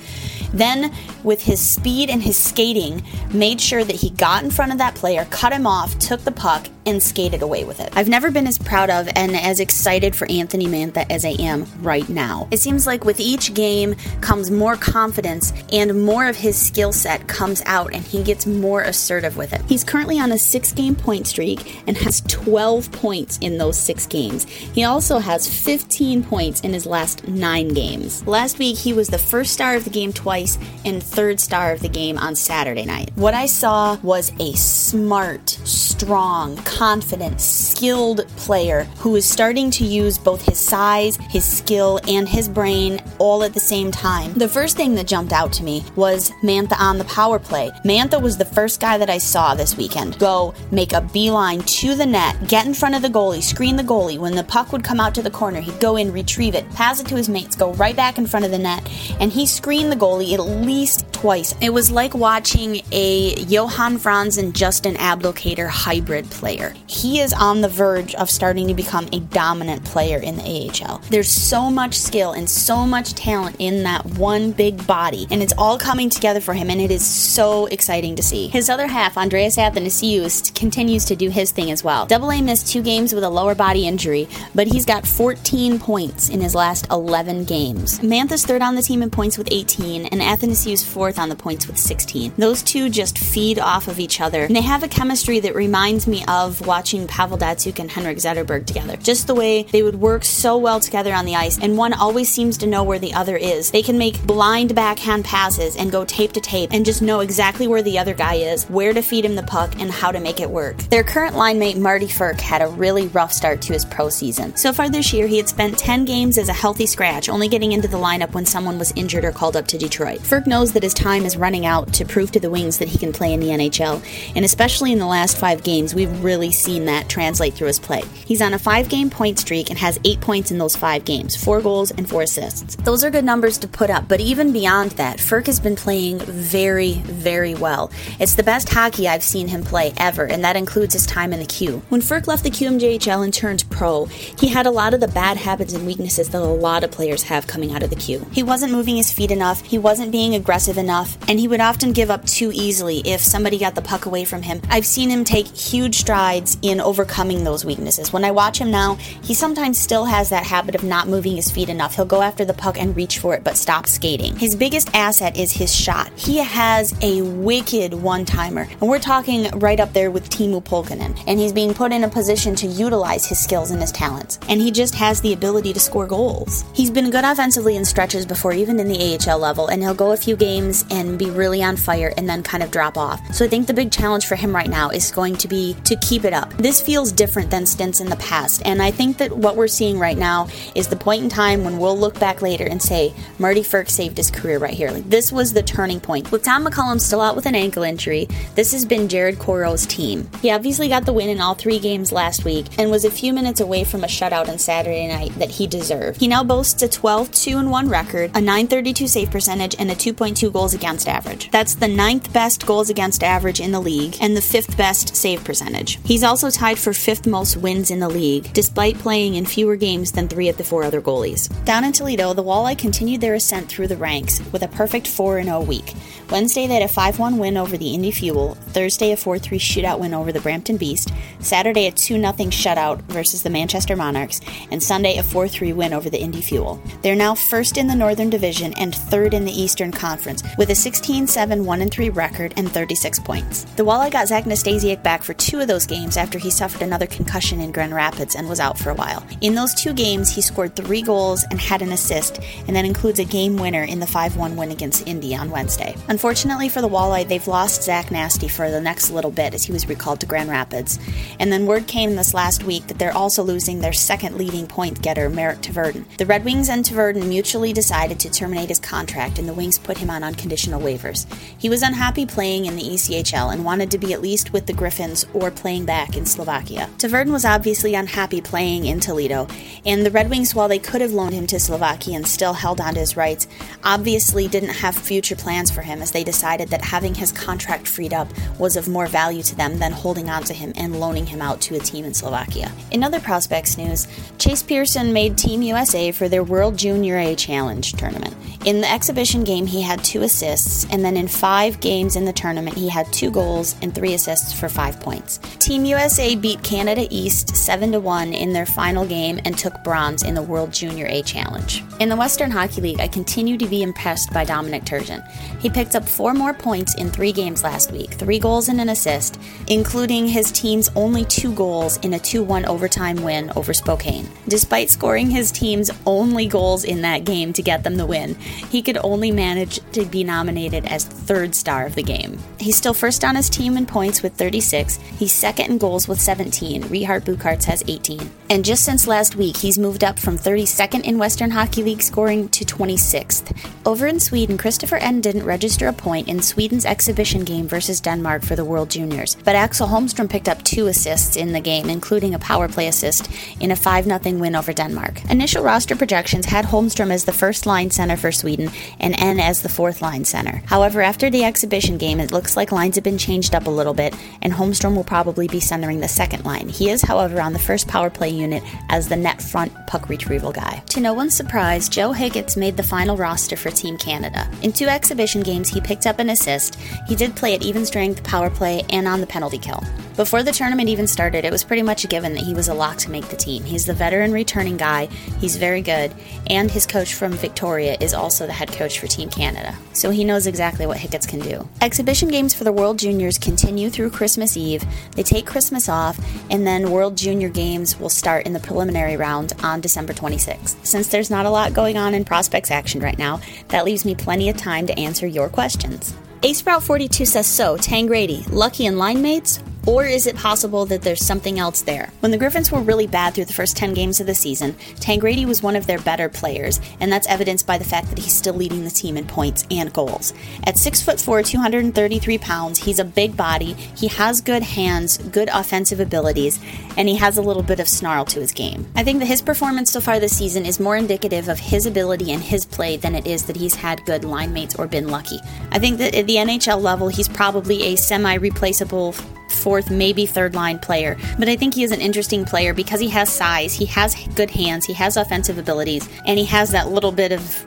[0.54, 0.94] Then,
[1.24, 3.04] with his speed and his skating,
[3.34, 6.32] made sure that he got in front of that player, cut him off, took the
[6.32, 7.92] puck, and skated away with it.
[7.96, 11.68] I've never been as proud of and as excited for Anthony Mantha as I am
[11.82, 12.48] right now.
[12.50, 17.28] It seems like with each game comes more confidence and more of his skill set
[17.28, 19.62] comes out and he gets more assertive with it.
[19.68, 24.08] He's currently on a six game point streak and has 12 points in those six
[24.08, 24.46] games.
[24.46, 28.26] He also has 15 points in his last nine games.
[28.26, 31.82] Last week, he was the first star of the game twice and third star of
[31.82, 33.12] the game on Saturday night.
[33.16, 40.20] What I saw was a smart, strong, confident, skilled player who is starting to use
[40.20, 44.32] both his size, his skill, and his brain all at the same time.
[44.34, 47.72] The first thing that jumped out to me was Mantha on the power play.
[47.84, 51.96] Mantha was the first guy that I saw this weekend go make a beeline to
[51.96, 54.20] the net, get in front of the goalie, screen the goalie.
[54.20, 57.00] When the puck would come out to the corner, he'd go in, retrieve it, pass
[57.00, 58.88] it to his mates, go right back in front of the net,
[59.20, 61.56] and he screened the goalie at least twice.
[61.62, 66.76] It was like watching a Johan Franzen and Justin Abdelkader hybrid player.
[66.86, 71.02] He is on the verge of starting to become a dominant player in the AHL.
[71.10, 75.54] There's so much skill and so much talent in that one big body, and it's
[75.58, 78.48] all coming together for him, and it is so exciting to see.
[78.48, 82.06] His other half, Andreas Athanasiou, continues to do his thing as well.
[82.06, 86.30] Double A missed two games with a lower body injury, but he's got 14 points
[86.30, 88.04] in his last 11 games.
[88.04, 91.68] Mantha's third on the team in points with 18, and Athanasiou's fourth on the points
[91.68, 92.34] with 16.
[92.38, 96.08] Those two just feed off of each other, and they have a chemistry that reminds
[96.08, 98.98] me of watching Pavel Datsyuk and Henrik Zetterberg together.
[98.98, 102.30] Just the way they would work so well together on the ice, and one always
[102.30, 103.72] seems to know where the other is.
[103.72, 107.68] They can make blind backhand passes and go tape to tape and just know exactly
[107.68, 110.40] where the other guy is, where to feed him the puck, and how to make
[110.40, 110.78] it work.
[110.90, 114.56] Their current line mate Marty Frk had a really rough start to his pro season.
[114.56, 117.72] So far this year, he had spent 10 games as a healthy scratch, only getting
[117.72, 120.20] into the lineup when someone was injured or called up to Detroit.
[120.20, 122.98] Frk knows that his time is running out to prove to the Wings that he
[122.98, 124.04] can play in the NHL,
[124.36, 128.02] and especially in the last five games, we've really seen that translate through his play.
[128.26, 131.36] He's on a five game point streak and has eight points in those five games
[131.36, 132.76] four goals and four assists.
[132.78, 136.20] Those are good numbers to put up, but even beyond that, Frk has been playing
[136.20, 137.92] very, very well.
[138.20, 141.40] It's the best hockey I've seen him play ever, and that includes his time in
[141.40, 141.84] the Q.
[141.90, 145.38] When Frk left the QMJHL and turned pro, he had a lot of the bad
[145.38, 148.26] habits and weaknesses that a lot of players have coming out of the Q.
[148.32, 151.92] He wasn't moving his feet enough, he wasn't being aggressive enough, and he would often
[151.92, 154.62] give up too easily if somebody got the puck away from him.
[154.70, 158.14] I've seen him take huge strides in overcoming those weaknesses.
[158.14, 161.52] When I watch him now, he sometimes still has that habit of not moving his
[161.52, 161.96] feet enough.
[161.96, 164.36] He'll go after the puck and reach for it, but stop skating.
[164.38, 166.12] His biggest asset is his shot.
[166.16, 171.22] He has a wicked one timer, and we're talking right up there with Teemu Pulkkinen,
[171.28, 174.40] and he's being put in a position to utilize his skills and his talents.
[174.48, 176.64] And he just has the ability to score goals.
[176.74, 180.12] He's been good offensively in stretches before, even in the AHL level, and he'll go
[180.12, 183.22] a few games and be really on fire and then kind of drop off.
[183.34, 185.96] So I think the big challenge for him right now is going to be to
[185.98, 186.54] keep it up.
[186.58, 190.00] This feels different than stints in the past, and I think that what we're seeing
[190.00, 193.62] right now is the point in time when we'll look back later and say, Marty
[193.62, 194.92] Frk saved his career right here.
[194.92, 196.32] Like, this was the turning point.
[196.32, 200.30] With Tom McCollum still out with an ankle injury, this has been Jared Coreau's team.
[200.42, 203.34] He obviously got the win in all three games last week and was a few
[203.34, 206.20] minutes away from a shutout on Saturday night that he deserved.
[206.20, 210.52] He now boasts a 12 2 1 record, a 932 save percentage, and a 2.2
[210.52, 211.52] goals against average.
[211.52, 215.44] That's the ninth best goals against average in the league and the fifth best save
[215.44, 216.00] percentage.
[216.04, 220.12] He's also tied for fifth most wins in the league, despite playing in fewer games
[220.12, 221.48] than three of the four other goalies.
[221.66, 225.44] Down in Toledo, the Walleye continued their ascent through the ranks with a perfect 4
[225.44, 225.94] 0 week.
[226.30, 229.58] Wednesday, they had a 5 1 win over the Indy Fuel, Thursday, a 4 3
[229.58, 234.42] shootout win over the Brampton Beast, Saturday, a 2 0 shutout versus the Manchester Monarchs,
[234.70, 236.82] and Sunday, a 4 3 win over the Indy Fuel.
[237.02, 240.76] They're now first in the Northern Division and third in the Eastern Conference, with a
[240.76, 243.64] 16 7 1 3 record and 36 points.
[243.76, 247.08] The Walleye got Zach Nastasiuk back for two of those games after he suffered another
[247.08, 249.26] concussion in Grand Rapids and was out for a while.
[249.42, 253.20] In those two games, he scored three goals and had an assist, and that includes
[253.20, 255.96] a game winner in the 5 1 win against Indy on Wednesday.
[256.08, 259.72] Unfortunately for the Walleye, they've lost Zach Nasty for the next little bit as he
[259.72, 261.00] was recalled to Grand Rapids.
[261.40, 265.02] And then word came this last week that they're also losing their second leading point
[265.02, 266.06] getter, Marek Tvrdon.
[266.18, 269.98] The Red Wings and Tvrdon mutually decided to terminate his contract, and the Wings put
[269.98, 271.26] him on unconditional waivers.
[271.58, 274.74] He was unhappy playing in the ECHL and wanted to be at least with the
[274.74, 276.90] Griffins or playing back in Slovakia.
[276.98, 279.48] Tvrdon was obviously unhappy playing in Toledo,
[279.86, 282.82] and the Red Wings, while they could have loaned him to Slovakia and still held
[282.82, 283.48] on to his rights,
[283.84, 288.14] obviously didn't have future plans for him as they decided that having his contract freed
[288.14, 288.28] up
[288.60, 291.62] was of more value to them than holding on to him and loaning him out
[291.62, 292.72] to a team in Slovakia.
[292.92, 297.94] In other prospects news, Chase Pearson made Team USA for their World Junior A Challenge
[297.94, 298.36] tournament.
[298.66, 302.34] In the exhibition game, he had two assists, and then in five games in the
[302.34, 305.40] tournament, he had two goals and three assists for five points.
[305.58, 310.36] Team USA beat Canada East 7 1 in their final game and took bronze in
[310.36, 311.84] the World Junior A Challenge.
[312.00, 315.28] In the Western Hockey League, I continue to be impressed by Dominic Turgeon.
[315.62, 318.90] He picked up four more points in three games last week, three goals and an
[318.90, 324.30] assist, including his team's only two goals in a 2 1 overtime win over Spokane.
[324.48, 328.82] Despite scoring his team's only goals in that game to get them the win, he
[328.82, 332.38] could only manage to be nominated as third star of the game.
[332.60, 334.98] He's still first on his team in points with 36.
[335.18, 336.84] He's second in goals with 17.
[336.84, 338.30] Rehart Bucharts has 18.
[338.50, 342.48] And just since last week, he's moved up from 32nd in Western Hockey League scoring
[342.50, 343.56] to 26th.
[343.86, 348.44] Over in Sweden, Christoffer Ehn didn't register a point in Sweden's exhibition game versus Denmark
[348.44, 352.34] for the World Juniors, but Axel Holmstrom picked up two assists in the game, including
[352.34, 355.30] a power play assist in a 5 0 win over Denmark.
[355.30, 359.62] Initial roster projections had Holmstrom as the first line center for Sweden and Ehn as
[359.62, 360.62] the fourth line center.
[360.66, 363.94] However, after the exhibition game, it looks like lines have been changed up a little
[363.94, 366.70] bit, and Holmstrom will probably be centering the second line.
[366.70, 370.52] He is, however, on the first power play unit as the net front puck retrieval
[370.52, 370.82] guy.
[370.90, 374.50] To no one's surprise, Joe Hicketts made the final roster for Team Canada.
[374.62, 376.76] In two exhibition games, he picked up an assist.
[377.08, 379.84] He did play at even strength power play and on the penalty kill.
[380.16, 382.74] Before the tournament even started, it was pretty much a given that he was a
[382.74, 383.64] lock to make the team.
[383.64, 385.06] He's the veteran returning guy,
[385.40, 386.12] he's very good,
[386.50, 389.76] and his coach from Victoria is also the head coach for Team Canada.
[389.98, 391.68] So he knows exactly what Hicketts can do.
[391.82, 394.86] Exhibition games for the World Juniors continue through Christmas Eve.
[395.14, 396.20] They take Christmas off,
[396.52, 400.86] and then World Junior games will start in the preliminary round on December 26th.
[400.86, 404.14] Since there's not a lot going on in prospects action right now, that leaves me
[404.14, 406.16] plenty of time to answer your questions.
[406.44, 409.64] A Sprout 42 says so, Tangradi, Lucky and line mates?
[409.88, 412.12] Or is it possible that there's something else there?
[412.20, 415.46] When the Griffins were really bad through the first 10 games of the season, Tangradi
[415.46, 418.54] was one of their better players, and that's evidenced by the fact that he's still
[418.54, 420.34] leading the team in points and goals.
[420.66, 425.48] At 6 foot 4, 233 pounds, he's a big body, he has good hands, good
[425.54, 426.60] offensive abilities,
[426.98, 428.86] and he has a little bit of snarl to his game.
[428.94, 432.34] I think that his performance so far this season is more indicative of his ability
[432.34, 435.40] and his play than it is that he's had good line mates or been lucky.
[435.72, 439.16] I think that at the NHL level, he's probably a semi replaceable
[439.50, 441.18] fourth, maybe third line player.
[441.38, 444.50] But I think he is an interesting player because he has size, he has good
[444.50, 447.66] hands, he has offensive abilities, and he has that little bit of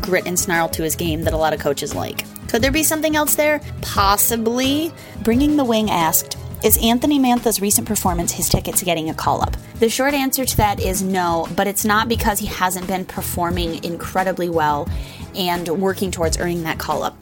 [0.00, 2.24] grit and snarl to his game that a lot of coaches like.
[2.48, 3.60] Could there be something else there?
[3.82, 4.92] Possibly.
[5.22, 9.42] Bringing the Wing asked, is Anthony Mantha's recent performance his ticket to getting a call
[9.42, 9.56] up?
[9.78, 13.84] The short answer to that is no, but it's not because he hasn't been performing
[13.84, 14.88] incredibly well
[15.36, 17.16] and working towards earning that call up.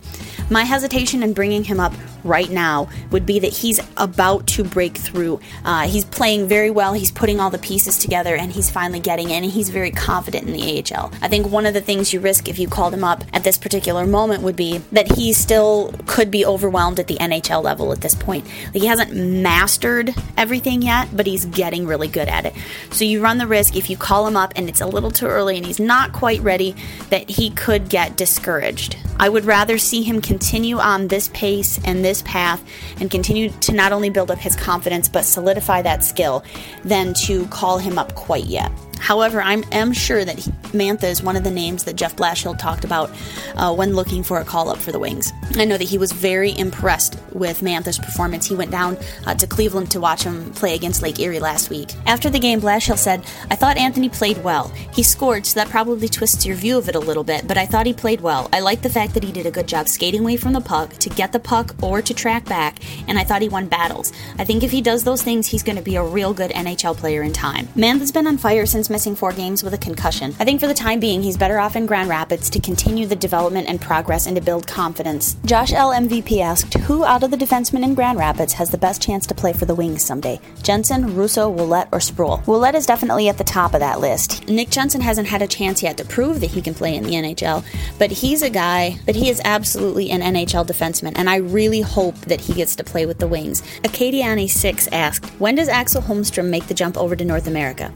[0.49, 1.93] My hesitation in bringing him up
[2.23, 5.41] right now would be that he's about to break through.
[5.65, 9.31] Uh, he's playing very well, he's putting all the pieces together, and he's finally getting
[9.31, 11.11] in, and he's very confident in the AHL.
[11.21, 13.59] I think one of the things you risk if you called him up at this
[13.59, 18.01] particular moment would be that he still could be overwhelmed at the NHL level at
[18.01, 18.47] this point.
[18.67, 22.55] Like he hasn't mastered everything yet, but he's getting really good at it.
[22.91, 25.27] So you run the risk if you call him up and it's a little too
[25.27, 26.77] early and he's not quite ready
[27.11, 28.97] that he could get discouraged.
[29.19, 30.36] I would rather see him continue
[30.79, 32.63] on this pace and this path
[33.01, 36.45] and continue to not only build up his confidence but solidify that skill
[36.85, 38.71] than to call him up quite yet.
[38.99, 40.37] However, I am sure that
[40.73, 43.11] Mantha is one of the names that Jeff Blashill talked about
[43.57, 45.33] uh, when looking for a call up for the Wings.
[45.55, 48.47] I know that he was very impressed with Mantha's performance.
[48.47, 51.91] He went down uh, to Cleveland to watch him play against Lake Erie last week.
[52.07, 54.69] After the game, Blashill said, I thought Anthony played well.
[54.93, 57.67] He scored, so that probably twists your view of it a little bit, but I
[57.67, 58.49] thought he played well.
[58.53, 60.93] I like the fact that he did a good job skating away from the puck,
[60.95, 62.79] to get the puck, or to track back,
[63.09, 64.13] and I thought he won battles.
[64.39, 66.97] I think if he does those things, he's going to be a real good NHL
[66.97, 67.67] player in time.
[67.69, 70.35] Mantha's been on fire since Jackson's missing four games with a concussion.
[70.39, 73.17] I think for the time being, he's better off in Grand Rapids to continue the
[73.17, 75.37] development and progress and to build confidence.
[75.45, 75.91] Josh L.
[75.91, 79.35] MVP asked, Who out of the defensemen in Grand Rapids has the best chance to
[79.35, 80.41] play for the Wings someday?
[80.63, 82.39] Jensen, Russo, Ouellette, or Sproul?
[82.47, 84.47] Ouellette is definitely at the top of that list.
[84.49, 87.15] Nick Jensen hasn't had a chance yet to prove that he can play in the
[87.15, 87.65] NHL,
[87.99, 92.17] but he's a guy but he is absolutely an NHL defenseman, and I really hope
[92.27, 93.63] that he gets to play with the Wings.
[93.83, 97.93] Acadiani6 asked, When does Axel Holmstrom make the jump over to North America?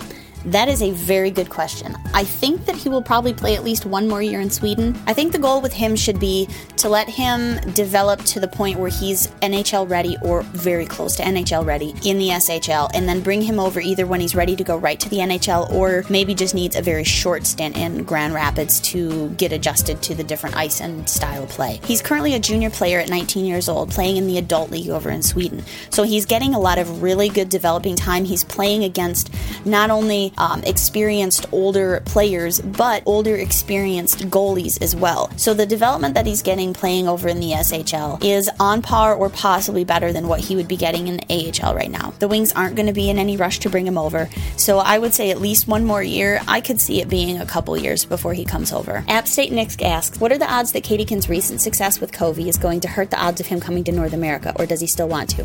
[0.47, 1.95] That is a very good question.
[2.15, 4.99] I think that he will probably play at least one more year in Sweden.
[5.07, 8.79] I think the goal with him should be to let him develop to the point
[8.79, 13.21] where he's NHL ready or very close to NHL ready in the SHL, and then
[13.21, 16.35] bring him over either when he's ready to go right to the NHL or maybe
[16.35, 20.57] just needs a very short stint in Grand Rapids to get adjusted to the different
[20.57, 21.81] ice and style play.
[21.85, 25.11] He's currently a junior player at 19 years old, playing in the adult league over
[25.11, 25.63] in Sweden.
[25.91, 28.25] So he's getting a lot of really good developing time.
[28.25, 29.31] He's playing against
[29.67, 35.31] not only um, experienced older players, but older experienced goalies as well.
[35.37, 39.31] So the development that he's getting playing over in the SHL is on par or
[39.31, 42.13] possibly better than what he would be getting in the AHL right now.
[42.19, 44.99] The Wings aren't going to be in any rush to bring him over, so I
[44.99, 46.41] would say at least one more year.
[46.47, 49.05] I could see it being a couple years before he comes over.
[49.09, 52.57] App State Nick asks, what are the odds that Katiekin's recent success with Covey is
[52.57, 55.09] going to hurt the odds of him coming to North America, or does he still
[55.09, 55.45] want to?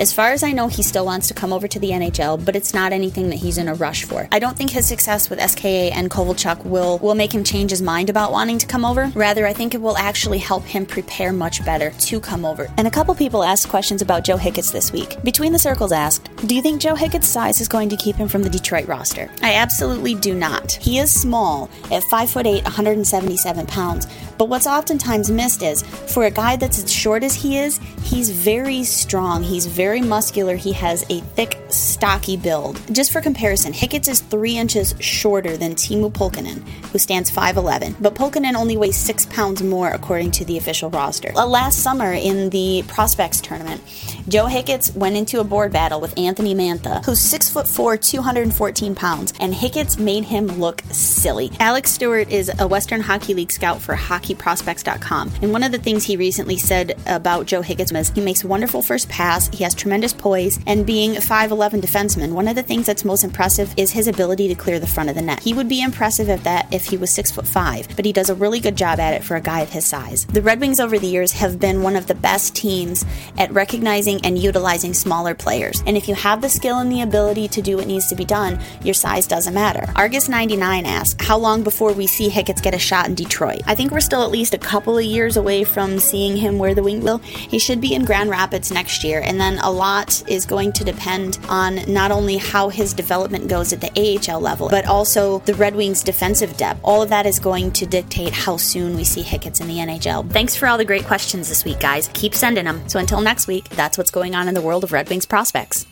[0.00, 2.56] As far as I know, he still wants to come over to the NHL, but
[2.56, 4.28] it's not anything that he's in a rush for.
[4.32, 7.80] I don't think his success with SKA and Kovalchuk will will make him change his
[7.80, 9.12] mind about wanting to come over.
[9.14, 12.68] Rather, I think it will actually help him prepare much better to come over.
[12.76, 15.16] And a couple people asked questions about Joe Hicketts this week.
[15.22, 18.26] Between the Circles asked, "Do you think Joe Hicketts' size is going to keep him
[18.28, 20.72] from the Detroit roster?" I absolutely do not.
[20.72, 26.24] He is small at 5 foot 8, 177 pounds, but what's oftentimes missed is for
[26.24, 29.42] a guy that's as short as he is, he's very strong.
[29.44, 30.56] He's very muscular.
[30.56, 32.80] He has a thick, stocky build.
[32.92, 38.14] Just for comparison, Hicketts is three inches shorter than Teemu Pulkkinen, who stands 5'11, but
[38.14, 41.32] Pulkkinen only weighs six pounds more according to the official roster.
[41.36, 43.80] Uh, Last summer in the Prospects tournament,
[44.28, 49.52] Joe Hicketts went into a board battle with Anthony Mantha, who's 6'4, 214 pounds, and
[49.52, 51.50] Hicketts made him look silly.
[51.60, 56.04] Alex Stewart is a Western Hockey League scout for hockeyprospects.com, and one of the things
[56.04, 60.12] he recently said about Joe Hicketts was he makes wonderful first pass, he has tremendous
[60.12, 64.08] poise, and being a 5'11 defenseman, one of the things that's most impressive is his
[64.08, 65.42] ability to clear the front of the net.
[65.42, 68.60] He would be impressive at that if he was 6'5, but he does a really
[68.60, 70.26] good job at it for a guy of his size.
[70.26, 73.04] The Red Wings over the years have been one of the best teams
[73.38, 75.82] at recognizing and utilizing smaller players.
[75.86, 78.24] And if you have the skill and the ability to do what needs to be
[78.24, 79.82] done, your size doesn't matter.
[79.94, 83.62] Argus99 asks, How long before we see Hicketts get a shot in Detroit?
[83.66, 86.74] I think we're still at least a couple of years away from seeing him wear
[86.74, 87.18] the wing will.
[87.18, 90.84] He should be in Grand Rapids next year, and then a lot is going to
[90.84, 95.54] depend on not only how his development goes at the AHL level, but also the
[95.54, 96.80] Red Wings' defensive depth.
[96.84, 100.30] All of that is going to dictate how soon we see Hicketts in the NHL.
[100.30, 102.08] Thanks for all the great questions this week, guys.
[102.12, 102.88] Keep sending them.
[102.88, 105.86] So until next week, that's what's going on in the world of Red Wings prospects.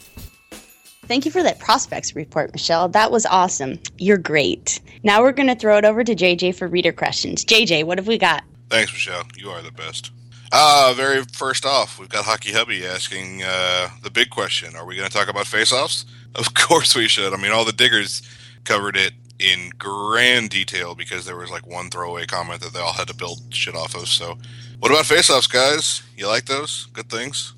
[1.06, 2.88] Thank you for that prospects report, Michelle.
[2.88, 3.80] That was awesome.
[3.98, 4.80] You're great.
[5.02, 7.44] Now we're going to throw it over to JJ for reader questions.
[7.44, 8.44] JJ, what have we got?
[8.70, 9.24] Thanks, Michelle.
[9.36, 10.12] You are the best.
[10.54, 14.96] Uh, very first off, we've got Hockey Hubby asking uh, the big question Are we
[14.96, 16.04] going to talk about face offs?
[16.34, 17.32] Of course we should.
[17.32, 18.22] I mean, all the diggers
[18.64, 22.92] covered it in grand detail because there was like one throwaway comment that they all
[22.92, 24.06] had to build shit off of.
[24.08, 24.36] So,
[24.78, 26.02] what about face offs, guys?
[26.18, 26.86] You like those?
[26.92, 27.54] Good things?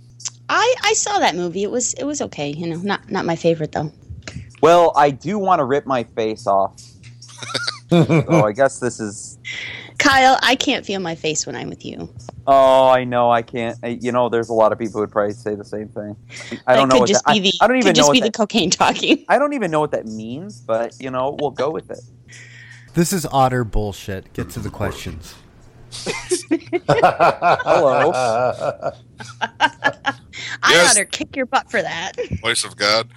[0.49, 1.65] I, I saw that movie.
[1.65, 2.51] It was it was okay.
[2.51, 3.93] You know, not not my favorite though.
[4.63, 6.81] Well, I do want to rip my face off.
[7.91, 9.37] so I guess this is.
[9.99, 12.09] Kyle, I can't feel my face when I'm with you.
[12.47, 13.31] Oh, I know.
[13.31, 13.79] I can't.
[13.83, 16.17] I- You know, there's a lot of people who would probably say the same thing.
[16.67, 16.99] I that don't know.
[17.01, 18.01] could just that, be I, the I don't even could know.
[18.01, 19.25] just What be the cocaine talking.
[19.29, 22.01] I don't even know what that means, but you know, we'll go with it.
[22.95, 24.33] This is otter bullshit.
[24.35, 25.35] Get to the questions.
[26.89, 28.13] Hello.
[30.63, 30.91] I Yes.
[30.91, 32.13] ought to kick your butt for that.
[32.41, 33.09] Voice of God.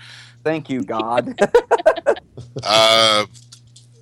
[0.44, 1.38] Thank you, God.
[2.64, 3.26] Uh,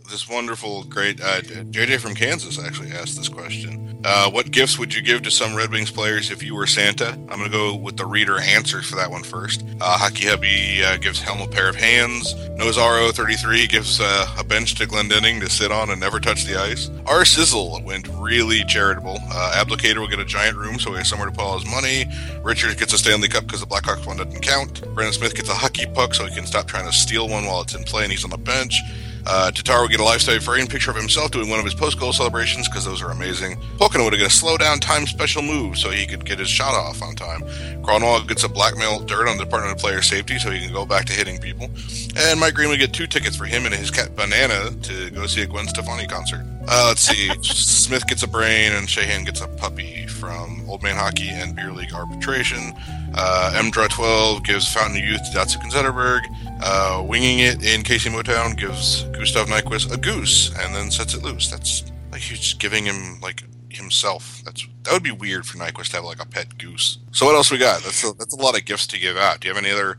[0.09, 3.99] this wonderful, great uh, JJ from Kansas actually asked this question.
[4.03, 7.09] Uh, what gifts would you give to some Red Wings players if you were Santa?
[7.09, 9.63] I'm going to go with the reader answers for that one first.
[9.81, 12.35] Uh, Hockey Hubby uh, gives Helm a pair of hands.
[12.57, 16.55] Nozaro 33 gives uh, a bench to Glendening to sit on and never touch the
[16.55, 16.91] ice.
[17.07, 19.17] R Sizzle went really charitable.
[19.31, 21.69] Uh, Abdelkader will get a giant room so he has somewhere to put all his
[21.69, 22.05] money.
[22.43, 24.81] Richard gets a Stanley Cup because the Blackhawks one doesn't count.
[24.93, 27.61] Brendan Smith gets a hockey puck so he can stop trying to steal one while
[27.61, 28.79] it's in play and he's on the bench.
[29.27, 31.99] Uh, Tataru would get a lifestyle frame picture of himself doing one of his post
[31.99, 33.59] goal celebrations because those are amazing.
[33.77, 36.73] Pocono would get a slow down time special move so he could get his shot
[36.73, 37.41] off on time.
[37.81, 40.85] Kronwall gets a blackmail dirt on the Department of Player Safety so he can go
[40.85, 41.69] back to hitting people.
[42.15, 45.25] And Mike Green would get two tickets for him and his cat Banana to go
[45.25, 46.45] see a Gwen Stefani concert.
[46.67, 47.29] Uh, let's see.
[47.43, 51.71] Smith gets a brain and Sheahan gets a puppy from Old Man Hockey and Beer
[51.71, 52.73] League Arbitration.
[53.13, 56.21] Uh, Emdra 12 gives Fountain of Youth to Datsukin Zetterberg.
[56.61, 61.23] Uh, winging it in Casey Motown gives Gustav Nyquist a goose and then sets it
[61.23, 61.51] loose.
[61.51, 64.41] That's like he's giving him like himself.
[64.43, 66.99] That's that would be weird for Nyquist to have like a pet goose.
[67.11, 67.83] So what else we got?
[67.83, 69.39] That's a, that's a lot of gifts to give out.
[69.39, 69.97] Do you have any other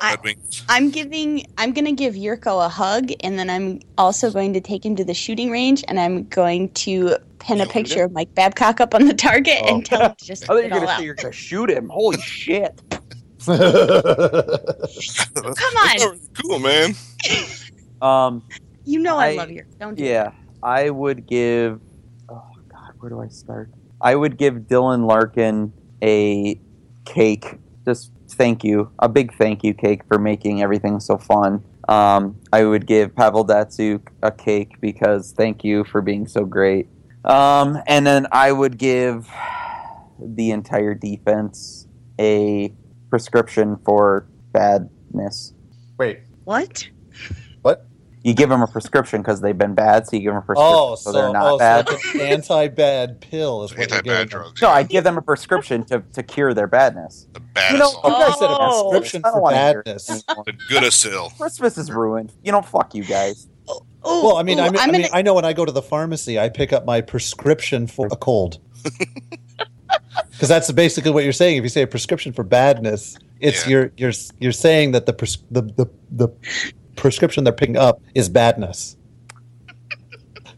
[0.00, 0.64] I- Red Wings?
[0.68, 1.44] I'm giving.
[1.58, 5.04] I'm gonna give Jurco a hug, and then I'm also going to take him to
[5.04, 8.94] the shooting range, and I'm going to pin a Shoot picture of Mike Babcock up
[8.94, 10.98] on the target and tell him to just I thought you get were gonna out.
[10.98, 11.88] say you're gonna shoot him.
[11.88, 12.80] Holy shit!
[13.46, 13.60] Come on.
[15.96, 16.94] That's really cool, man.
[18.02, 18.42] Um,
[18.84, 19.64] You know I, I- love you.
[19.78, 20.32] Don't do yeah,
[20.62, 21.80] I would give.
[22.28, 23.70] Oh God, where do I start?
[24.00, 25.72] I would give Dylan Larkin
[26.02, 26.60] a
[27.04, 27.56] cake.
[27.84, 31.64] Just thank you, a big thank you cake for making everything so fun.
[31.88, 36.88] Um, I would give Pavel Datsyuk a cake because thank you for being so great.
[37.24, 39.28] Um, and then I would give
[40.20, 41.86] the entire defense
[42.20, 42.72] a
[43.10, 45.54] prescription for badness.
[45.98, 46.88] Wait, What?
[48.18, 48.26] What?
[48.26, 50.74] You give them a prescription because they've been bad, so you give them a prescription
[50.74, 51.88] Oh, so, they're not oh, bad.
[51.88, 54.62] So like an anti-bad pill is what you're Anti-bad giving drugs.
[54.62, 57.26] No, I give them a prescription to, to cure their badness.
[57.32, 58.04] The bad You know, assault.
[58.04, 58.90] You guys said a Oh.
[58.90, 60.24] prescription I don't for wanna hear it badness.
[60.46, 61.36] The good asil.
[61.36, 62.32] Christmas is ruined.
[62.42, 63.48] You know, fuck you guys.
[63.68, 65.14] Oh, Well, I mean, ooh, I mean, I, I'm mean, gonna.
[65.14, 68.16] I know when I go to the pharmacy, I pick up my prescription for a
[68.16, 68.58] cold.
[70.32, 71.56] Because that's basically what you're saying.
[71.56, 73.70] If you say a prescription for badness, it's Yeah.
[73.70, 76.28] you're you're you're saying that the, pres- the the the
[76.98, 78.96] prescription they're picking up is badness.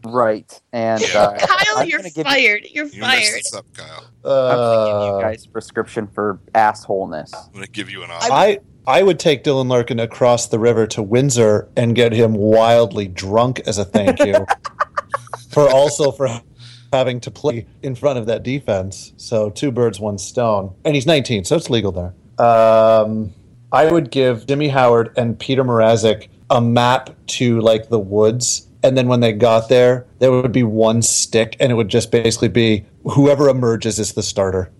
[0.03, 0.59] Right.
[0.73, 2.65] And uh, Kyle, I'm you're give fired.
[2.71, 3.39] You're You messed fired.
[3.39, 4.05] this up, Kyle.
[4.25, 7.31] I'm gonna give you Uh, guys a prescription for assholeness.
[7.35, 8.59] I'm going to give you an I.
[8.87, 13.59] I would take Dylan Larkin across the river to Windsor and get him wildly drunk
[13.67, 14.33] as a thank you
[15.51, 16.27] for also for
[16.91, 19.13] having to play in front of that defense.
[19.17, 22.15] So two birds, one stone, and he's 19, so it's legal there.
[22.43, 23.33] Um,
[23.71, 28.67] I would give Jimmy Howard and Peter Mrazek a map to like the woods.
[28.83, 32.11] And then when they got there, there would be one stick, and it would just
[32.11, 34.71] basically be whoever emerges is the starter.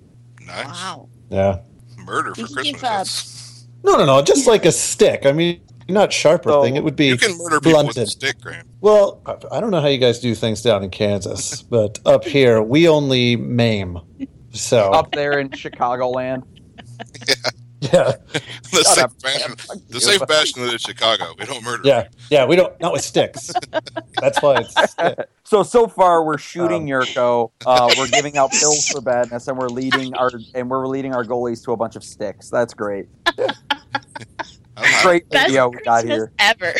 [0.46, 0.66] Nice.
[0.66, 1.08] Wow.
[1.30, 1.60] Yeah.
[2.04, 3.68] Murder for You can Christmas.
[3.84, 4.22] give, No, no, no.
[4.24, 5.26] Just like a stick.
[5.26, 6.76] I mean, not sharper So- thing.
[6.76, 8.68] It would be You can murder people with a stick, Graham.
[8.82, 12.26] Well, I- I don't know how you guys do things down in Kansas, but up
[12.26, 14.00] here we only maim.
[14.52, 16.44] So Up there in Chicagoland.
[17.28, 17.36] yeah,
[17.82, 18.20] The
[18.72, 19.56] Shut safe, up, bastion,
[19.90, 20.00] the you.
[20.00, 21.34] safe bastion of Chicago.
[21.40, 21.82] We don't murder.
[21.84, 22.46] yeah, yeah.
[22.46, 23.52] We don't not with sticks.
[24.22, 25.18] That's why it's stick.
[25.44, 27.02] So so far we're shooting Um.
[27.02, 27.52] Jurco.
[27.66, 31.26] Uh, we're giving out pills for badness, and we're leading our and we're leading our
[31.26, 32.50] goalies to a bunch of sticks.
[32.50, 33.08] That's great.
[34.78, 36.32] I, Great Best video we got here.
[36.40, 36.74] ever.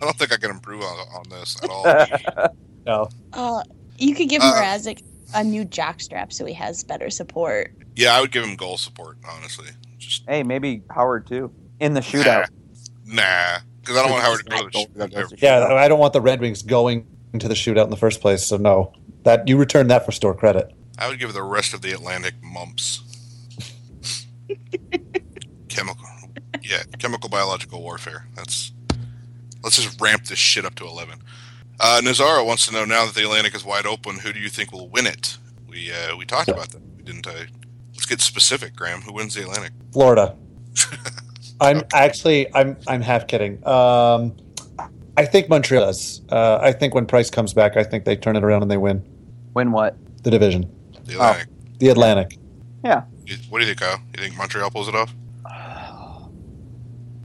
[0.00, 2.48] I don't think I can improve on, on this at all.
[2.86, 3.06] No.
[3.34, 3.62] Uh,
[3.98, 5.02] you could give Uh, Mrazek
[5.34, 7.70] a new jockstrap so he has better support.
[7.96, 9.68] yeah, I would give him goal support, honestly.
[9.98, 12.48] Just hey, maybe Howard too in the shootout.
[13.04, 15.42] nah, because I don't want Howard to go to the Goal- shootout.
[15.42, 15.76] Yeah, shootout.
[15.76, 18.44] I don't want the Red Wings going into the shootout in the first place.
[18.46, 18.92] So no,
[19.24, 20.72] that you return that for store credit.
[20.98, 23.02] I would give the rest of the Atlantic mumps.
[25.68, 26.06] chemical,
[26.62, 28.26] yeah, chemical biological warfare.
[28.34, 28.72] That's
[29.62, 31.20] let's just ramp this shit up to eleven.
[31.80, 34.48] Uh, Nazaro wants to know now that the Atlantic is wide open, who do you
[34.48, 35.36] think will win it?
[35.68, 36.80] We uh, we talked about that.
[36.96, 37.26] We didn't.
[37.26, 37.44] Uh,
[37.98, 39.00] let's get specific, Graham.
[39.02, 39.72] Who wins the Atlantic?
[39.92, 40.36] Florida.
[41.60, 43.54] I'm actually I'm I'm half kidding.
[43.66, 44.36] Um,
[45.16, 46.22] I think Montreal does.
[46.30, 48.76] Uh, I think when Price comes back, I think they turn it around and they
[48.76, 49.04] win
[49.54, 49.96] Win what?
[50.22, 50.70] the division,
[51.06, 51.48] The Atlantic.
[51.80, 52.38] the Atlantic.
[52.84, 53.02] Yeah.
[53.48, 54.00] What do you think, Kyle?
[54.16, 55.12] You think Montreal pulls it off?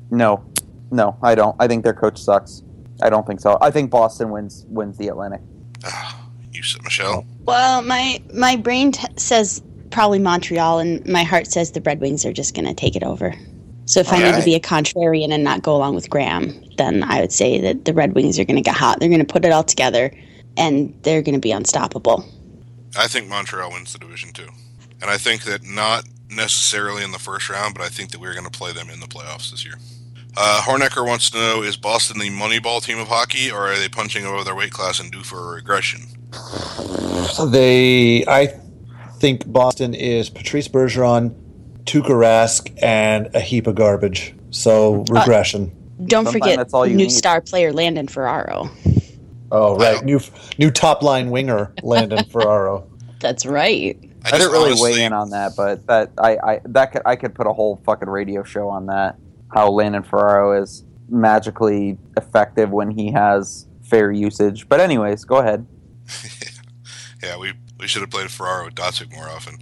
[0.09, 0.43] No,
[0.91, 1.55] no, I don't.
[1.59, 2.61] I think their coach sucks.
[3.01, 3.57] I don't think so.
[3.61, 5.41] I think Boston wins wins the Atlantic.
[5.85, 7.25] Ah, you said Michelle.
[7.45, 9.63] Well, my my brain t- says
[9.93, 13.03] probably Montreal, and my heart says the Red Wings are just going to take it
[13.03, 13.33] over.
[13.85, 17.03] So if I need to be a contrarian and not go along with Graham, then
[17.03, 18.99] I would say that the Red Wings are going to get hot.
[18.99, 20.11] They're going to put it all together,
[20.57, 22.25] and they're going to be unstoppable.
[22.97, 24.47] I think Montreal wins the division too,
[25.01, 28.33] and I think that not necessarily in the first round, but I think that we're
[28.33, 29.75] going to play them in the playoffs this year.
[30.35, 33.89] Uh, Hornecker wants to know: Is Boston the Moneyball team of hockey, or are they
[33.89, 36.01] punching above their weight class and due for a regression?
[37.51, 38.59] They, I
[39.23, 41.33] think Boston is Patrice Bergeron,
[41.85, 44.35] Tuukka Rask, and a heap of garbage.
[44.51, 45.71] So uh, regression.
[46.03, 47.11] Don't Sometimes forget that's all you new need.
[47.11, 48.69] star player Landon Ferraro.
[49.49, 50.03] Oh, right.
[50.03, 50.19] New
[50.57, 52.85] new top line winger, Landon Ferraro.
[53.21, 53.97] That's right.
[54.25, 57.03] I, just didn't really honestly- weigh in on that, but that I, I that could
[57.05, 59.15] I could put a whole fucking radio show on that.
[59.53, 64.67] How Landon Ferraro is magically effective when he has fair usage.
[64.67, 65.65] But anyways, go ahead.
[67.23, 67.53] Yeah, we
[67.83, 69.55] we should have played Ferraro with Datsyuk more often.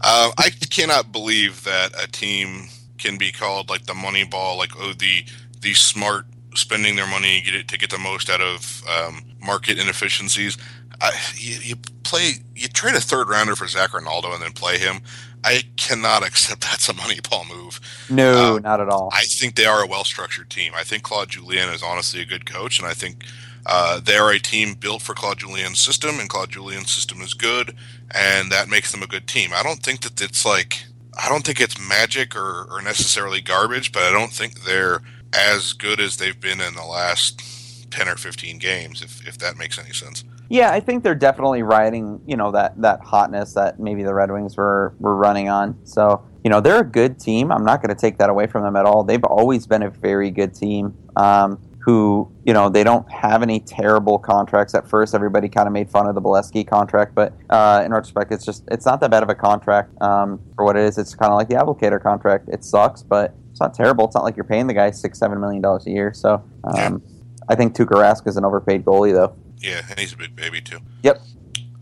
[0.00, 2.68] Um, I cannot believe that a team
[2.98, 5.24] can be called like the money ball, like oh the
[5.60, 9.76] the smart spending their money get it to get the most out of um, market
[9.78, 10.56] inefficiencies.
[11.00, 14.78] I, you, you play you trade a third rounder for Zac Rinaldo and then play
[14.78, 15.00] him.
[15.42, 17.80] I cannot accept that's a money ball move.
[18.08, 19.10] No, Uh, not at all.
[19.12, 20.74] I think they are a well structured team.
[20.76, 23.24] I think Claude Julien is honestly a good coach, and I think
[23.66, 27.34] uh, they are a team built for Claude Julien's system, and Claude Julien's system is
[27.34, 27.76] good,
[28.10, 29.50] and that makes them a good team.
[29.54, 30.84] I don't think that it's like
[31.18, 35.00] I don't think it's magic or, or necessarily garbage, but I don't think they're
[35.32, 39.56] as good as they've been in the last ten or fifteen games, if if that
[39.56, 40.24] makes any sense.
[40.50, 44.30] Yeah, I think they're definitely riding, you know, that that hotness that maybe the Red
[44.30, 45.78] Wings were were running on.
[45.84, 47.50] So, you know, they're a good team.
[47.50, 49.04] I'm not going to take that away from them at all.
[49.04, 50.94] They've always been a very good team.
[51.16, 54.74] Um, who, you know, they don't have any terrible contracts.
[54.74, 58.32] At first, everybody kind of made fun of the Beleskey contract, but uh, in retrospect,
[58.32, 60.96] it's just it's not that bad of a contract um, for what it is.
[60.96, 62.48] It's kind of like the Abdelkader contract.
[62.48, 64.06] It sucks, but it's not terrible.
[64.06, 66.14] It's not like you're paying the guy six, seven million dollars a year.
[66.14, 67.02] So, um,
[67.50, 69.36] I think Tuukka Rask is an overpaid goalie, though.
[69.58, 70.78] Yeah, and he's a big baby too.
[71.02, 71.20] Yep.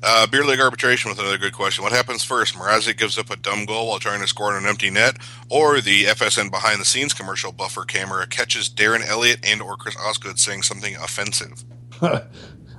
[0.03, 1.85] Uh, Beer League arbitration with another good question.
[1.85, 2.55] What happens first?
[2.55, 5.17] Mrazek gives up a dumb goal while trying to score on an empty net,
[5.49, 9.97] or the FSN behind the scenes commercial buffer camera catches Darren Eliot and or Chris
[9.97, 11.65] Osgood saying something offensive.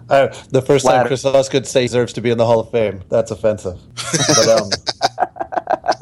[0.09, 2.69] Uh, the first time Chris Osgood says he deserves to be in the Hall of
[2.71, 3.01] Fame.
[3.07, 3.79] That's offensive.
[4.27, 4.69] but, um,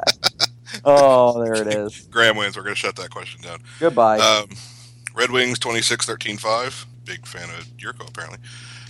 [0.84, 2.00] Oh, there it is.
[2.10, 2.56] Graham wins.
[2.56, 3.60] We're going to shut that question down.
[3.78, 4.18] Goodbye.
[4.18, 4.48] Um,
[5.14, 6.86] Red Wings 26 13 5.
[7.04, 8.38] Big fan of Jurco, apparently.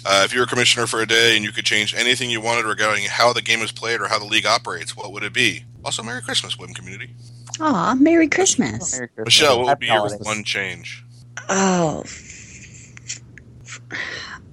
[0.05, 2.65] Uh, if you were commissioner for a day and you could change anything you wanted
[2.65, 5.65] regarding how the game is played or how the league operates, what would it be?
[5.85, 7.15] Also, Merry Christmas, Wim community.
[7.61, 8.95] Aw, Merry Christmas.
[8.95, 9.25] Merry Christmas.
[9.27, 11.05] Michelle, what would be your one change?
[11.49, 12.05] Oh.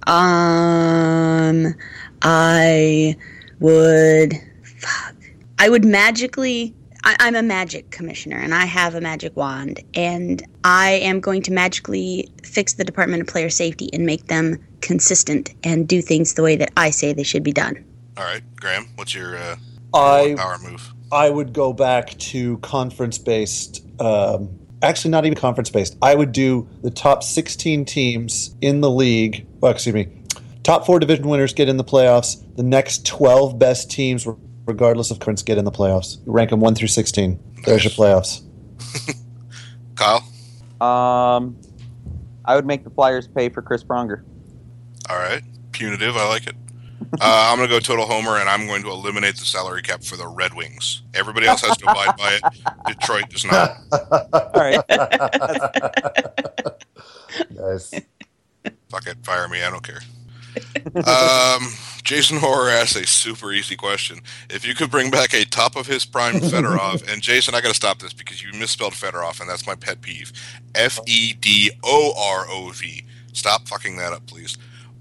[0.07, 1.75] Um,
[2.21, 3.15] I
[3.59, 4.33] would.
[4.63, 5.15] Fuck.
[5.59, 6.73] I would magically.
[7.03, 11.41] I, I'm a magic commissioner, and I have a magic wand, and I am going
[11.43, 16.33] to magically fix the Department of Player Safety and make them consistent and do things
[16.33, 17.83] the way that I say they should be done.
[18.17, 19.55] All right, Graham, what's your uh,
[19.93, 20.93] I power move?
[21.11, 23.85] I would go back to conference based.
[23.99, 25.97] Um, actually, not even conference based.
[26.01, 29.47] I would do the top 16 teams in the league.
[29.61, 30.07] Well, excuse me.
[30.63, 32.43] Top four division winners get in the playoffs.
[32.55, 34.27] The next 12 best teams,
[34.65, 36.19] regardless of conference, get in the playoffs.
[36.25, 37.39] Rank them 1 through 16.
[37.65, 38.41] There's your playoffs.
[39.95, 40.23] Kyle?
[40.79, 41.57] Um,
[42.49, 44.23] I would make the Flyers pay for Chris Pronger.
[45.07, 45.43] All right.
[45.71, 46.17] Punitive.
[46.17, 46.55] I like it.
[47.21, 50.03] Uh, I'm going to go total homer, and I'm going to eliminate the salary cap
[50.03, 51.03] for the Red Wings.
[51.13, 52.41] Everybody else has to abide by it.
[52.87, 53.77] Detroit does not.
[54.33, 54.81] All right.
[57.51, 57.91] nice.
[58.89, 59.23] Fuck it.
[59.23, 59.61] Fire me.
[59.61, 59.99] I don't care.
[60.95, 61.67] Um,
[62.03, 64.19] Jason Horror asks a super easy question.
[64.49, 67.67] If you could bring back a top of his prime Fedorov, and Jason, I got
[67.69, 70.31] to stop this because you misspelled Fedorov, and that's my pet peeve.
[70.75, 73.05] F E D O R O V.
[73.33, 74.57] Stop fucking that up, please.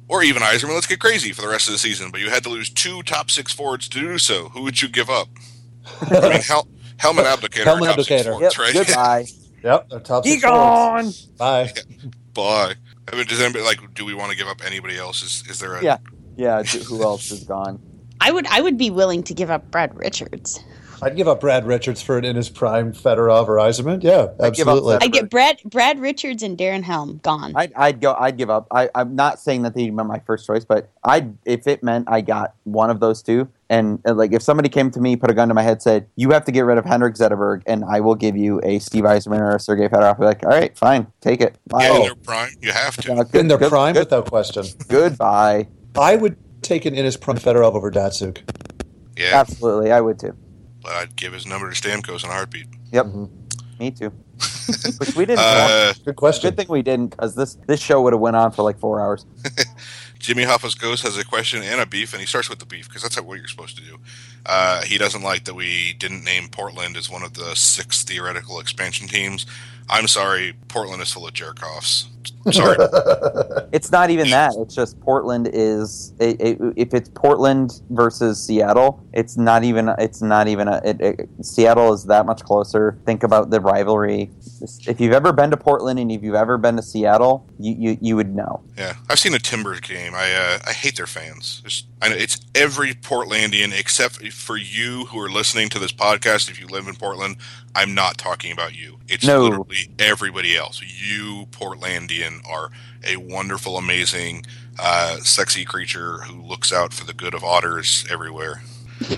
[0.08, 2.42] Or even Yzerman, let's get crazy for the rest of the season, but you had
[2.44, 4.48] to lose two top six forwards to do so.
[4.50, 5.28] Who would you give up?
[6.10, 6.68] I mean, Hel-
[6.98, 7.60] Helmet Abdelkader.
[7.60, 8.40] are Helmet top Abdelkader.
[8.40, 8.58] Yep.
[8.58, 8.72] right?
[8.74, 9.26] Goodbye.
[9.62, 11.26] Yep, they're top Be six forwards.
[11.26, 11.36] gone.
[11.36, 11.72] Bye.
[12.34, 12.74] Bye.
[13.12, 13.94] I mean, does anybody like?
[13.94, 15.22] Do we want to give up anybody else?
[15.22, 15.82] Is is there a?
[15.82, 15.98] Yeah.
[16.36, 16.62] Yeah.
[16.62, 17.80] Who else is gone?
[18.20, 18.46] I would.
[18.46, 20.60] I would be willing to give up Brad Richards.
[21.00, 24.02] I'd give up Brad Richards for an in his prime Fedorov or Yzerman.
[24.02, 24.96] Yeah, I'd give up absolutely.
[25.00, 27.52] I get Brad Brad Richards and Darren Helm gone.
[27.54, 28.14] I'd, I'd go.
[28.18, 28.66] I'd give up.
[28.70, 32.08] I, I'm not saying that they'd be my first choice, but I, if it meant
[32.08, 35.30] I got one of those two, and uh, like if somebody came to me, put
[35.30, 37.84] a gun to my head, said you have to get rid of Henrik Zetterberg, and
[37.84, 40.50] I will give you a Steve Yzerman or a Sergei Fedorov, I'd be like, all
[40.50, 41.56] right, fine, take it.
[41.66, 41.84] Bye.
[41.84, 43.12] Yeah, in their prime, you have to.
[43.14, 44.64] Uh, good- in their good- prime, good- without question.
[44.88, 45.68] goodbye.
[45.96, 48.38] I would take an in his prime Fedorov over Datsyuk.
[49.16, 50.34] Yeah, Absolutely, I would too.
[50.82, 52.66] but I'd give his number to Stamkos in a heartbeat.
[52.92, 53.28] Yep, Mhm.
[53.80, 54.12] me too.
[54.98, 55.40] Which we didn't.
[55.40, 56.50] Uh, Good question.
[56.50, 59.00] Good thing we didn't, because this this show would have went on for like four
[59.00, 59.26] hours.
[60.18, 62.88] Jimmy Hoffa's Ghost has a question and a beef, and he starts with the beef
[62.88, 63.98] because that's what you're supposed to do.
[64.44, 68.60] Uh, he doesn't like that we didn't name Portland as one of the six theoretical
[68.60, 69.46] expansion teams.
[69.88, 72.08] I'm sorry, Portland is full of jerk offs.
[72.52, 72.76] Sorry.
[73.72, 74.54] It's not even that.
[74.58, 80.22] It's just Portland is it, it, if it's Portland versus Seattle, it's not even it's
[80.22, 82.98] not even a it, Seattle is that much closer.
[83.04, 84.30] Think about the rivalry.
[84.86, 87.98] If you've ever been to Portland and if you've ever been to Seattle, you you,
[88.00, 88.62] you would know.
[88.76, 90.14] Yeah, I've seen a Timbers game.
[90.14, 91.62] I uh, I hate their fans.
[91.64, 96.48] It's, I know it's every Portlandian except for you who are listening to this podcast.
[96.50, 97.36] If you live in Portland,
[97.74, 98.98] I'm not talking about you.
[99.08, 99.42] It's No.
[99.42, 100.80] literally everybody else.
[100.82, 102.17] You Portlandian
[102.48, 102.70] are
[103.06, 104.44] a wonderful, amazing,
[104.78, 108.62] uh, sexy creature who looks out for the good of otters everywhere.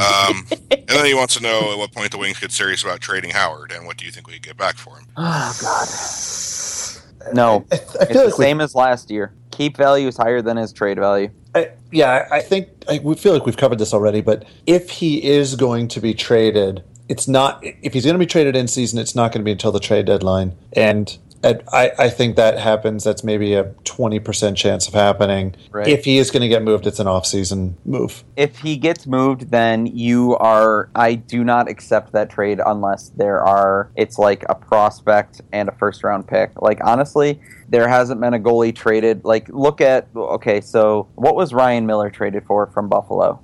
[0.00, 3.00] Um, and then he wants to know at what point the Wings get serious about
[3.00, 5.06] trading Howard, and what do you think we could get back for him?
[5.16, 7.34] Oh God.
[7.34, 9.34] No, I, I it's feel the like we, same as last year.
[9.50, 11.30] Keep value is higher than his trade value.
[11.54, 14.22] I, yeah, I I think I, we feel like we've covered this already.
[14.22, 17.60] But if he is going to be traded, it's not.
[17.62, 19.80] If he's going to be traded in season, it's not going to be until the
[19.80, 20.56] trade deadline.
[20.72, 23.04] And at, I, I think that happens.
[23.04, 25.54] That's maybe a twenty percent chance of happening.
[25.70, 25.88] Right.
[25.88, 28.24] If he is going to get moved, it's an off-season move.
[28.36, 30.90] if he gets moved, then you are.
[30.94, 33.90] I do not accept that trade unless there are.
[33.96, 36.60] It's like a prospect and a first round pick.
[36.60, 39.24] Like honestly, there hasn't been a goalie traded.
[39.24, 43.40] Like look at okay, so what was Ryan Miller traded for from Buffalo?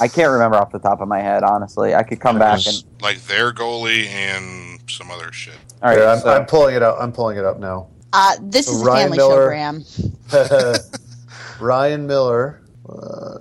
[0.00, 1.44] I can't remember off the top of my head.
[1.44, 2.82] Honestly, I could come back and.
[3.00, 5.54] Like their goalie and some other shit.
[5.82, 6.96] All right, Here, I'm, so- I'm pulling it up.
[7.00, 7.88] I'm pulling it up now.
[8.12, 9.84] Uh, this So is a family Miller- show, Graham.
[11.60, 12.62] Ryan Miller.
[12.88, 13.38] Uh,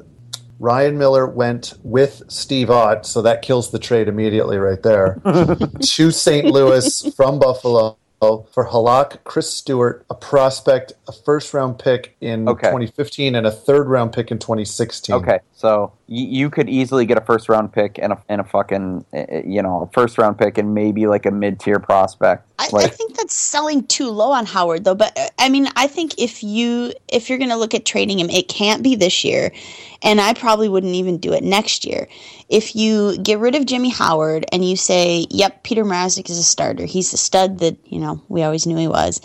[0.60, 5.20] Ryan Miller went with Steve Ott, so that kills the trade immediately right there.
[5.82, 6.46] to St.
[6.46, 7.98] Louis from Buffalo
[8.54, 12.68] for Halak, Chris Stewart, a prospect, a first round pick in Okay.
[12.68, 15.16] 2015, and a third round pick in 2016.
[15.16, 18.44] Okay, so y- you could easily get a first round pick and a and a
[18.44, 22.44] fucking uh, you know a first round pick and maybe like a mid tier prospect.
[22.72, 24.96] I, I think that's selling too low on Howard, though.
[24.96, 28.20] But uh, I mean, I think if you if you're going to look at trading
[28.20, 29.52] him, it can't be this year,
[30.02, 32.08] and I probably wouldn't even do it next year.
[32.50, 36.44] If you get rid of Jimmy Howard and you say, "Yep, Peter Mrazek is a
[36.44, 36.86] starter.
[36.86, 39.22] He's the stud that you know we always knew he was."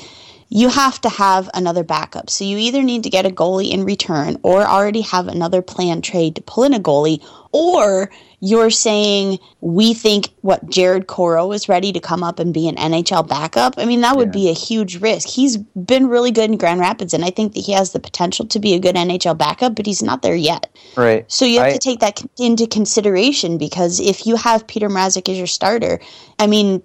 [0.50, 2.30] You have to have another backup.
[2.30, 6.04] So you either need to get a goalie in return or already have another planned
[6.04, 7.22] trade to pull in a goalie,
[7.52, 8.10] or
[8.40, 12.76] you're saying we think what Jared Coreau is ready to come up and be an
[12.76, 13.74] NHL backup.
[13.78, 14.32] I mean, that would Yeah.
[14.40, 15.28] be a huge risk.
[15.28, 18.46] He's been really good in Grand Rapids, and I think that he has the potential
[18.46, 20.66] to be a good NHL backup, but he's not there yet.
[20.96, 21.24] right.
[21.28, 25.28] So you have I- to take that into consideration because if you have Peter Mrazek
[25.28, 26.00] as your starter,
[26.38, 26.82] I mean,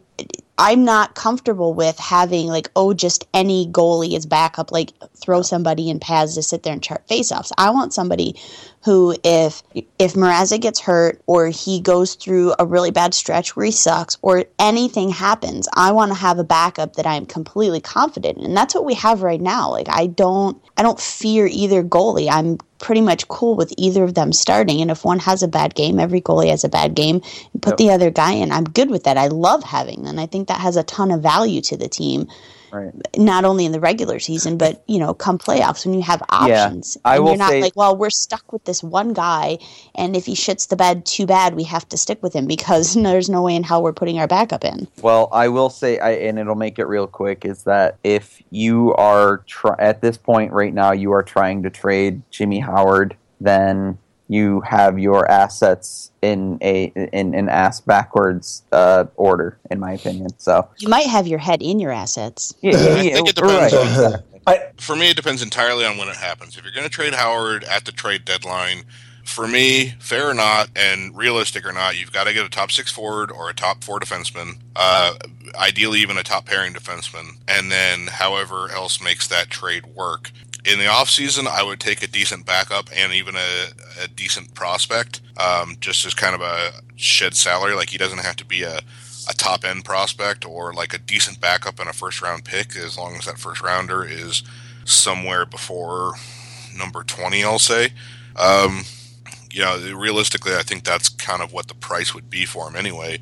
[0.57, 5.89] I'm not comfortable with having like oh just any goalie as backup like throw somebody
[5.89, 7.51] in pads to sit there and chart faceoffs.
[7.57, 8.35] I want somebody
[8.84, 9.63] who if
[9.97, 14.17] if Mrazek gets hurt or he goes through a really bad stretch where he sucks
[14.21, 18.45] or anything happens, I want to have a backup that I'm completely confident in.
[18.45, 19.71] And that's what we have right now.
[19.71, 22.30] Like I don't I don't fear either goalie.
[22.30, 24.81] I'm pretty much cool with either of them starting.
[24.81, 27.22] And if one has a bad game, every goalie has a bad game,
[27.61, 27.77] put Yep.
[27.77, 28.51] the other guy in.
[28.51, 29.18] I'm good with that.
[29.18, 30.19] I love having them.
[30.19, 32.27] I think that has a ton of value to the team,
[32.73, 32.91] Right.
[33.15, 36.65] not only in the regular season, but you know, come playoffs when you have Yeah,
[36.65, 36.97] options.
[37.05, 39.59] I and will you're not say- like, well, we're stuck with this one guy,
[39.95, 41.55] and if he shits the bed, too bad.
[41.55, 44.27] We have to stick with him because there's no way in hell we're putting our
[44.27, 44.87] backup in.
[45.01, 48.93] Well, I will say, I, and it'll make it real quick, is that if you
[48.95, 53.97] are try- at this point right now, you are trying to trade Jimmy Howard, then
[54.29, 60.29] you have your assets in a in an ass backwards uh, order, in my opinion.
[60.37, 62.53] So You might have your head in your assets.
[62.61, 65.97] yeah, yeah, I think it depends right, on- I, For me, it depends entirely on
[65.97, 66.57] when it happens.
[66.57, 68.83] If you're going to trade Howard at the trade deadline,
[69.23, 72.69] for me, fair or not, and realistic or not, you've got to get a top
[72.69, 75.13] six forward or a top four defenseman, uh,
[75.55, 80.29] ideally even a top pairing defenseman, and then however else makes that trade work.
[80.65, 83.68] In the offseason, I would take a decent backup and even a,
[84.02, 87.76] a decent prospect, um, just as kind of a shed salary.
[87.76, 91.41] Like he doesn't have to be a, a top end prospect or like a decent
[91.41, 94.41] backup and a first round pick, as long as that first rounder is
[94.85, 96.14] somewhere before
[96.77, 97.90] number 20, I'll say.
[98.38, 98.84] Um,
[99.52, 102.76] you know, realistically, I think that's kind of what the price would be for him
[102.76, 103.19] anyway.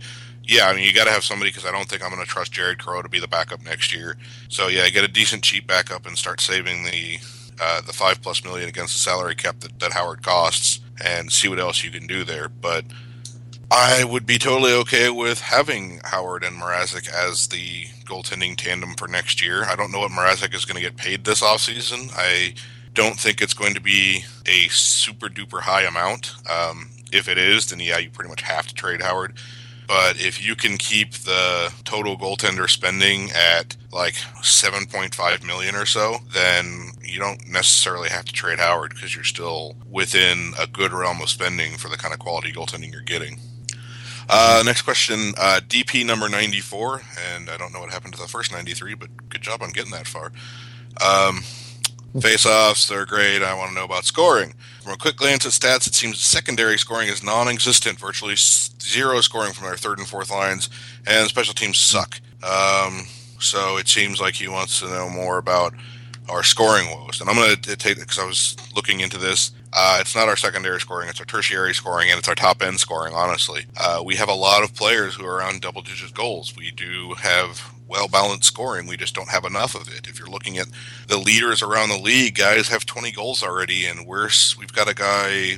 [0.51, 2.27] Yeah, I mean, you got to have somebody because I don't think I'm going to
[2.27, 4.17] trust Jared Coreau to be the backup next year.
[4.49, 7.19] So yeah, get a decent cheap backup and start saving the
[7.61, 11.47] uh, the five plus million against the salary cap that, that Howard costs, and see
[11.47, 12.49] what else you can do there.
[12.49, 12.83] But
[13.71, 19.07] I would be totally okay with having Howard and Mrazek as the goaltending tandem for
[19.07, 19.63] next year.
[19.63, 22.11] I don't know what Mrazek is going to get paid this offseason.
[22.13, 22.55] I
[22.93, 26.33] don't think it's going to be a super duper high amount.
[26.49, 29.37] Um, if it is, then yeah, you pretty much have to trade Howard.
[29.91, 36.15] But if you can keep the total goaltender spending at like 7.5 million or so,
[36.31, 41.19] then you don't necessarily have to trade Howard because you're still within a good realm
[41.21, 43.37] of spending for the kind of quality goaltending you're getting.
[44.29, 47.01] Uh, next question, uh, DP number 94,
[47.35, 49.91] and I don't know what happened to the first 93, but good job on getting
[49.91, 50.31] that far.
[51.05, 51.41] Um,
[52.19, 53.41] Face offs, they're great.
[53.41, 54.53] I want to know about scoring.
[54.83, 59.21] From a quick glance at stats, it seems secondary scoring is non existent, virtually zero
[59.21, 60.69] scoring from our third and fourth lines,
[61.07, 62.19] and special teams suck.
[62.43, 63.05] Um,
[63.39, 65.73] so it seems like he wants to know more about
[66.29, 67.21] our scoring woes.
[67.21, 69.51] And I'm going to take because I was looking into this.
[69.73, 72.79] Uh, it's not our secondary scoring; it's our tertiary scoring, and it's our top end
[72.79, 73.13] scoring.
[73.13, 76.55] Honestly, uh, we have a lot of players who are around double digit goals.
[76.57, 78.87] We do have well balanced scoring.
[78.87, 80.07] We just don't have enough of it.
[80.07, 80.67] If you're looking at
[81.07, 84.95] the leaders around the league, guys have 20 goals already, and we're we've got a
[84.95, 85.57] guy.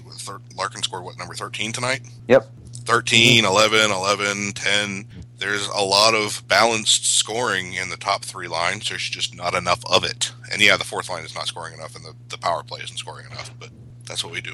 [0.57, 2.01] Larkin scored what number 13 tonight?
[2.27, 2.49] Yep.
[2.85, 5.05] 13, 11, 11, 10.
[5.37, 8.89] There's a lot of balanced scoring in the top three lines.
[8.89, 10.31] There's just not enough of it.
[10.51, 12.97] And yeah, the fourth line is not scoring enough, and the, the power play isn't
[12.97, 13.69] scoring enough, but
[14.05, 14.53] that's what we do.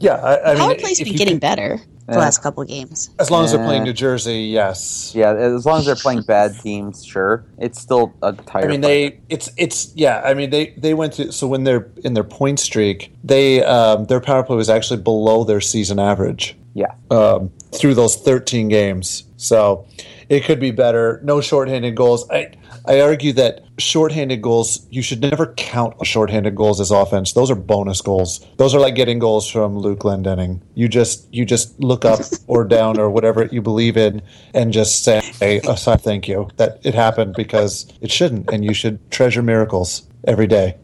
[0.00, 2.18] Yeah, I, I Power mean, play's if been getting can- better the Yeah.
[2.18, 3.10] last couple of games.
[3.20, 4.40] as long as they're playing New Jersey.
[4.44, 5.12] Yes.
[5.14, 7.44] Yeah, as long as they're playing bad teams, sure.
[7.58, 8.66] It's still a tighter.
[8.66, 8.88] I mean, fight.
[8.88, 10.20] they it's it's yeah.
[10.24, 14.06] I mean, they they went to so when they're in their point streak, they um,
[14.06, 16.94] their power play was actually below their season average Yeah.
[17.12, 19.24] um, through those thirteen games.
[19.36, 19.86] So
[20.30, 21.20] it could be better.
[21.24, 22.28] No shorthanded goals.
[22.30, 22.52] I
[22.86, 27.32] I argue that shorthanded goals you should never count shorthanded goals as offense.
[27.32, 28.46] Those are bonus goals.
[28.56, 30.60] Those are like getting goals from Luke Glendening.
[30.74, 34.22] You just you just look up or down or whatever you believe in
[34.54, 38.72] and just say a side thank you that it happened because it shouldn't and you
[38.72, 40.78] should treasure miracles every day.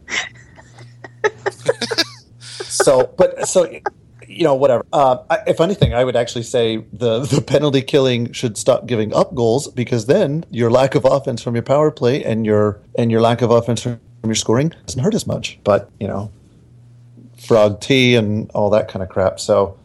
[2.41, 3.65] so, but so
[4.37, 4.85] you know, whatever.
[4.93, 9.13] Uh, I, if anything, I would actually say the the penalty killing should stop giving
[9.13, 13.11] up goals because then your lack of offense from your power play and your and
[13.11, 15.59] your lack of offense from your scoring doesn't hurt as much.
[15.63, 16.31] But you know,
[17.37, 19.39] frog tea and all that kind of crap.
[19.39, 19.77] So,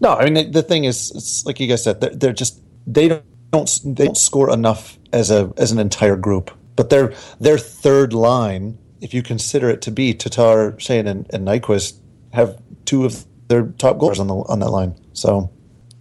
[0.00, 2.60] no, I mean the, the thing is, it's like you guys said, they're, they're just
[2.86, 6.50] they don't they don't score enough as a as an entire group.
[6.76, 11.46] But their their third line, if you consider it to be Tatar, Shane, and, and
[11.46, 11.98] Nyquist,
[12.32, 14.94] have two of their top goals on the on that line.
[15.12, 15.50] So,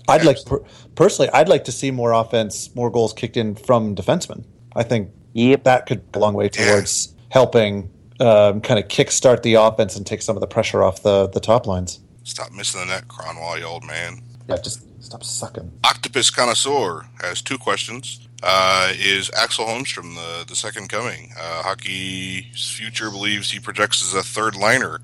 [0.07, 0.60] I'd like per,
[0.95, 4.45] personally, I'd like to see more offense, more goals kicked in from defensemen.
[4.76, 5.64] I think Yep.
[5.64, 7.90] that could go a long way towards helping
[8.20, 11.40] um, kind of kickstart the offense and take some of the pressure off the the
[11.40, 11.99] top lines.
[12.24, 14.22] Stop missing the net, Kronwall, you old man.
[14.48, 15.72] Yeah, just stop sucking.
[15.84, 18.28] Octopus Connoisseur has two questions.
[18.41, 21.32] Uh, is Axel Holmstrom the, the second coming?
[21.40, 24.99] Uh, Hockey's Future believes he projects as a third liner.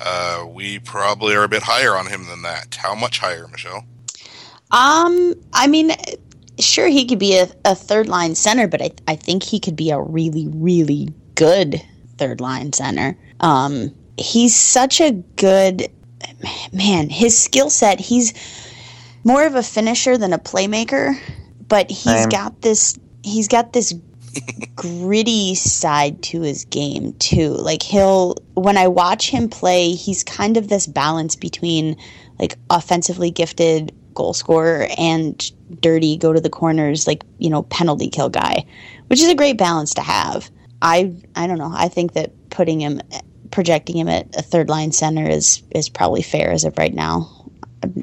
[0.00, 2.74] Uh, we probably are a bit higher on him than that.
[2.74, 3.84] How much higher, Michelle?
[4.70, 5.92] Um, I mean,
[6.58, 9.76] sure, he could be a, a third line center, but I, I think he could
[9.76, 11.82] be a really, really good
[12.16, 13.16] third line center.
[13.40, 15.88] Um, he's such a good
[16.72, 17.10] man.
[17.10, 18.32] His skill set, he's
[19.24, 21.18] more of a finisher than a playmaker,
[21.68, 22.28] but he's Same.
[22.28, 22.98] got this.
[23.22, 23.92] He's got this
[24.74, 27.50] gritty side to his game too.
[27.50, 31.96] Like he'll when I watch him play, he's kind of this balance between
[32.38, 35.50] like offensively gifted goal scorer and
[35.80, 38.64] dirty go to the corners like, you know, penalty kill guy,
[39.08, 40.50] which is a great balance to have.
[40.82, 41.72] I I don't know.
[41.72, 43.00] I think that putting him
[43.50, 47.39] projecting him at a third line center is is probably fair as of right now.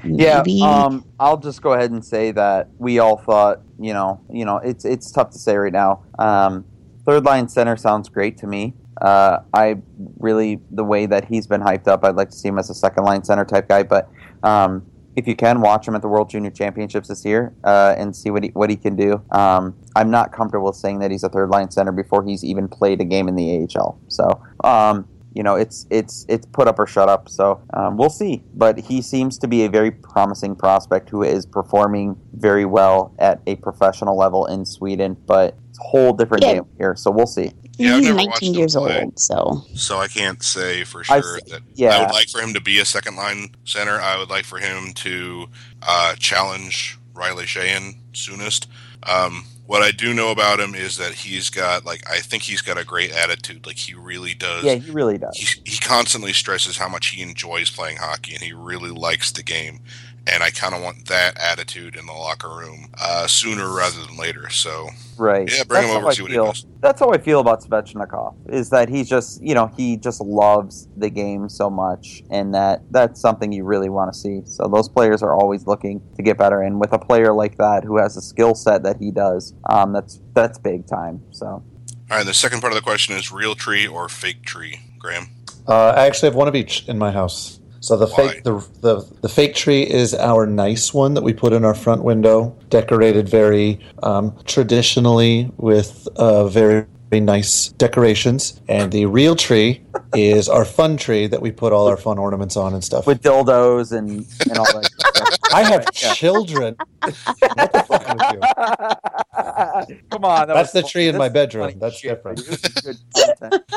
[0.04, 4.46] Yeah, um, I'll just go ahead and say that we all thought, you know, you
[4.46, 6.04] know, it's it's tough to say right now.
[6.18, 6.66] Um,
[7.06, 8.74] third line center sounds great to me.
[9.02, 9.78] Uh, I
[10.18, 12.04] really the way that he's been hyped up.
[12.04, 13.84] I'd like to see him as a second line center type guy.
[13.84, 14.10] But
[14.44, 14.86] um,
[15.16, 18.32] if you can watch him at the World Junior Championships this year uh, and see
[18.32, 21.50] what he what he can do, um, I'm not comfortable saying that he's a third
[21.50, 24.00] line center before he's even played a game in the AHL.
[24.08, 24.42] So.
[24.64, 25.08] Um,
[25.38, 27.30] you know, it's it's it's put up or shut up.
[27.30, 28.42] So um, we'll see.
[28.56, 33.40] But he seems to be a very promising prospect who is performing very well at
[33.46, 35.16] a professional level in Sweden.
[35.28, 36.54] But it's a whole different Yeah.
[36.56, 36.96] game here.
[36.96, 37.52] So we'll see.
[37.78, 39.02] Yeah, he's 19 years play.
[39.04, 41.90] old, so So I can't say for I sure that yeah.
[41.96, 44.02] I would like for him to be a second line center.
[44.02, 45.48] I would like for him to
[45.84, 48.68] uh, challenge Riley Sheahan soonest.
[49.04, 52.62] Um, what I do know about him is that he's got like I think he's
[52.62, 53.66] got a great attitude.
[53.66, 54.64] Like he really does.
[54.64, 55.38] Yeah, he really does.
[55.38, 59.44] he, he constantly stresses how much he enjoys playing hockey and he really likes the
[59.44, 59.82] game.
[60.28, 64.18] And I kind of want that attitude in the locker room uh, sooner rather than
[64.18, 64.50] later.
[64.50, 65.52] So Right.
[65.52, 66.46] Yeah, bring him That's over, how I see what he feel.
[66.46, 66.66] does.
[66.82, 68.36] That's how I feel about Svechnikov.
[68.54, 72.84] Is that he's just you know he just loves the game so much, and that
[72.92, 74.42] that's something you really want to see.
[74.46, 77.84] So those players are always looking to get better, and with a player like that
[77.84, 81.24] who has a skill set that he does, um, that's that's big time.
[81.32, 84.80] So all right, the second part of the question is real tree or fake tree,
[85.00, 85.30] Graham.
[85.68, 87.57] Uh, I actually have one of each in my house.
[87.88, 88.28] So the Why?
[88.34, 91.74] fake the, the the fake tree is our nice one that we put in our
[91.74, 98.60] front window, decorated very um, traditionally with uh, very, very nice decorations.
[98.68, 99.82] And the real tree
[100.14, 103.08] is our fun tree that we put all our fun ornaments on and stuff.
[103.08, 104.92] with dildos and and all that.
[104.92, 105.54] stuff.
[105.54, 106.76] I have children.
[107.00, 110.00] what the fuck with you?
[110.12, 111.68] Come on, that That's was the tree in that's my bedroom.
[111.70, 112.12] funny That's shit.
[112.18, 112.46] different.
[112.46, 112.98] This is good
[113.40, 113.64] content.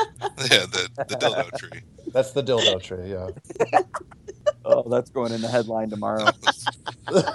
[0.51, 1.81] Yeah, the the dildo tree.
[2.13, 3.11] That's the dildo tree.
[3.11, 3.29] Yeah.
[4.63, 6.25] Oh, that's going in the headline tomorrow.
[7.11, 7.25] Red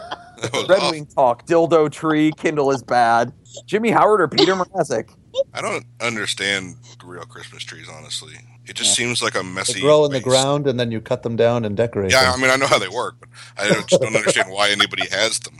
[0.53, 0.90] awful.
[0.93, 1.47] Wing talk.
[1.47, 2.31] Dildo tree.
[2.32, 3.32] Kindl is bad.
[3.66, 5.11] Jimmy Howard or Peter Mrazek?
[5.53, 7.89] I don't understand real Christmas trees.
[7.93, 8.35] Honestly,
[8.66, 9.74] it just seems like a messy.
[9.74, 12.35] They grow in the ground and then you cut them down and decorate Yeah, them.
[12.35, 13.28] I mean, I know how they work, but
[13.59, 15.59] I don't, just don't understand why anybody has them.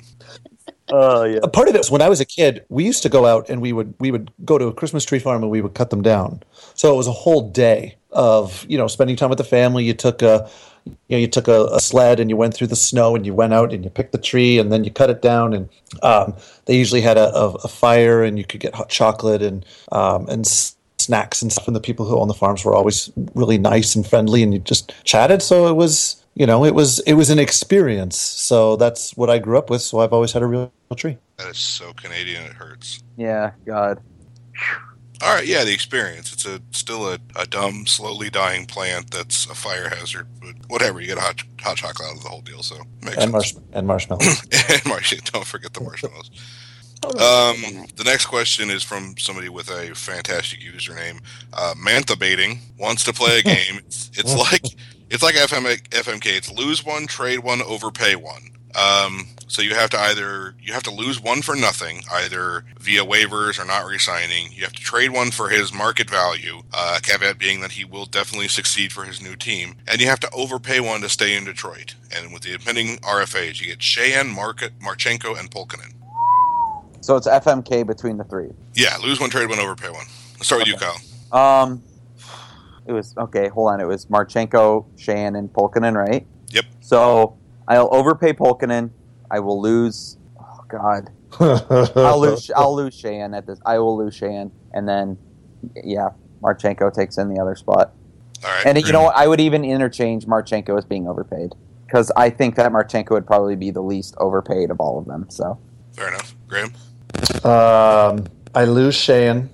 [0.88, 1.40] Oh yeah.
[1.43, 3.48] a part of it was when I was a kid, we used to go out
[3.48, 5.90] and we would we would go to a Christmas tree farm and we would cut
[5.90, 6.43] them down.
[6.74, 9.84] So it was a whole day of you know spending time with the family.
[9.84, 10.48] You took a
[10.86, 13.34] you know you took a, a sled and you went through the snow and you
[13.34, 15.68] went out and you picked the tree and then you cut it down and
[16.02, 16.34] um,
[16.64, 20.28] they usually had a, a, a fire and you could get hot chocolate and um,
[20.28, 21.66] and s- snacks and stuff.
[21.66, 24.60] And the people who own the farms were always really nice and friendly and you
[24.60, 25.43] just chatted.
[25.43, 28.18] So it was you know it was it was an experience.
[28.18, 29.82] So that's what I grew up with.
[29.82, 31.18] So I've always had a real tree.
[31.38, 33.01] That is so Canadian, it hurts.
[33.16, 33.52] Yeah.
[33.66, 34.01] God.
[35.22, 36.32] All right, yeah, the experience.
[36.32, 41.01] It's a still a, a dumb, slowly dying plant that's a fire hazard, but whatever.
[41.01, 43.32] You get a hot, hot chocolate out of the whole deal, so makes and, sense.
[43.32, 44.43] marsh- and marshmallows.
[44.70, 46.30] and marsh- don't forget the marshmallows.
[47.05, 51.20] Um, the next question is from somebody with a fantastic username.
[51.52, 53.76] Uh, Mantha baiting wants to play a game.
[53.78, 54.64] It's, it's like
[55.10, 56.26] it's like FM, FMK.
[56.26, 58.51] It's lose one, trade one, overpay one.
[58.74, 63.05] Um, so you have to either you have to lose one for nothing, either via
[63.05, 64.48] waivers or not re-signing.
[64.52, 66.62] You have to trade one for his market value.
[66.72, 70.20] Uh, caveat being that he will definitely succeed for his new team, and you have
[70.20, 71.94] to overpay one to stay in Detroit.
[72.14, 75.93] And with the impending RFAs, you get Sheahan, Market, Marchenko, and Pulkkinen.
[77.01, 78.51] So it's FMK between the three.
[78.74, 80.06] Yeah, lose one, trade one, overpay one.
[80.34, 80.98] Let's start with you, Kyle.
[81.32, 81.82] Um,
[82.86, 83.48] it was okay.
[83.48, 83.80] Hold on.
[83.80, 86.26] It was Marchenko, Sheahan, and Pulkkinen, right?
[86.51, 86.64] Yep.
[86.80, 87.38] So
[87.68, 88.90] I'll overpay Pulkkinen.
[89.30, 90.16] I will lose.
[90.38, 91.10] Oh God.
[91.97, 92.51] I'll lose.
[92.55, 93.59] I'll lose Sheahan at this.
[93.66, 95.18] I will lose Sheahan, and then
[95.84, 96.10] yeah,
[96.43, 97.93] Marchenko takes in the other spot.
[98.44, 98.66] All right.
[98.66, 99.16] And you know what?
[99.16, 101.55] I would even interchange Marchenko as being overpaid
[101.86, 105.26] because I think that Marchenko would probably be the least overpaid of all of them.
[105.28, 105.59] So
[105.94, 106.34] Fair enough.
[106.47, 106.72] Graham?
[107.44, 108.24] um,
[108.55, 109.48] I lose Sheahan.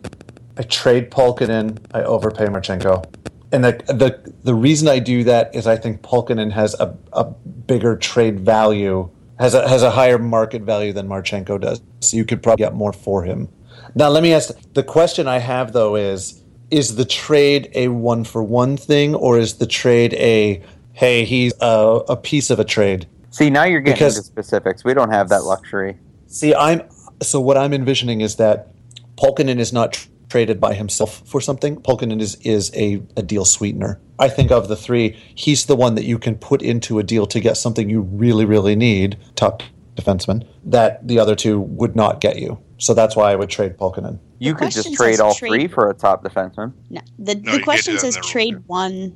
[0.59, 1.78] I trade Pulkkinen.
[1.94, 3.05] I overpay Marchenko.
[3.52, 7.24] And the, the the reason I do that is I think Pulkkinen has a, a
[7.24, 11.82] bigger trade value, has a, has a higher market value than Marchenko does.
[12.00, 13.48] So you could probably get more for him.
[13.94, 18.24] Now, let me ask the question I have though is is the trade a one
[18.24, 20.62] for one thing or is the trade a
[20.94, 23.06] hey, he's a, a piece of a trade?
[23.30, 24.84] see, now you're getting Because- into specifics.
[24.84, 25.98] We don't have that luxury.
[26.26, 26.82] See, I'm
[27.22, 28.68] so what I'm envisioning is that
[29.16, 31.76] Pulkkinen is not traded by himself for something.
[31.76, 34.00] Pulkkinen is is a, a deal sweetener.
[34.18, 37.26] I think of the three, he's the one that you can put into a deal
[37.26, 39.62] to get something you really, really need, top
[39.96, 42.59] defenseman, that the other two would not get you.
[42.78, 44.18] So that's why I would trade Pulkkinen.
[44.38, 46.72] You The could just trade all trade- three for a top defenseman.
[46.88, 48.62] No, the, No, the question says trade rule.
[48.68, 49.14] one,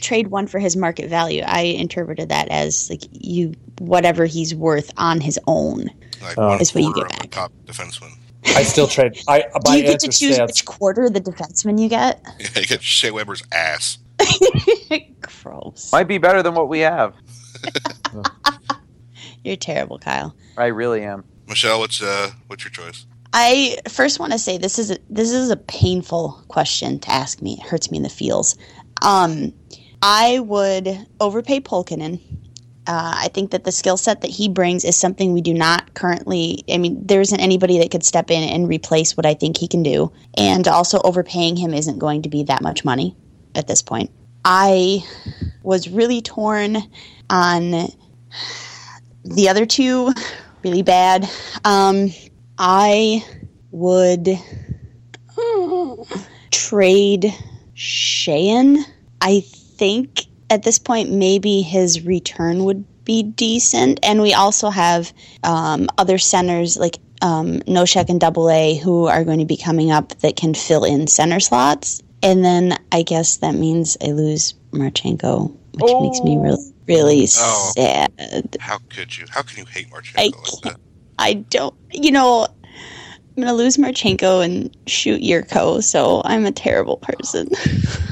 [0.00, 1.42] trade one for his market value.
[1.46, 5.90] I interpreted that as like you whatever he's worth on his own.
[6.22, 7.30] Like Uh, Is what you get back.
[7.30, 8.12] top defenseman.
[8.46, 9.18] I still trade.
[9.28, 12.20] I Do my you get to choose stands- which quarter the defenseman you get?
[12.38, 13.98] Yeah, you get Shea Weber's ass.
[15.42, 15.90] Gross.
[15.92, 17.14] Might be better than what we have.
[19.44, 20.34] You're terrible, Kyle.
[20.56, 21.24] I really am.
[21.46, 23.06] Michelle, what's uh, what's your choice?
[23.32, 27.42] I first want to say this is a, this is a painful question to ask
[27.42, 27.54] me.
[27.54, 28.56] It hurts me in the feels.
[29.02, 29.52] Um,
[30.02, 32.20] I would overpay Pulkkinen.
[32.86, 35.94] Uh, I think that the skill set that he brings is something we do not
[35.94, 36.64] currently.
[36.70, 39.68] I mean, there isn't anybody that could step in and replace what I think he
[39.68, 40.12] can do.
[40.36, 43.16] And also, overpaying him isn't going to be that much money
[43.54, 44.10] at this point.
[44.44, 45.02] I
[45.62, 46.76] was really torn
[47.30, 47.88] on
[49.24, 50.12] the other two,
[50.62, 51.26] really bad.
[51.64, 52.10] Um,
[52.58, 53.24] I
[53.70, 54.28] would
[56.50, 57.34] trade
[57.74, 58.84] Sheahan.
[59.20, 64.00] I think at this point maybe his return would be decent.
[64.02, 65.12] And we also have
[65.42, 69.90] um, other centers like um, Nosek and Double A who are going to be coming
[69.90, 72.02] up that can fill in center slots.
[72.22, 76.02] And then I guess that means I lose Marchenko, which oh.
[76.02, 77.72] makes me really, really oh.
[77.76, 78.56] sad.
[78.60, 79.26] How could you?
[79.30, 80.80] How can you hate Marchenko I like that?
[81.18, 86.52] I don't, you know, I'm going to lose Marchenko and shoot Jurco, so I'm a
[86.52, 87.48] terrible person.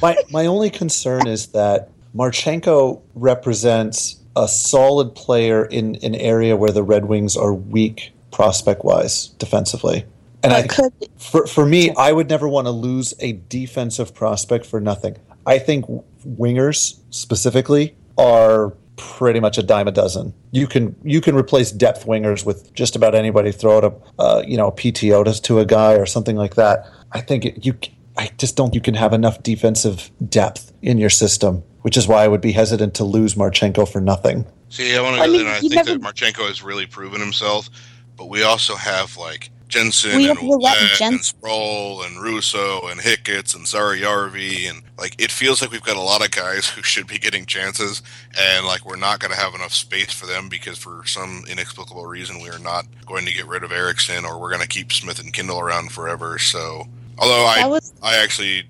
[0.03, 6.73] my, my only concern is that Marchenko represents a solid player in an area where
[6.73, 10.05] the Red Wings are weak prospect wise defensively.
[10.43, 14.67] And I, could, for, for me, I would never want to lose a defensive prospect
[14.67, 15.17] for nothing.
[15.47, 15.87] I think
[16.27, 20.35] wingers specifically are pretty much a dime a dozen.
[20.51, 23.53] You can you can replace depth wingers with just about anybody.
[23.53, 26.87] Throw out a uh, you know a PTO to a guy or something like that.
[27.13, 27.77] I think it, you.
[28.17, 28.75] I just don't.
[28.75, 32.53] You can have enough defensive depth in your system, which is why I would be
[32.53, 34.45] hesitant to lose Marchenko for nothing.
[34.69, 35.23] See, I want to.
[35.23, 35.91] I, mean, I think never...
[35.91, 37.69] that Marchenko has really proven himself,
[38.17, 43.57] but we also have like Jensen we and Ouellet and Sproul and Russo and Hicketts
[43.57, 47.07] and Puljujarvi and like it feels like we've got a lot of guys who should
[47.07, 48.03] be getting chances
[48.39, 52.05] and like we're not going to have enough space for them because for some inexplicable
[52.05, 54.93] reason we are not going to get rid of Ericsson or we're going to keep
[54.93, 56.39] Smith and Kindl around forever.
[56.39, 56.85] So
[57.19, 58.69] although I was- I actually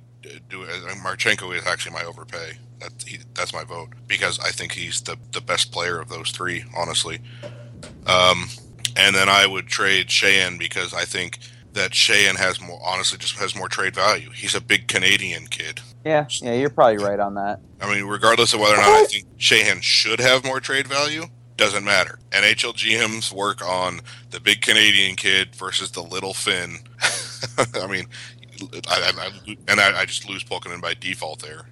[0.49, 0.65] do
[1.03, 2.53] Marchenko is actually my overpay.
[2.83, 6.31] That he, that's my vote because I think he's the the best player of those
[6.31, 6.65] three.
[6.77, 7.21] Honestly.
[8.07, 8.49] Um,
[8.97, 11.39] and then I would trade Sheahan because I think
[11.73, 14.31] that Sheahan has more honestly just has more trade value.
[14.31, 15.81] He's a big Canadian kid.
[16.05, 17.61] Yeah, yeah, you're probably right on that.
[17.81, 21.25] I mean, regardless of whether or not I think Sheahan should have more trade value,
[21.57, 22.19] doesn't matter.
[22.31, 24.01] NHL GMs work on
[24.31, 26.79] the big Canadian kid versus the little Finn.
[27.75, 28.07] I mean,
[28.89, 31.67] I, I, I, and I, just lose Pulkkinen by default there.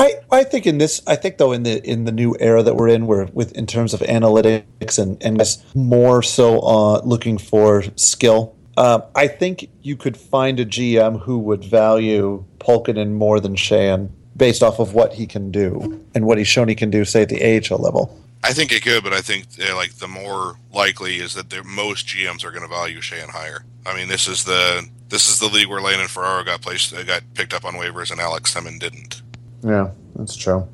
[0.00, 2.74] I, I think in this I think though in the in the new era that
[2.74, 5.42] we're in where with in terms of analytics and and
[5.74, 8.56] more so uh, looking for skill.
[8.78, 14.08] Uh, I think you could find a GM who would value Pulkkinen more than Sheahan
[14.34, 17.22] based off of what he can do and what he's shown he can do, say
[17.22, 18.18] at the AHL level.
[18.42, 22.06] I think it could, but I think uh, like the more likely is that most
[22.06, 23.66] GMs are going to value Sheahan higher.
[23.84, 27.02] I mean, this is the this is the league where Landon Ferraro got placed, uh,
[27.02, 29.20] got picked up on waivers, and Alex Semin didn't.
[29.62, 30.66] Yeah, that's true.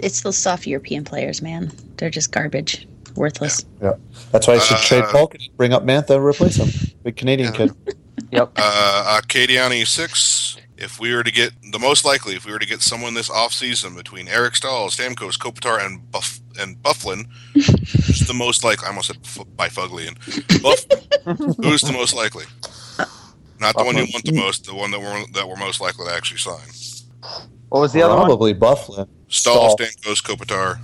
[0.00, 1.72] It's those soft European players, man.
[1.96, 2.86] They're just garbage,
[3.16, 3.64] worthless.
[3.80, 3.96] Yeah, yeah.
[4.32, 6.68] that's why I should uh, trade Polk and bring up Mantha, and replace him.
[7.02, 7.66] Big Canadian yeah.
[7.66, 7.72] kid.
[8.30, 8.52] Yep.
[8.56, 10.58] Uh, Acadiani six.
[10.76, 13.30] If we were to get the most likely, if we were to get someone this
[13.30, 18.86] off season between Eric Staal, Stamkos, Kopitar, and Buff and Bufflin, who's the most likely?
[18.86, 19.22] I almost said
[19.56, 20.14] Byfuglien.
[20.62, 22.44] Buff, who's the most likely?
[23.60, 26.06] Not the one you want the most, the one that we're that we're most likely
[26.06, 26.68] to actually sign.
[27.68, 28.26] What was the other one?
[28.26, 29.08] Probably Byfuglien.
[29.28, 30.78] Staal, Stamkos, Kopitar.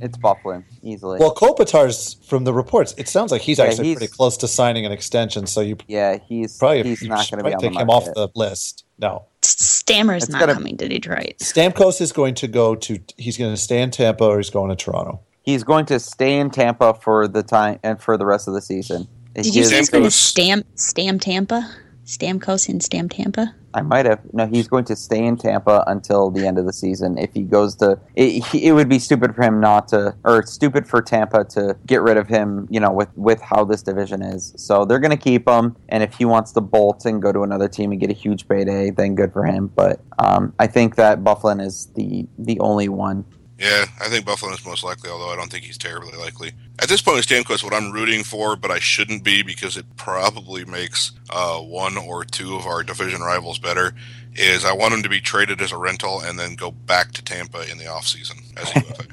[0.00, 1.18] It's Byfuglien, easily.
[1.18, 2.94] Well, Kopitar's from the reports.
[2.96, 5.46] It sounds like he's yeah, actually he's, pretty close to signing an extension.
[5.46, 8.84] So you, yeah, he's probably he's not going to be take him off the list.
[8.98, 11.38] No, Stammer's it's not gonna, coming to Detroit.
[11.38, 12.98] Stamkos is going to go to.
[13.16, 15.20] He's going to stay in Tampa or he's going to Toronto.
[15.42, 18.62] He's going to stay in Tampa for the time and for the rest of the
[18.62, 19.08] season.
[19.34, 21.70] Did you say he's going to stamp stamp Tampa?
[22.04, 23.54] Stamkos in Stam Tampa?
[23.72, 24.20] I might have.
[24.32, 27.18] No, he's going to stay in Tampa until the end of the season.
[27.18, 30.88] If he goes to, it, it, would be stupid for him not to, or stupid
[30.88, 32.66] for Tampa to get rid of him.
[32.70, 35.76] You know, with with how this division is, so they're going to keep him.
[35.88, 38.48] And if he wants to bolt and go to another team and get a huge
[38.48, 39.68] payday, then good for him.
[39.68, 43.24] But um, I think that Bufflin is the the only one
[43.60, 46.52] yeah, I think Buffalo is most likely, although I don't think he's terribly likely.
[46.78, 50.64] At this point, Stamkos, what I'm rooting for, but I shouldn't be because it probably
[50.64, 53.94] makes uh, one or two of our division rivals better,
[54.34, 57.22] is I want him to be traded as a rental and then go back to
[57.22, 59.06] Tampa in the offseason as UFA.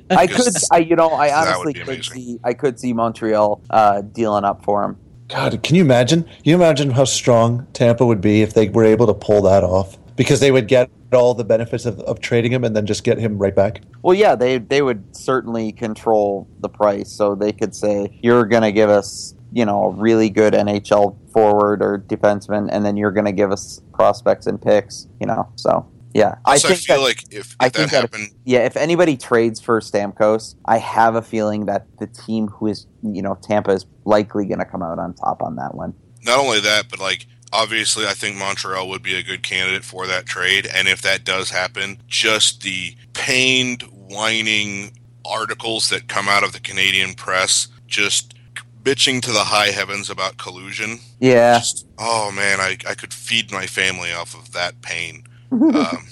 [0.10, 4.44] I could, I, you know, I honestly could see, I could see Montreal uh, dealing
[4.44, 4.98] up for him.
[5.28, 6.24] God, can you imagine?
[6.24, 9.64] Can you imagine how strong Tampa would be if they were able to pull that
[9.64, 9.96] off?
[10.18, 13.16] Because they would get all the benefits of, of trading him and then just get
[13.18, 13.80] him right back?
[14.02, 18.64] Well, yeah, they they would certainly control the price, so they could say you're going
[18.64, 23.12] to give us you know a really good NHL forward or defenseman, and then you're
[23.12, 25.06] going to give us prospects and picks.
[25.20, 28.02] You know, so yeah, I, think I feel that, like if, if I think that
[28.02, 32.48] happened, if, yeah, if anybody trades for Stamkos, I have a feeling that the team
[32.48, 35.74] who is you know Tampa is likely going to come out on top on that
[35.74, 35.94] one.
[36.24, 40.06] Not only that, but like obviously I think Montreal would be a good candidate for
[40.06, 40.66] that trade.
[40.66, 44.92] And if that does happen, just the pained, whining
[45.24, 48.34] articles that come out of the Canadian press, just
[48.82, 50.98] bitching to the high heavens about collusion.
[51.20, 51.58] Yeah.
[51.58, 55.24] Just, oh man, I, I could feed my family off of that pain.
[55.52, 56.06] um,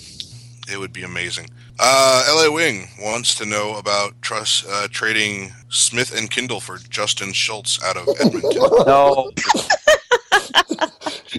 [0.71, 1.49] it would be amazing.
[1.79, 7.33] Uh, LA Wing wants to know about trust uh, trading Smith and Kindl for Justin
[7.33, 8.53] Schultz out of Edmonton.
[8.87, 9.31] No,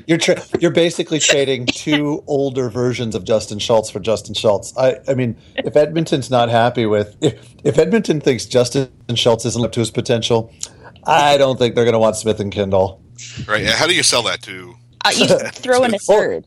[0.07, 4.73] You're tra- you're basically trading two older versions of Justin Schultz for Justin Schultz.
[4.77, 9.63] I, I mean, if Edmonton's not happy with if if Edmonton thinks Justin Schultz isn't
[9.65, 10.53] up to his potential,
[11.03, 12.99] I don't think they're going to want Smith and Kindl.
[13.47, 13.61] right?
[13.63, 13.71] Yeah.
[13.75, 14.75] How do you sell that to?
[15.05, 16.45] Uh, you throw in a third.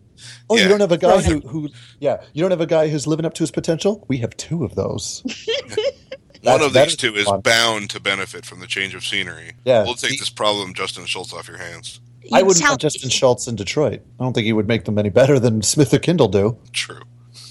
[0.48, 0.62] Oh, Yeah.
[0.64, 1.68] you don't have a guy who, who
[2.00, 4.04] yeah, you don't have a guy who's living up to his potential.
[4.08, 5.22] We have two of those.
[6.42, 7.40] One of that these is two is fun.
[7.40, 9.52] bound to benefit from the change of scenery.
[9.64, 9.84] Yeah.
[9.84, 12.00] We'll take this problem, Justin Schultz, off your hands.
[12.32, 14.02] I wouldn't tell- want Justin Schultz in Detroit.
[14.18, 16.58] I don't think he would make them any better than Smith or Kindl do.
[16.72, 17.00] True.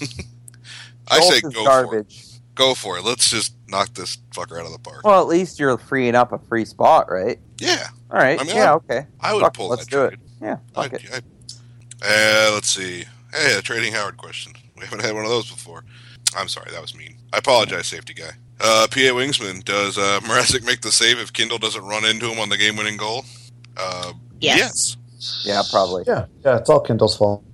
[1.08, 2.26] I say Schultz is go for it.
[2.54, 3.04] Go for it.
[3.04, 5.04] Let's just knock this fucker out of the park.
[5.04, 7.38] Well, at least you're freeing up a free spot, right?
[7.58, 8.40] Yeah, All right.
[8.40, 8.72] I mean, yeah.
[8.72, 9.06] I- Okay.
[9.20, 10.12] I would Fuck, pull Let's that do trade.
[10.14, 10.18] it.
[10.42, 10.56] Yeah.
[10.76, 11.10] I, Fuck it.
[11.12, 13.04] I, uh, let's see.
[13.34, 14.52] Hey, a trading Howard question.
[14.76, 15.84] We haven't had one of those before.
[16.34, 17.18] I'm sorry, that was mean.
[17.34, 18.30] I apologize, safety guy.
[18.58, 22.38] Uh, PA Wingsman, does uh, Mrazek make the save if Kindl doesn't run into him
[22.38, 23.26] on the game-winning goal?
[23.76, 24.96] Uh, Yes.
[25.44, 26.04] Yeah, probably.
[26.06, 27.44] Yeah, yeah, it's all Kindl's fault.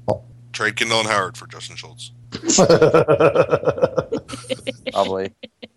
[0.53, 2.13] Trade Kindl and Howard for Justin Schultz.
[4.93, 5.33] Probably.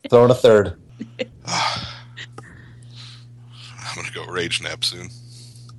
[0.10, 0.80] Throwing a third.
[1.46, 1.86] I'm
[3.96, 5.10] gonna go rage nap soon.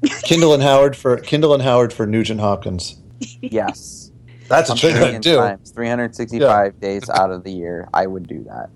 [0.02, 2.96] Kindl and Howard for Kindl and Howard for Nugent Hopkins.
[3.40, 4.10] Yes.
[4.48, 5.36] That's A a trade million I'd do.
[5.36, 8.70] times, 365 days out of the year, I would do that.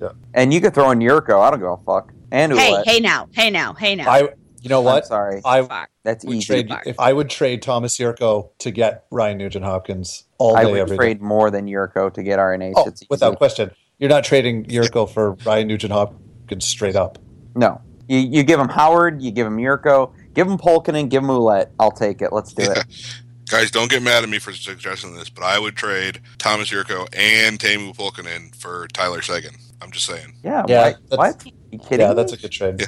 [0.00, 0.08] Yeah.
[0.32, 1.38] And you could throw in Jurco.
[1.40, 2.10] I don't give a fuck.
[2.32, 2.84] And Hey, Ouellette.
[2.86, 4.08] hey now, hey now, hey now.
[4.10, 4.28] I,
[4.60, 5.06] you know I'm what?
[5.06, 5.40] sorry.
[5.44, 5.90] I Fuck.
[6.04, 6.46] That's would easy.
[6.46, 10.64] trade if I would trade Tomas Jurco to get Ryan Nugent Hopkins all day, I
[10.64, 11.00] day would every day.
[11.00, 12.72] trade more than Jurco to get RNH.
[12.76, 13.06] Oh, it's easy.
[13.10, 13.70] without question.
[13.98, 17.18] You're not trading Jurco for Ryan Nugent Hopkins straight up.
[17.54, 17.80] No.
[18.08, 21.70] You, you give him Howard, you give him Jurco, give him Pulkkinen, give him Ouellette.
[21.78, 22.32] I'll take it.
[22.32, 22.84] Let's do it.
[23.50, 27.06] Guys, don't get mad at me for suggesting this, but I would trade Tomas Jurco
[27.12, 29.54] and Teemu Pulkkinen for Tyler Seguin.
[29.82, 30.34] I'm just saying.
[30.44, 30.64] Yeah.
[30.68, 31.46] Yeah, why- that's- what?
[31.72, 32.00] you kidding?
[32.00, 32.14] Yeah, me?
[32.14, 32.80] that's a good trade.
[32.80, 32.86] Yeah.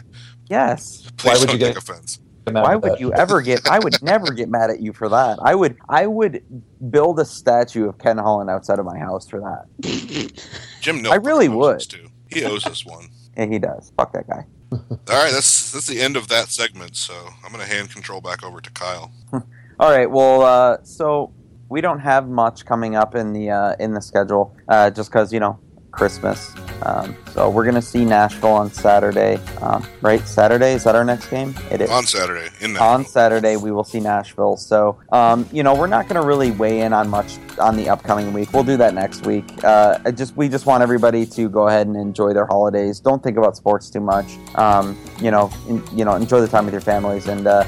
[0.52, 1.10] Yes.
[1.16, 2.20] Please would don't you get- offense.
[2.44, 3.00] Why would that.
[3.00, 3.68] you ever get?
[3.68, 5.38] I would never get mad at you for that.
[5.40, 5.76] I would.
[5.88, 6.42] I would
[6.90, 10.42] build a statue of Ken Holland outside of my house for that.
[10.80, 11.76] Jim I really would.
[11.76, 12.08] us Too.
[12.28, 13.10] He owes us one.
[13.36, 13.92] Yeah, he does.
[13.96, 14.44] Fuck that guy.
[14.72, 14.78] All
[15.22, 16.96] right, that's that's the end of that segment.
[16.96, 17.14] So
[17.44, 19.12] I'm going to hand control back over to Kyle.
[19.78, 20.10] All right.
[20.10, 21.32] Well, uh, so
[21.68, 25.32] we don't have much coming up in the uh, in the schedule, uh, just because
[25.32, 25.60] you know
[25.92, 26.54] Christmas.
[26.82, 29.36] Um, so we're gonna see Nashville on Saturday.
[29.60, 30.26] Um, right?
[30.26, 31.54] Saturday is that our next game?
[31.70, 31.90] It is.
[31.90, 34.56] On Saturday, in that on Saturday we will see Nashville.
[34.56, 37.88] So, um, you know, we're not going to really weigh in on much on the
[37.88, 38.52] upcoming week.
[38.52, 39.44] We'll do that next week.
[39.62, 43.00] Uh, just we just want everybody to go ahead and enjoy their holidays.
[43.00, 44.26] Don't think about sports too much.
[44.56, 47.28] Um, you know, in, you know, enjoy the time with your families.
[47.28, 47.64] And uh,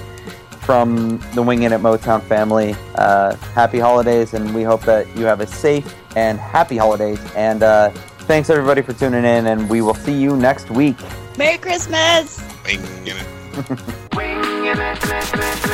[0.63, 5.25] from the Wing In at Motown family, uh, happy holidays, and we hope that you
[5.27, 7.21] have a safe and happy holidays.
[7.37, 7.91] And uh,
[8.27, 10.97] thanks everybody for tuning in, and we will see you next week.
[11.37, 12.41] Merry Christmas.
[12.65, 14.17] Wing in it.
[14.17, 15.74] Winging it.